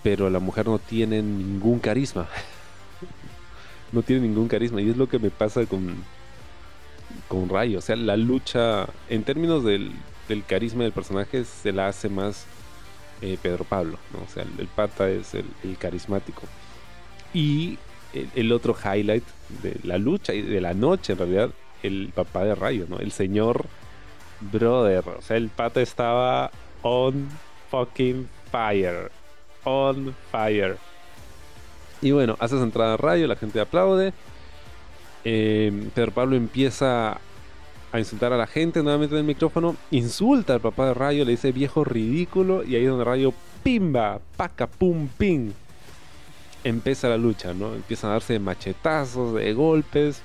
pero 0.02 0.30
la 0.30 0.38
mujer 0.38 0.66
no 0.66 0.78
tiene 0.78 1.22
ningún 1.22 1.80
carisma. 1.80 2.28
no 3.92 4.02
tiene 4.02 4.22
ningún 4.22 4.48
carisma 4.48 4.80
y 4.80 4.90
es 4.90 4.96
lo 4.96 5.08
que 5.08 5.18
me 5.18 5.30
pasa 5.30 5.66
con 5.66 6.04
con 7.28 7.48
Rayo, 7.48 7.78
o 7.78 7.80
sea, 7.80 7.96
la 7.96 8.16
lucha 8.16 8.88
en 9.08 9.22
términos 9.24 9.64
del 9.64 9.92
del 10.28 10.44
carisma 10.44 10.82
del 10.82 10.92
personaje 10.92 11.44
se 11.44 11.72
la 11.72 11.88
hace 11.88 12.08
más 12.08 12.46
eh, 13.22 13.38
Pedro 13.40 13.64
Pablo. 13.64 13.98
O 14.24 14.32
sea, 14.32 14.44
el, 14.44 14.66
pata 14.68 15.08
es 15.08 15.34
el, 15.34 15.46
carismático. 15.78 16.42
Y 17.32 17.78
el, 18.34 18.52
otro 18.52 18.74
highlight 18.74 19.24
de 19.62 19.78
la 19.82 19.98
lucha 19.98 20.32
y 20.34 20.42
de 20.42 20.60
la 20.60 20.74
noche, 20.74 21.12
en 21.12 21.18
realidad, 21.18 21.50
el 21.82 22.12
papá 22.14 22.44
de 22.44 22.54
Rayo, 22.54 22.86
¿no? 22.88 22.98
El 22.98 23.12
señor 23.12 23.66
brother. 24.40 25.04
O 25.08 25.22
sea, 25.22 25.36
el 25.36 25.48
pata 25.48 25.80
estaba 25.80 26.50
on 26.82 27.28
fucking 27.70 28.28
fire. 28.50 29.10
On 29.64 30.14
fire. 30.30 30.76
Y 32.02 32.10
bueno, 32.10 32.36
hace 32.38 32.56
su 32.56 32.62
entrada 32.62 32.94
a 32.94 32.96
Rayo, 32.96 33.26
la 33.26 33.36
gente 33.36 33.60
aplaude. 33.60 34.12
Eh, 35.24 35.90
Pedro 35.94 36.12
Pablo 36.12 36.36
empieza 36.36 37.18
a 37.92 37.98
insultar 37.98 38.32
a 38.32 38.36
la 38.36 38.46
gente 38.46 38.82
nuevamente 38.82 39.14
en 39.14 39.20
el 39.20 39.26
micrófono, 39.26 39.76
insulta 39.90 40.54
al 40.54 40.60
papá 40.60 40.86
de 40.86 40.94
Rayo, 40.94 41.24
le 41.24 41.32
dice 41.32 41.52
viejo 41.52 41.84
ridículo 41.84 42.64
y 42.64 42.76
ahí 42.76 42.84
donde 42.84 43.04
Rayo 43.04 43.32
pimba, 43.62 44.20
paca, 44.36 44.66
pum, 44.66 45.08
ping. 45.18 45.52
Empieza 46.64 47.08
la 47.08 47.16
lucha, 47.16 47.54
¿no? 47.54 47.74
Empiezan 47.74 48.10
a 48.10 48.14
darse 48.14 48.38
machetazos, 48.38 49.34
de 49.34 49.52
golpes. 49.52 50.22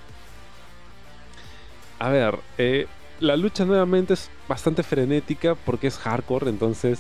A 2.00 2.10
ver, 2.10 2.40
eh, 2.58 2.88
la 3.20 3.38
lucha 3.38 3.64
nuevamente 3.64 4.16
es 4.16 4.30
bastante 4.48 4.82
frenética 4.82 5.56
porque 5.56 5.88
es 5.88 5.98
hardcore, 5.98 6.50
entonces 6.50 7.00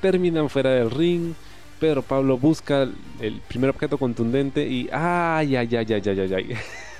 terminan 0.00 0.48
fuera 0.48 0.70
del 0.70 0.90
ring. 0.90 1.34
Pedro 1.80 2.02
Pablo 2.02 2.38
busca 2.38 2.88
el 3.20 3.40
primer 3.48 3.70
objeto 3.70 3.98
contundente 3.98 4.66
y 4.66 4.88
¡ay, 4.92 5.56
ay, 5.56 5.76
ay, 5.76 5.86
ay, 5.92 6.02
ay, 6.06 6.20
ay! 6.20 6.32
ay. 6.32 6.56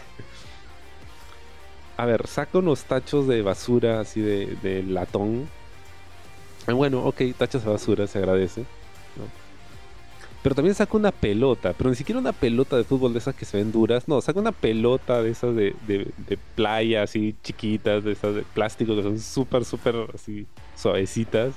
a 1.97 2.05
ver, 2.05 2.27
saca 2.27 2.59
unos 2.59 2.85
tachos 2.85 3.27
de 3.27 3.43
basura 3.43 4.01
así 4.01 4.21
de, 4.21 4.85
latón. 4.87 5.49
Bueno, 6.67 7.05
ok, 7.05 7.23
tachos 7.37 7.65
de 7.65 7.71
basura, 7.71 8.07
se 8.07 8.19
agradece. 8.19 8.65
Pero 10.43 10.55
también 10.55 10.75
sacó 10.75 10.97
una 10.97 11.11
pelota, 11.11 11.73
pero 11.77 11.91
ni 11.91 11.97
siquiera 11.97 12.21
una 12.21 12.33
pelota 12.33 12.77
de 12.77 12.85
fútbol 12.85 13.13
de 13.13 13.19
esas 13.19 13.35
que 13.35 13.45
se 13.45 13.57
ven 13.57 13.73
duras. 13.73 14.07
No, 14.07 14.21
sacó 14.21 14.39
una 14.39 14.53
pelota 14.53 15.21
de 15.21 15.31
esas 15.31 15.57
de, 15.57 15.75
de, 15.89 16.13
de 16.17 16.39
playa, 16.55 17.03
así 17.03 17.35
chiquitas, 17.43 18.05
de 18.05 18.13
esas 18.13 18.35
de 18.35 18.43
plástico 18.43 18.95
que 18.95 19.03
son 19.03 19.19
súper, 19.19 19.65
súper 19.65 19.97
así 20.15 20.47
suavecitas. 20.77 21.55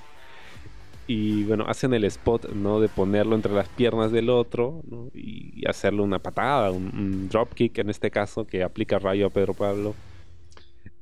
Y 1.05 1.43
bueno, 1.43 1.65
hacen 1.67 1.93
el 1.93 2.03
spot, 2.05 2.51
¿no? 2.53 2.79
De 2.79 2.87
ponerlo 2.87 3.35
entre 3.35 3.53
las 3.53 3.67
piernas 3.67 4.11
del 4.11 4.29
otro 4.29 4.81
¿no? 4.89 5.09
y, 5.13 5.67
hacerle 5.67 6.01
una 6.01 6.19
patada, 6.19 6.71
un, 6.71 6.85
un 6.95 7.29
dropkick 7.29 7.77
en 7.79 7.89
este 7.89 8.09
caso, 8.09 8.47
que 8.47 8.63
aplica 8.63 8.97
rayo 8.99 9.27
a 9.27 9.29
Pedro 9.29 9.53
Pablo. 9.53 9.93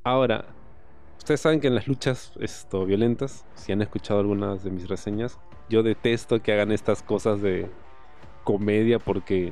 Ahora, 0.07 0.45
ustedes 1.17 1.41
saben 1.41 1.59
que 1.59 1.67
en 1.67 1.75
las 1.75 1.85
luchas 1.85 2.31
esto, 2.39 2.85
violentas, 2.85 3.43
si 3.55 3.73
han 3.73 3.81
escuchado 3.81 4.21
algunas 4.21 4.63
de 4.63 4.71
mis 4.71 4.87
reseñas, 4.87 5.37
yo 5.67 5.83
detesto 5.83 6.41
que 6.41 6.53
hagan 6.53 6.71
estas 6.71 7.03
cosas 7.03 7.41
de 7.41 7.69
comedia 8.45 8.99
porque, 8.99 9.51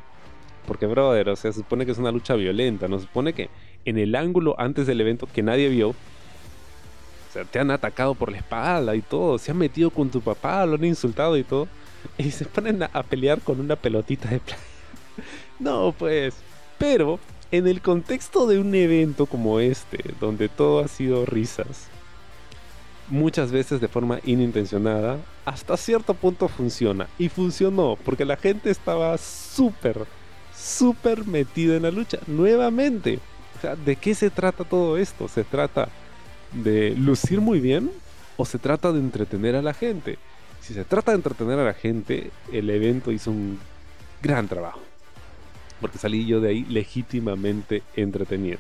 porque, 0.66 0.86
brother, 0.86 1.28
o 1.28 1.36
sea, 1.36 1.52
se 1.52 1.60
supone 1.60 1.86
que 1.86 1.92
es 1.92 1.98
una 1.98 2.14
lucha 2.14 2.36
violenta, 2.36 2.88
¿no? 2.88 3.00
Se 3.00 3.06
supone 3.06 3.34
que 3.34 3.50
en 3.84 3.98
el 3.98 4.16
ángulo 4.16 4.56
antes 4.58 4.88
del 4.88 5.02
evento 5.02 5.28
que 5.28 5.44
nadie 5.44 5.68
vio, 5.68 5.90
o 5.90 7.46
te 7.52 7.60
han 7.60 7.70
atacado 7.70 8.16
por 8.16 8.32
la 8.32 8.38
espalda 8.38 8.96
y 8.96 9.02
todo, 9.02 9.38
se 9.38 9.52
han 9.52 9.58
metido 9.58 9.90
con 9.90 10.10
tu 10.10 10.22
papá, 10.22 10.66
lo 10.66 10.76
han 10.76 10.86
insultado 10.86 11.36
y 11.36 11.44
todo, 11.44 11.68
y 12.18 12.32
se 12.32 12.46
ponen 12.46 12.82
a 12.82 13.04
pelear 13.04 13.42
con 13.42 13.60
una 13.60 13.76
pelotita 13.76 14.30
de 14.30 14.40
playa. 14.40 14.62
no, 15.60 15.94
pues, 16.00 16.34
pero 16.78 17.20
en 17.52 17.68
el 17.68 17.82
contexto 17.82 18.48
de 18.48 18.60
un 18.60 18.74
evento 18.76 19.26
como 19.26 19.60
este, 19.60 20.04
donde 20.20 20.50
todo 20.50 20.80
ha 20.80 20.88
sido 20.88 21.26
risas, 21.26 21.88
muchas 23.08 23.52
veces 23.52 23.82
de 23.82 23.88
forma 23.88 24.20
inintencionada, 24.26 25.20
hasta 25.46 25.78
cierto 25.78 26.14
punto 26.14 26.48
funciona. 26.48 27.08
Y 27.18 27.30
funcionó, 27.30 27.98
porque 28.04 28.26
la 28.26 28.38
gente 28.38 28.70
estaba 28.70 29.18
súper, 29.18 30.06
súper 30.56 31.26
metida 31.26 31.76
en 31.76 31.84
la 31.84 31.92
lucha. 31.92 32.20
Nuevamente, 32.28 33.20
o 33.58 33.62
sea, 33.62 33.76
¿de 33.76 33.96
qué 33.96 34.16
se 34.16 34.30
trata 34.30 34.64
todo 34.64 34.98
esto? 34.98 35.28
¿Se 35.28 35.44
trata 35.44 35.90
de 36.52 36.96
lucir 36.96 37.42
muy 37.42 37.60
bien 37.60 37.92
o 38.38 38.46
se 38.46 38.60
trata 38.60 38.92
de 38.92 39.00
entretener 39.00 39.56
a 39.56 39.62
la 39.62 39.74
gente? 39.74 40.18
Si 40.62 40.74
se 40.74 40.84
trata 40.84 41.12
de 41.12 41.18
entretener 41.18 41.60
a 41.60 41.66
la 41.66 41.74
gente, 41.74 42.32
el 42.52 42.70
evento 42.70 43.12
hizo 43.12 43.30
un 43.30 43.60
gran 44.22 44.48
trabajo. 44.48 44.82
Porque 45.86 46.00
salí 46.00 46.26
yo 46.26 46.42
de 46.42 46.50
ahí 46.50 46.66
legítimamente 46.66 47.84
entretenido. 47.96 48.58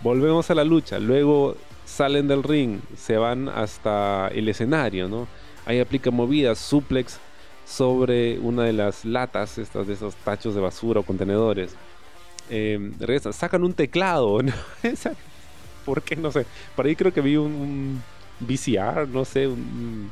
Volvemos 0.00 0.50
a 0.50 0.54
la 0.54 0.64
lucha. 0.64 0.98
Luego 0.98 1.56
salen 1.86 2.28
del 2.28 2.42
ring, 2.42 2.80
se 2.94 3.16
van 3.16 3.48
hasta 3.48 4.28
el 4.28 4.48
escenario, 4.48 5.08
¿no? 5.08 5.26
Ahí 5.64 5.80
aplica 5.80 6.10
movidas, 6.10 6.58
suplex 6.58 7.18
sobre 7.66 8.38
una 8.38 8.64
de 8.64 8.74
las 8.74 9.04
latas, 9.04 9.56
estas 9.58 9.86
de 9.86 9.94
esos 9.94 10.14
tachos 10.16 10.54
de 10.54 10.60
basura 10.60 11.00
o 11.00 11.02
contenedores. 11.02 11.74
Eh, 12.50 12.92
regresan, 12.98 13.32
sacan 13.32 13.64
un 13.64 13.72
teclado, 13.72 14.42
¿no? 14.42 14.52
¿Por 15.84 16.02
qué? 16.02 16.16
No 16.16 16.30
sé. 16.30 16.44
Por 16.76 16.86
ahí 16.86 16.96
creo 16.96 17.12
que 17.12 17.20
vi 17.20 17.36
un, 17.36 17.52
un 17.52 18.02
VCR, 18.40 19.08
no 19.08 19.24
sé, 19.24 19.46
un, 19.46 20.10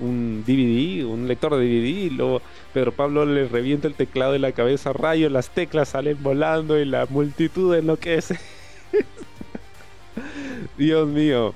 un, 0.00 0.44
DVD, 0.46 1.04
un 1.04 1.28
lector 1.28 1.56
de 1.56 1.64
DVD, 1.64 2.06
y 2.06 2.10
luego 2.10 2.42
Pedro 2.72 2.92
Pablo 2.92 3.24
le 3.26 3.46
revienta 3.48 3.88
el 3.88 3.94
teclado 3.94 4.34
en 4.34 4.42
la 4.42 4.52
cabeza, 4.52 4.92
rayo, 4.92 5.28
las 5.28 5.50
teclas 5.50 5.90
salen 5.90 6.22
volando 6.22 6.78
y 6.78 6.84
la 6.84 7.06
multitud 7.08 7.74
enloquece. 7.74 8.38
Dios 10.78 11.08
mío. 11.08 11.54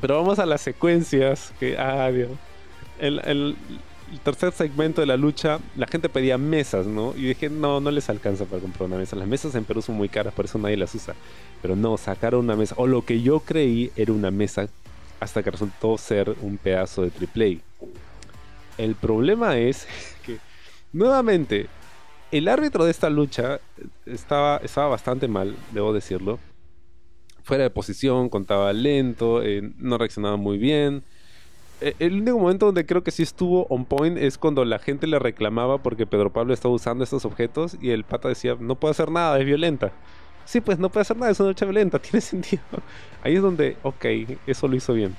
Pero 0.00 0.16
vamos 0.16 0.38
a 0.38 0.46
las 0.46 0.60
secuencias. 0.60 1.52
Que, 1.58 1.76
ah, 1.78 2.10
Dios. 2.10 2.30
El, 2.98 3.20
el, 3.24 3.56
el, 4.10 4.20
tercer 4.20 4.52
segmento 4.52 5.00
de 5.00 5.06
la 5.06 5.16
lucha, 5.16 5.58
la 5.76 5.86
gente 5.86 6.08
pedía 6.08 6.36
mesas, 6.38 6.86
¿no? 6.86 7.14
Y 7.16 7.22
dije, 7.22 7.48
no, 7.48 7.80
no 7.80 7.90
les 7.90 8.10
alcanza 8.10 8.44
para 8.44 8.60
comprar 8.60 8.88
una 8.88 8.96
mesa. 8.96 9.16
Las 9.16 9.28
mesas 9.28 9.54
en 9.54 9.64
Perú 9.64 9.82
son 9.82 9.96
muy 9.96 10.08
caras, 10.08 10.34
por 10.34 10.44
eso 10.44 10.58
nadie 10.58 10.76
las 10.76 10.94
usa. 10.94 11.14
Pero 11.62 11.76
no, 11.76 11.96
sacaron 11.96 12.40
una 12.44 12.56
mesa. 12.56 12.74
O 12.78 12.86
lo 12.86 13.04
que 13.04 13.22
yo 13.22 13.40
creí 13.40 13.90
era 13.96 14.12
una 14.12 14.30
mesa, 14.30 14.68
hasta 15.20 15.42
que 15.42 15.50
resultó 15.50 15.96
ser 15.98 16.34
un 16.40 16.58
pedazo 16.58 17.02
de 17.02 17.10
triple 17.10 17.60
El 18.78 18.94
problema 18.94 19.58
es 19.58 19.86
que, 20.26 20.38
nuevamente, 20.92 21.68
el 22.32 22.48
árbitro 22.48 22.84
de 22.84 22.90
esta 22.90 23.10
lucha 23.10 23.60
estaba, 24.06 24.56
estaba 24.58 24.88
bastante 24.88 25.28
mal, 25.28 25.54
debo 25.72 25.92
decirlo 25.92 26.38
fuera 27.50 27.64
de 27.64 27.70
posición, 27.70 28.28
contaba 28.28 28.72
lento, 28.72 29.42
eh, 29.42 29.72
no 29.76 29.98
reaccionaba 29.98 30.36
muy 30.36 30.56
bien. 30.56 31.02
Eh, 31.80 31.94
el 31.98 32.20
único 32.20 32.38
momento 32.38 32.66
donde 32.66 32.86
creo 32.86 33.02
que 33.02 33.10
sí 33.10 33.24
estuvo 33.24 33.66
on 33.68 33.84
point 33.84 34.18
es 34.18 34.38
cuando 34.38 34.64
la 34.64 34.78
gente 34.78 35.08
le 35.08 35.18
reclamaba 35.18 35.78
porque 35.78 36.06
Pedro 36.06 36.32
Pablo 36.32 36.54
estaba 36.54 36.74
usando 36.74 37.02
estos 37.02 37.24
objetos 37.24 37.76
y 37.80 37.90
el 37.90 38.04
pata 38.04 38.28
decía, 38.28 38.56
no 38.60 38.76
puede 38.76 38.92
hacer 38.92 39.10
nada, 39.10 39.38
es 39.38 39.44
violenta. 39.44 39.92
Sí, 40.50 40.60
pues 40.60 40.80
no 40.80 40.88
puede 40.88 41.02
hacer 41.02 41.16
nada, 41.16 41.30
es 41.30 41.38
una 41.38 41.50
lucha 41.50 41.64
violenta, 41.64 41.98
tiene 42.02 42.20
sentido. 42.20 42.62
Ahí 43.22 43.36
es 43.36 43.42
donde, 43.42 43.76
ok, 43.84 44.04
eso 44.48 44.66
lo 44.66 44.74
hizo 44.74 44.92
bien. 44.94 45.16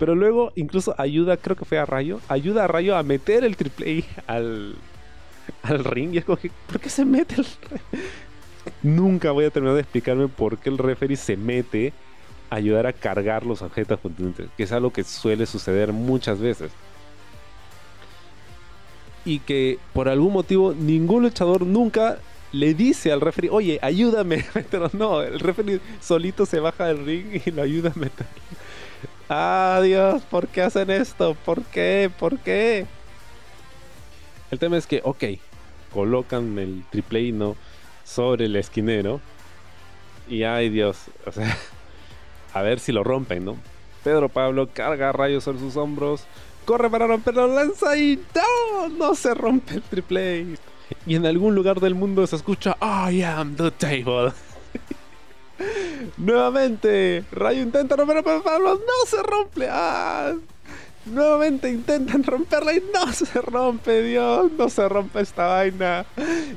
Pero 0.00 0.16
luego 0.16 0.50
incluso 0.56 0.96
ayuda, 0.98 1.36
creo 1.36 1.54
que 1.54 1.64
fue 1.64 1.78
a 1.78 1.86
Rayo, 1.86 2.20
ayuda 2.26 2.64
a 2.64 2.66
Rayo 2.66 2.96
a 2.96 3.04
meter 3.04 3.44
el 3.44 3.56
triple 3.56 4.04
A 4.26 4.32
al, 4.32 4.74
al 5.62 5.84
ring 5.84 6.12
y 6.12 6.18
es 6.18 6.24
como 6.24 6.38
¿por 6.66 6.80
qué 6.80 6.90
se 6.90 7.04
mete 7.04 7.36
el 7.36 7.46
Nunca 8.82 9.30
voy 9.30 9.44
a 9.44 9.50
terminar 9.50 9.76
de 9.76 9.82
explicarme 9.82 10.26
por 10.26 10.58
qué 10.58 10.70
el 10.70 10.78
referee 10.78 11.16
se 11.16 11.36
mete 11.36 11.92
a 12.50 12.56
ayudar 12.56 12.88
a 12.88 12.92
cargar 12.92 13.46
los 13.46 13.62
objetos 13.62 14.00
contundentes, 14.00 14.48
que 14.56 14.64
es 14.64 14.72
algo 14.72 14.92
que 14.92 15.04
suele 15.04 15.46
suceder 15.46 15.92
muchas 15.92 16.40
veces. 16.40 16.72
Y 19.24 19.38
que 19.38 19.78
por 19.92 20.08
algún 20.08 20.32
motivo 20.32 20.74
ningún 20.74 21.22
luchador 21.22 21.64
nunca 21.64 22.18
le 22.52 22.74
dice 22.74 23.12
al 23.12 23.20
referee, 23.20 23.50
oye, 23.50 23.78
ayúdame 23.82 24.44
Pero 24.70 24.90
No, 24.92 25.22
el 25.22 25.40
referee 25.40 25.80
solito 26.00 26.46
se 26.46 26.60
baja 26.60 26.86
del 26.86 27.04
ring 27.04 27.42
y 27.44 27.50
lo 27.50 27.62
ayuda 27.62 27.92
a 27.94 27.98
meter. 27.98 28.26
Ah, 29.28 29.80
Dios, 29.82 30.22
¿por 30.22 30.48
qué 30.48 30.62
hacen 30.62 30.90
esto? 30.90 31.36
¿Por 31.44 31.62
qué? 31.64 32.10
¿Por 32.18 32.38
qué? 32.38 32.86
El 34.50 34.58
tema 34.58 34.78
es 34.78 34.86
que, 34.86 35.02
ok, 35.04 35.24
colocan 35.92 36.58
el 36.58 36.84
triple 36.90 37.20
y 37.22 37.32
no 37.32 37.56
sobre 38.04 38.46
el 38.46 38.56
esquinero. 38.56 39.20
Y 40.28 40.44
ay 40.44 40.70
Dios, 40.70 40.98
o 41.26 41.32
sea, 41.32 41.56
a 42.54 42.62
ver 42.62 42.80
si 42.80 42.92
lo 42.92 43.04
rompen, 43.04 43.44
¿no? 43.44 43.56
Pedro 44.04 44.28
Pablo 44.28 44.68
carga 44.72 45.12
rayos 45.12 45.44
sobre 45.44 45.58
sus 45.58 45.76
hombros, 45.76 46.24
corre 46.64 46.88
para 46.88 47.06
romperlo, 47.06 47.46
lanza 47.48 47.96
y 47.96 48.18
no, 48.34 48.88
no 48.88 49.14
se 49.14 49.34
rompe 49.34 49.74
el 49.74 49.82
triple. 49.82 50.46
Y 51.06 51.14
en 51.14 51.26
algún 51.26 51.54
lugar 51.54 51.80
del 51.80 51.94
mundo 51.94 52.26
se 52.26 52.36
escucha 52.36 52.76
I 52.80 53.22
am 53.22 53.56
the 53.56 53.70
table. 53.70 54.32
Nuevamente, 56.16 57.24
Rayo 57.32 57.62
intenta 57.62 57.96
romper 57.96 58.18
a 58.18 58.22
Pedro 58.22 58.42
Pablo, 58.42 58.74
no 58.74 59.06
se 59.06 59.22
rompe. 59.22 59.68
Ah, 59.70 60.32
Nuevamente 61.12 61.70
intentan 61.70 62.22
romperla 62.22 62.74
y 62.74 62.82
no 62.92 63.12
se 63.12 63.40
rompe, 63.40 64.02
Dios, 64.02 64.52
no 64.52 64.68
se 64.68 64.88
rompe 64.88 65.20
esta 65.20 65.46
vaina. 65.46 66.04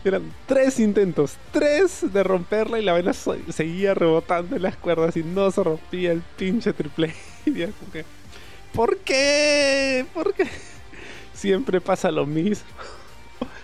Eran 0.03 0.33
tres 0.45 0.79
intentos, 0.79 1.37
tres 1.51 2.11
de 2.11 2.23
romperla 2.23 2.79
y 2.79 2.83
la 2.83 2.93
vaina 2.93 3.13
seguía 3.13 3.93
rebotando 3.93 4.55
en 4.55 4.63
las 4.63 4.75
cuerdas 4.75 5.15
y 5.15 5.23
no 5.23 5.51
se 5.51 5.63
rompía 5.63 6.11
el 6.11 6.21
pinche 6.21 6.73
triple. 6.73 7.13
¿Por 8.73 8.97
qué? 8.97 10.05
¿Por 10.13 10.33
qué? 10.33 10.47
Siempre 11.33 11.79
pasa 11.79 12.11
lo 12.11 12.25
mismo. 12.25 12.67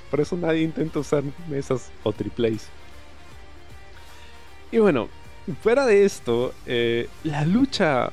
Por 0.10 0.22
eso 0.22 0.36
nadie 0.38 0.62
intenta 0.62 1.00
usar 1.00 1.24
mesas 1.50 1.92
o 2.04 2.14
triples. 2.14 2.68
Y 4.72 4.80
bueno, 4.80 5.10
fuera 5.62 5.86
de 5.86 6.06
esto, 6.06 6.54
eh, 6.66 7.08
la 7.24 7.46
lucha 7.46 8.12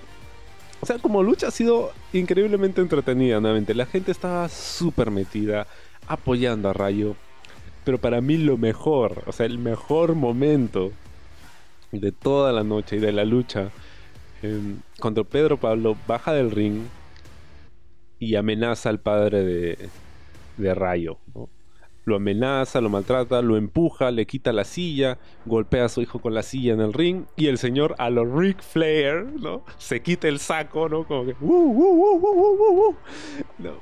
o 0.85 0.87
sea, 0.87 0.99
como 0.99 1.23
lucha 1.23 1.49
ha 1.49 1.51
sido 1.51 1.93
increíblemente 2.13 2.83
entretenida 2.83 3.41
nuevamente. 3.41 3.73
La 3.73 3.87
gente 3.87 4.13
estaba 4.13 4.51
súper 4.51 5.11
metida, 5.11 5.67
apoyando 6.07 6.69
a 6.69 6.75
Rayo. 6.75 7.17
Pero 7.87 7.97
para 7.97 8.21
mí 8.21 8.37
lo 8.37 8.59
mejor, 8.59 9.23
o 9.27 9.33
sea, 9.33 9.47
el 9.47 9.59
mejor 9.59 10.15
momento 10.15 10.93
de 11.91 12.13
toda 12.13 12.53
la 12.53 12.65
noche 12.65 12.97
y 12.97 12.99
de 12.99 13.13
la 13.13 13.25
lucha, 13.25 13.71
eh, 14.43 14.61
cuando 15.01 15.25
Pedro 15.25 15.57
Pablo 15.57 15.97
baja 16.07 16.35
del 16.35 16.51
ring 16.51 16.83
y 18.19 18.35
amenaza 18.35 18.91
al 18.91 19.01
padre 19.01 19.43
de, 20.59 20.75
Rayo. 20.75 21.17
Lo 22.05 22.17
amenaza, 22.17 22.81
lo 22.81 22.91
maltrata, 22.91 23.43
lo 23.43 23.57
empuja, 23.57 24.11
le 24.11 24.27
quita 24.27 24.53
la 24.53 24.65
silla, 24.65 25.19
golpea 25.47 25.87
a 25.87 25.89
su 25.89 26.03
hijo 26.03 26.19
con 26.19 26.35
la 26.35 26.43
silla 26.43 26.73
en 26.75 26.81
el 26.81 26.93
ring 26.93 27.25
y 27.37 27.47
el 27.47 27.59
señor 27.59 27.95
a 27.99 28.11
lo 28.11 28.25
Ric 28.25 28.63
Flair, 28.63 29.25
¿no? 29.25 29.65
Se 29.79 30.03
quita 30.03 30.29
el 30.29 30.39
saco, 30.39 30.89
¿no? 30.89 31.05
Como 31.05 31.27
que... 31.27 31.35
Uh, 31.41 31.53
uh, 31.53 32.89
uh, 32.89 32.97
no. 33.59 33.73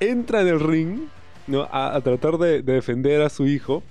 Entra 0.00 0.42
en 0.42 0.48
el 0.48 0.60
ring, 0.60 1.00
¿no? 1.46 1.68
A, 1.70 2.00
tratar 2.00 2.38
de, 2.38 2.62
de, 2.62 2.72
defender 2.74 3.22
a 3.22 3.28
su 3.28 3.46
hijo 3.46 3.82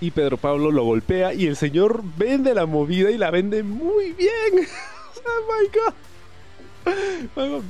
y 0.00 0.10
Pedro 0.10 0.36
Pablo 0.36 0.70
lo 0.70 0.84
golpea 0.84 1.34
y 1.34 1.46
el 1.46 1.56
señor 1.56 2.02
vende 2.16 2.54
la 2.54 2.66
movida 2.66 3.10
y 3.10 3.18
la 3.18 3.30
vende 3.30 3.62
muy 3.62 4.12
bien. 4.12 4.32
oh 5.26 5.62
my 5.62 5.68
god. 5.68 5.94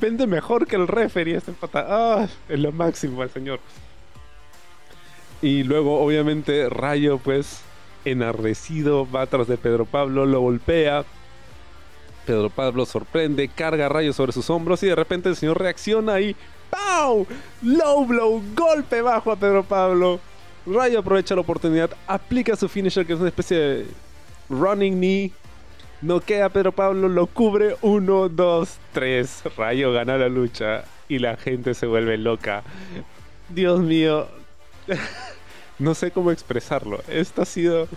Vende 0.00 0.26
mejor 0.26 0.66
que 0.66 0.76
el 0.76 0.88
referee 0.88 1.36
este 1.36 1.52
pata. 1.52 1.86
Ah, 1.88 2.28
es 2.48 2.58
lo 2.58 2.72
máximo 2.72 3.22
el 3.22 3.30
señor. 3.30 3.60
Y 5.44 5.62
luego, 5.62 6.00
obviamente, 6.00 6.70
Rayo, 6.70 7.18
pues, 7.18 7.60
enardecido, 8.06 9.06
va 9.10 9.26
tras 9.26 9.46
de 9.46 9.58
Pedro 9.58 9.84
Pablo, 9.84 10.24
lo 10.24 10.40
golpea. 10.40 11.04
Pedro 12.24 12.48
Pablo 12.48 12.86
sorprende, 12.86 13.48
carga 13.48 13.90
Rayo 13.90 14.14
sobre 14.14 14.32
sus 14.32 14.48
hombros 14.48 14.82
y 14.82 14.86
de 14.86 14.94
repente 14.94 15.28
el 15.28 15.36
señor 15.36 15.60
reacciona 15.60 16.18
y 16.18 16.34
¡Pau! 16.70 17.26
Low 17.60 18.06
blow, 18.06 18.42
golpe 18.56 19.02
bajo 19.02 19.30
a 19.32 19.36
Pedro 19.36 19.64
Pablo. 19.64 20.18
Rayo 20.64 21.00
aprovecha 21.00 21.34
la 21.34 21.42
oportunidad, 21.42 21.90
aplica 22.06 22.56
su 22.56 22.66
finisher 22.66 23.04
que 23.04 23.12
es 23.12 23.20
una 23.20 23.28
especie 23.28 23.58
de 23.58 23.86
running 24.48 24.96
knee. 24.96 25.30
Noquea 26.00 26.46
a 26.46 26.48
Pedro 26.48 26.72
Pablo, 26.72 27.06
lo 27.06 27.26
cubre. 27.26 27.76
1, 27.82 28.30
2, 28.30 28.78
3. 28.94 29.42
Rayo 29.58 29.92
gana 29.92 30.16
la 30.16 30.30
lucha 30.30 30.84
y 31.06 31.18
la 31.18 31.36
gente 31.36 31.74
se 31.74 31.84
vuelve 31.84 32.16
loca. 32.16 32.62
Dios 33.50 33.80
mío. 33.80 34.26
no 35.78 35.94
sé 35.94 36.10
cómo 36.10 36.30
expresarlo. 36.30 37.02
Esto 37.08 37.42
ha 37.42 37.44
sido. 37.44 37.88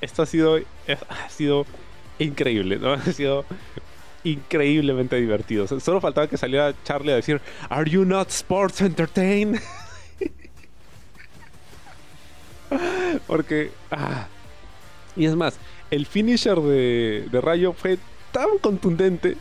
Esto 0.00 0.22
ha 0.22 0.26
sido. 0.26 0.58
Ha 1.08 1.28
sido 1.28 1.66
increíble, 2.18 2.78
¿no? 2.78 2.92
Ha 2.94 3.12
sido 3.12 3.44
increíblemente 4.24 5.16
divertido. 5.16 5.66
Solo 5.80 6.00
faltaba 6.00 6.26
que 6.28 6.36
saliera 6.36 6.74
Charlie 6.84 7.12
a 7.12 7.16
decir: 7.16 7.40
¿Are 7.68 7.88
you 7.88 8.04
not 8.04 8.28
sports 8.30 8.80
entertained? 8.80 9.60
Porque. 13.26 13.70
Ah. 13.90 14.26
Y 15.16 15.26
es 15.26 15.34
más, 15.34 15.58
el 15.90 16.06
finisher 16.06 16.60
de, 16.60 17.26
de 17.30 17.40
Rayo 17.40 17.72
fue 17.72 17.98
tan 18.30 18.58
contundente 18.60 19.36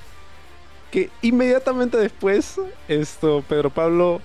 que 0.92 1.10
inmediatamente 1.22 1.98
después, 1.98 2.60
esto, 2.88 3.44
Pedro 3.48 3.70
Pablo, 3.70 4.22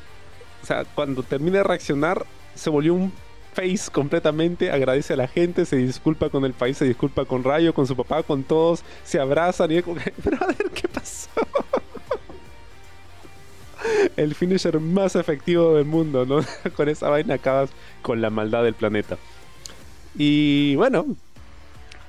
o 0.62 0.66
sea, 0.66 0.84
cuando 0.84 1.22
termina 1.22 1.58
de 1.58 1.64
reaccionar, 1.64 2.24
se 2.54 2.70
volvió 2.70 2.94
un 2.94 3.12
face 3.52 3.90
completamente, 3.90 4.70
agradece 4.70 5.12
a 5.12 5.16
la 5.16 5.28
gente, 5.28 5.66
se 5.66 5.76
disculpa 5.76 6.30
con 6.30 6.44
el 6.44 6.52
país, 6.52 6.78
se 6.78 6.86
disculpa 6.86 7.24
con 7.24 7.44
Rayo, 7.44 7.74
con 7.74 7.86
su 7.86 7.96
papá, 7.96 8.22
con 8.22 8.42
todos, 8.44 8.82
se 9.04 9.20
abrazan 9.20 9.70
y 9.72 9.76
es 9.76 9.84
como 9.84 9.96
ver 9.96 10.12
¿qué 10.74 10.88
pasó? 10.88 11.28
el 14.16 14.34
finisher 14.34 14.78
más 14.80 15.16
efectivo 15.16 15.74
del 15.74 15.84
mundo, 15.84 16.24
¿no? 16.24 16.40
con 16.76 16.88
esa 16.88 17.08
vaina 17.08 17.34
acabas 17.34 17.70
con 18.00 18.20
la 18.20 18.30
maldad 18.30 18.64
del 18.64 18.74
planeta. 18.74 19.18
Y 20.16 20.76
bueno, 20.76 21.06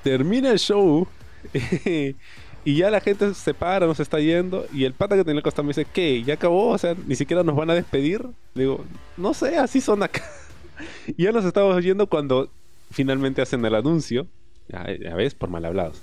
termina 0.04 0.52
el 0.52 0.60
show 0.60 1.08
y 2.66 2.78
ya 2.78 2.90
la 2.90 3.02
gente 3.02 3.34
se 3.34 3.54
para, 3.54 3.86
nos 3.86 4.00
está 4.00 4.20
yendo. 4.20 4.66
Y 4.74 4.86
el 4.86 4.94
pata 4.94 5.16
que 5.16 5.24
tenía 5.24 5.40
el 5.40 5.44
costado 5.44 5.64
me 5.64 5.70
dice, 5.70 5.86
¿qué? 5.86 6.24
¿Ya 6.24 6.36
acabó? 6.36 6.70
O 6.70 6.78
sea, 6.78 6.96
ni 7.08 7.16
siquiera 7.16 7.44
nos 7.44 7.56
van 7.56 7.70
a 7.70 7.74
despedir. 7.74 8.26
Digo, 8.56 8.86
no 9.18 9.34
sé, 9.34 9.58
así 9.58 9.82
son 9.82 10.02
acá. 10.04 10.24
y 11.08 11.24
ya 11.24 11.32
nos 11.32 11.44
estamos 11.44 11.76
oyendo 11.76 12.08
cuando 12.08 12.50
finalmente 12.92 13.42
hacen 13.42 13.66
el 13.66 13.76
anuncio. 13.76 14.28
Ya, 14.70 15.16
ves, 15.16 15.36
por 15.36 15.50
mal 15.50 15.66
hablados. 15.66 16.02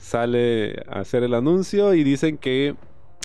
Sale 0.00 0.82
a 0.88 1.00
hacer 1.00 1.22
el 1.22 1.34
anuncio 1.34 1.94
y 1.94 2.02
dicen 2.02 2.38
que 2.38 2.74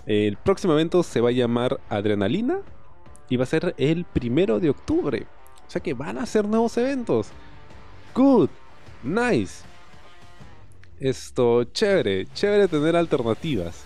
el 0.05 0.37
próximo 0.37 0.73
evento 0.73 1.01
se 1.01 1.21
va 1.21 1.29
a 1.29 1.33
llamar 1.33 1.79
Adrenalina 1.89 2.59
y 3.29 3.37
va 3.37 3.43
a 3.43 3.47
ser 3.47 3.73
el 3.77 4.05
primero 4.05 4.59
de 4.59 4.69
octubre. 4.69 5.25
O 5.67 5.71
sea 5.71 5.81
que 5.81 5.95
van 5.95 6.19
a 6.19 6.23
hacer 6.23 6.47
nuevos 6.47 6.77
eventos. 6.77 7.29
Good, 8.13 8.49
nice. 9.03 9.63
Esto, 10.99 11.65
chévere, 11.65 12.25
chévere 12.33 12.67
tener 12.67 12.95
alternativas. 12.95 13.83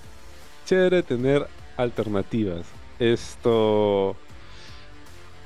Chévere 0.65 1.01
tener 1.01 1.47
alternativas. 1.77 2.67
Esto. 2.99 4.15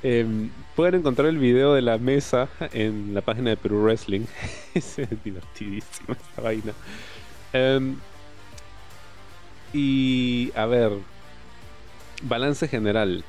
Em, 0.02 0.50
pueden 0.76 0.96
encontrar 0.96 1.28
el 1.28 1.38
video 1.38 1.72
de 1.72 1.80
la 1.80 1.96
mesa 1.96 2.48
en 2.72 3.14
la 3.14 3.22
página 3.22 3.50
de 3.50 3.56
Perú 3.56 3.82
Wrestling. 3.82 4.26
es 4.74 4.96
divertidísima 5.24 6.14
esta 6.14 6.42
vaina. 6.42 6.72
Em, 7.54 7.96
y 9.72 10.52
a 10.54 10.66
ver, 10.66 10.92
balance 12.22 12.68
general, 12.68 13.24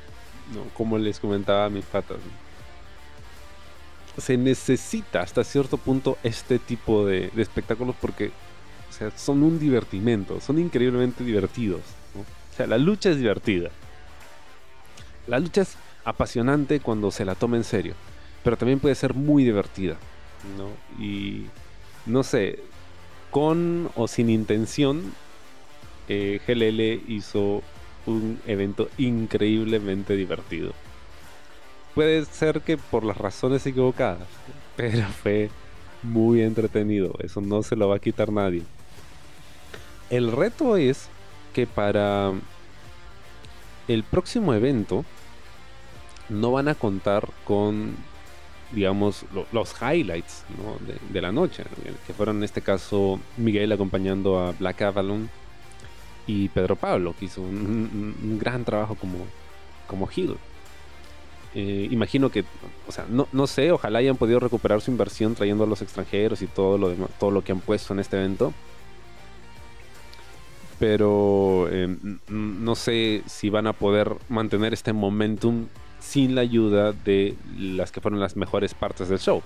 ¿no? 0.54 0.62
como 0.74 0.98
les 0.98 1.18
comentaba 1.18 1.64
a 1.64 1.70
mis 1.70 1.84
patas. 1.86 2.18
Se 4.18 4.36
necesita 4.36 5.20
hasta 5.20 5.44
cierto 5.44 5.76
punto 5.76 6.18
este 6.22 6.58
tipo 6.58 7.06
de, 7.06 7.30
espectáculos 7.36 7.94
porque 8.00 8.30
son 9.14 9.42
un 9.42 9.58
divertimento, 9.58 10.40
son 10.40 10.58
increíblemente 10.58 11.22
divertidos. 11.22 11.82
O 12.14 12.56
sea, 12.56 12.66
la 12.66 12.78
lucha 12.78 13.10
es 13.10 13.18
divertida. 13.18 13.70
La 15.26 15.38
lucha 15.38 15.62
es 15.62 15.76
apasionante 16.04 16.80
cuando 16.80 17.10
se 17.10 17.24
la 17.24 17.34
toma 17.34 17.56
en 17.56 17.64
serio, 17.64 17.94
pero 18.42 18.56
también 18.56 18.78
puede 18.78 18.94
ser 18.94 19.12
muy 19.12 19.44
divertida. 19.44 19.96
¿no? 20.56 20.70
Y 21.02 21.46
no 22.06 22.22
sé, 22.22 22.60
con 23.30 23.90
o 23.96 24.08
sin 24.08 24.30
intención, 24.30 25.12
eh, 26.08 26.40
GLL 26.46 27.12
hizo 27.12 27.62
un 28.06 28.40
evento 28.46 28.88
increíblemente 28.98 30.14
divertido. 30.14 30.72
Puede 31.96 32.26
ser 32.26 32.60
que 32.60 32.76
por 32.76 33.04
las 33.04 33.16
razones 33.16 33.66
equivocadas, 33.66 34.28
pero 34.76 35.08
fue 35.08 35.48
muy 36.02 36.42
entretenido. 36.42 37.14
Eso 37.20 37.40
no 37.40 37.62
se 37.62 37.74
lo 37.74 37.88
va 37.88 37.96
a 37.96 38.00
quitar 38.00 38.30
nadie. 38.30 38.62
El 40.10 40.30
reto 40.30 40.76
es 40.76 41.08
que 41.54 41.66
para 41.66 42.32
el 43.88 44.04
próximo 44.04 44.52
evento 44.52 45.06
no 46.28 46.52
van 46.52 46.68
a 46.68 46.74
contar 46.74 47.30
con, 47.46 47.96
digamos, 48.72 49.24
los 49.50 49.74
highlights 49.80 50.44
de, 51.10 51.22
la 51.22 51.32
noche, 51.32 51.64
que 52.06 52.12
fueron 52.12 52.36
en 52.36 52.44
este 52.44 52.60
caso 52.60 53.18
Miguel 53.38 53.72
acompañando 53.72 54.38
a 54.38 54.52
Black 54.52 54.82
Avalon 54.82 55.30
y 56.26 56.50
Pedro 56.50 56.76
Pablo, 56.76 57.14
que 57.18 57.24
hizo 57.24 57.40
un, 57.40 58.38
gran 58.38 58.66
trabajo 58.66 58.96
como, 58.96 59.16
como. 59.86 60.06
Eh, 61.58 61.88
imagino 61.90 62.28
que, 62.28 62.44
o 62.86 62.92
sea, 62.92 63.06
no, 63.08 63.28
no, 63.32 63.46
sé, 63.46 63.72
ojalá 63.72 64.00
hayan 64.00 64.18
podido 64.18 64.38
recuperar 64.38 64.82
su 64.82 64.90
inversión 64.90 65.34
trayendo 65.34 65.64
a 65.64 65.66
los 65.66 65.80
extranjeros 65.80 66.42
y 66.42 66.46
todo 66.46 66.76
lo, 66.76 66.90
demás, 66.90 67.08
todo 67.18 67.30
lo 67.30 67.42
que 67.42 67.52
han 67.52 67.60
puesto 67.60 67.94
en 67.94 68.00
este 68.00 68.18
evento. 68.18 68.52
Pero 70.78 71.66
eh, 71.70 71.96
no 72.28 72.74
sé 72.74 73.22
si 73.24 73.48
van 73.48 73.66
a 73.66 73.72
poder 73.72 74.16
mantener 74.28 74.74
este 74.74 74.92
momentum 74.92 75.68
sin 75.98 76.34
la 76.34 76.42
ayuda 76.42 76.92
de 76.92 77.36
las 77.58 77.90
que 77.90 78.02
fueron 78.02 78.20
las 78.20 78.36
mejores 78.36 78.74
partes 78.74 79.08
del 79.08 79.18
show. 79.18 79.42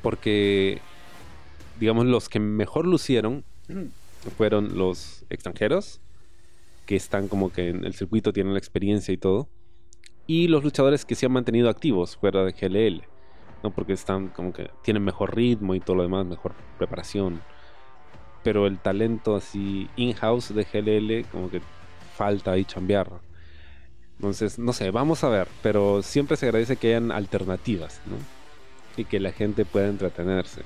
Porque, 0.00 0.80
digamos, 1.80 2.06
los 2.06 2.28
que 2.28 2.38
mejor 2.38 2.86
lucieron 2.86 3.42
fueron 4.36 4.78
los 4.78 5.24
extranjeros, 5.28 5.98
que 6.86 6.94
están 6.94 7.26
como 7.26 7.50
que 7.50 7.70
en 7.70 7.84
el 7.84 7.94
circuito, 7.94 8.32
tienen 8.32 8.52
la 8.52 8.60
experiencia 8.60 9.12
y 9.12 9.16
todo, 9.16 9.48
y 10.26 10.48
los 10.48 10.64
luchadores 10.64 11.04
que 11.04 11.14
se 11.14 11.26
han 11.26 11.32
mantenido 11.32 11.68
activos 11.68 12.16
fuera 12.16 12.44
de 12.44 12.52
GLL, 12.52 13.02
¿no? 13.62 13.70
porque 13.70 13.92
están 13.92 14.28
como 14.28 14.52
que 14.52 14.70
tienen 14.82 15.04
mejor 15.04 15.36
ritmo 15.36 15.74
y 15.74 15.80
todo 15.80 15.96
lo 15.96 16.02
demás, 16.02 16.26
mejor 16.26 16.54
preparación. 16.78 17.40
Pero 18.42 18.66
el 18.66 18.78
talento 18.78 19.36
así 19.36 19.88
in-house 19.96 20.54
de 20.54 20.64
GLL, 20.64 21.28
como 21.30 21.50
que 21.50 21.60
falta 22.16 22.52
ahí 22.52 22.64
chambear. 22.64 23.10
Entonces, 24.18 24.58
no 24.58 24.72
sé, 24.72 24.90
vamos 24.90 25.24
a 25.24 25.28
ver, 25.28 25.48
pero 25.62 26.02
siempre 26.02 26.36
se 26.36 26.46
agradece 26.46 26.76
que 26.76 26.88
hayan 26.88 27.12
alternativas, 27.12 28.00
¿no? 28.06 28.16
Y 28.96 29.04
que 29.04 29.20
la 29.20 29.32
gente 29.32 29.64
pueda 29.64 29.88
entretenerse. 29.88 30.62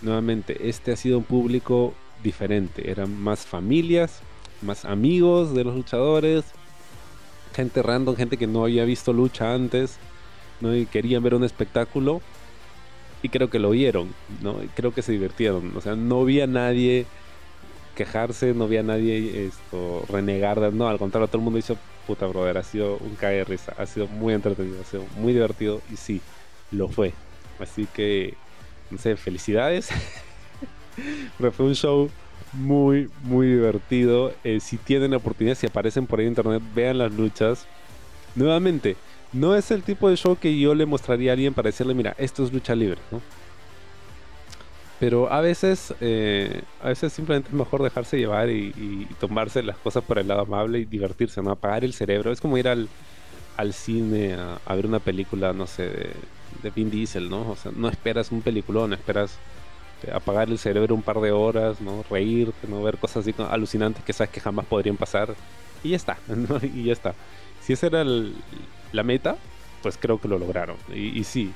Nuevamente, 0.00 0.68
este 0.68 0.92
ha 0.92 0.96
sido 0.96 1.18
un 1.18 1.24
público 1.24 1.94
diferente. 2.24 2.90
Eran 2.90 3.16
más 3.20 3.46
familias, 3.46 4.20
más 4.62 4.84
amigos 4.84 5.54
de 5.54 5.62
los 5.62 5.76
luchadores, 5.76 6.44
gente 7.52 7.82
random, 7.82 8.16
gente 8.16 8.36
que 8.36 8.46
no 8.46 8.64
había 8.64 8.84
visto 8.84 9.12
lucha 9.12 9.54
antes, 9.54 9.98
¿no? 10.60 10.74
Y 10.74 10.86
querían 10.86 11.22
ver 11.22 11.34
un 11.34 11.44
espectáculo. 11.44 12.20
Y 13.22 13.28
creo 13.28 13.48
que 13.50 13.60
lo 13.60 13.70
vieron, 13.70 14.12
¿no? 14.42 14.56
creo 14.74 14.92
que 14.92 15.02
se 15.02 15.12
divirtieron. 15.12 15.76
O 15.76 15.80
sea, 15.80 15.94
no 15.94 16.24
vi 16.24 16.40
a 16.40 16.48
nadie 16.48 17.06
quejarse, 17.94 18.52
no 18.52 18.66
vi 18.66 18.78
a 18.78 18.82
nadie 18.82 19.46
esto, 19.46 20.04
renegar. 20.08 20.72
No, 20.72 20.88
al 20.88 20.98
contrario, 20.98 21.28
todo 21.28 21.38
el 21.38 21.44
mundo 21.44 21.58
hizo 21.58 21.76
puta 22.06 22.26
brother. 22.26 22.58
Ha 22.58 22.64
sido 22.64 22.96
un 22.96 23.14
cae 23.14 23.36
de 23.36 23.44
risa. 23.44 23.74
Ha 23.78 23.86
sido 23.86 24.08
muy 24.08 24.34
entretenido, 24.34 24.80
ha 24.80 24.84
sido 24.84 25.04
muy 25.16 25.32
divertido. 25.32 25.80
Y 25.92 25.96
sí, 25.96 26.20
lo 26.72 26.88
fue. 26.88 27.12
Así 27.60 27.86
que, 27.94 28.34
no 28.90 28.98
sé, 28.98 29.16
felicidades. 29.16 29.88
Pero 31.38 31.52
fue 31.52 31.66
un 31.66 31.74
show 31.74 32.10
muy, 32.52 33.10
muy 33.22 33.46
divertido. 33.46 34.32
Eh, 34.44 34.60
si 34.60 34.76
tienen 34.76 35.12
la 35.12 35.16
oportunidad, 35.18 35.56
si 35.56 35.66
aparecen 35.66 36.06
por 36.06 36.18
ahí 36.18 36.26
en 36.26 36.32
internet, 36.32 36.62
vean 36.74 36.98
las 36.98 37.12
luchas. 37.12 37.66
Nuevamente, 38.34 38.96
no 39.32 39.54
es 39.54 39.70
el 39.70 39.82
tipo 39.82 40.08
de 40.08 40.16
show 40.16 40.36
que 40.36 40.58
yo 40.58 40.74
le 40.74 40.86
mostraría 40.86 41.32
a 41.32 41.34
alguien 41.34 41.54
para 41.54 41.68
decirle, 41.68 41.94
mira, 41.94 42.14
esto 42.18 42.44
es 42.44 42.52
lucha 42.52 42.74
libre, 42.74 43.00
¿no? 43.10 43.20
Pero 45.00 45.32
a 45.32 45.40
veces, 45.40 45.92
eh, 46.00 46.62
a 46.80 46.88
veces 46.88 47.12
simplemente 47.12 47.48
es 47.48 47.54
mejor 47.54 47.82
dejarse 47.82 48.18
llevar 48.18 48.50
y, 48.50 49.08
tomarse 49.18 49.62
las 49.62 49.76
cosas 49.78 50.04
por 50.04 50.18
el 50.18 50.28
lado 50.28 50.42
amable 50.42 50.78
y 50.78 50.84
divertirse, 50.84 51.42
¿no? 51.42 51.50
Apagar 51.50 51.84
el 51.84 51.92
cerebro. 51.92 52.30
Es 52.30 52.40
como 52.40 52.56
ir 52.56 52.68
al, 52.68 52.88
al 53.56 53.72
cine 53.72 54.36
a, 54.64 54.74
ver 54.74 54.86
una 54.86 55.00
película, 55.00 55.52
no 55.52 55.66
sé, 55.66 55.88
de, 55.88 56.10
de 56.62 56.70
Vin 56.70 56.90
Diesel, 56.90 57.28
¿no? 57.28 57.50
O 57.50 57.56
sea, 57.56 57.72
no 57.74 57.88
esperas 57.88 58.30
un 58.30 58.42
peliculón, 58.42 58.92
esperas 58.92 59.38
apagar 60.12 60.48
el 60.48 60.58
cerebro 60.58 60.94
un 60.94 61.02
par 61.02 61.20
de 61.20 61.32
horas, 61.32 61.80
¿no? 61.80 62.04
Reírte, 62.08 62.66
¿no? 62.68 62.82
Ver 62.82 62.98
cosas 62.98 63.18
así 63.18 63.34
alucinantes 63.38 64.02
que 64.04 64.12
sabes 64.12 64.32
que 64.32 64.40
jamás 64.40 64.66
podrían 64.66 64.96
pasar. 64.96 65.34
Y 65.82 65.90
ya 65.90 65.96
está, 65.96 66.18
¿no? 66.28 66.58
Y 66.62 66.84
ya 66.84 66.92
está. 66.92 67.14
Si 67.60 67.72
esa 67.72 67.86
era 67.86 68.04
la 68.04 69.02
meta, 69.02 69.36
pues 69.82 69.96
creo 69.98 70.20
que 70.20 70.28
lo 70.28 70.38
lograron. 70.38 70.76
Y, 70.88 71.18
y 71.18 71.24
sí, 71.24 71.52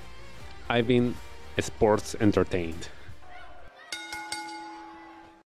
I've 0.69 0.87
been 0.87 1.15
sports 1.57 2.17
entertained. 2.21 2.96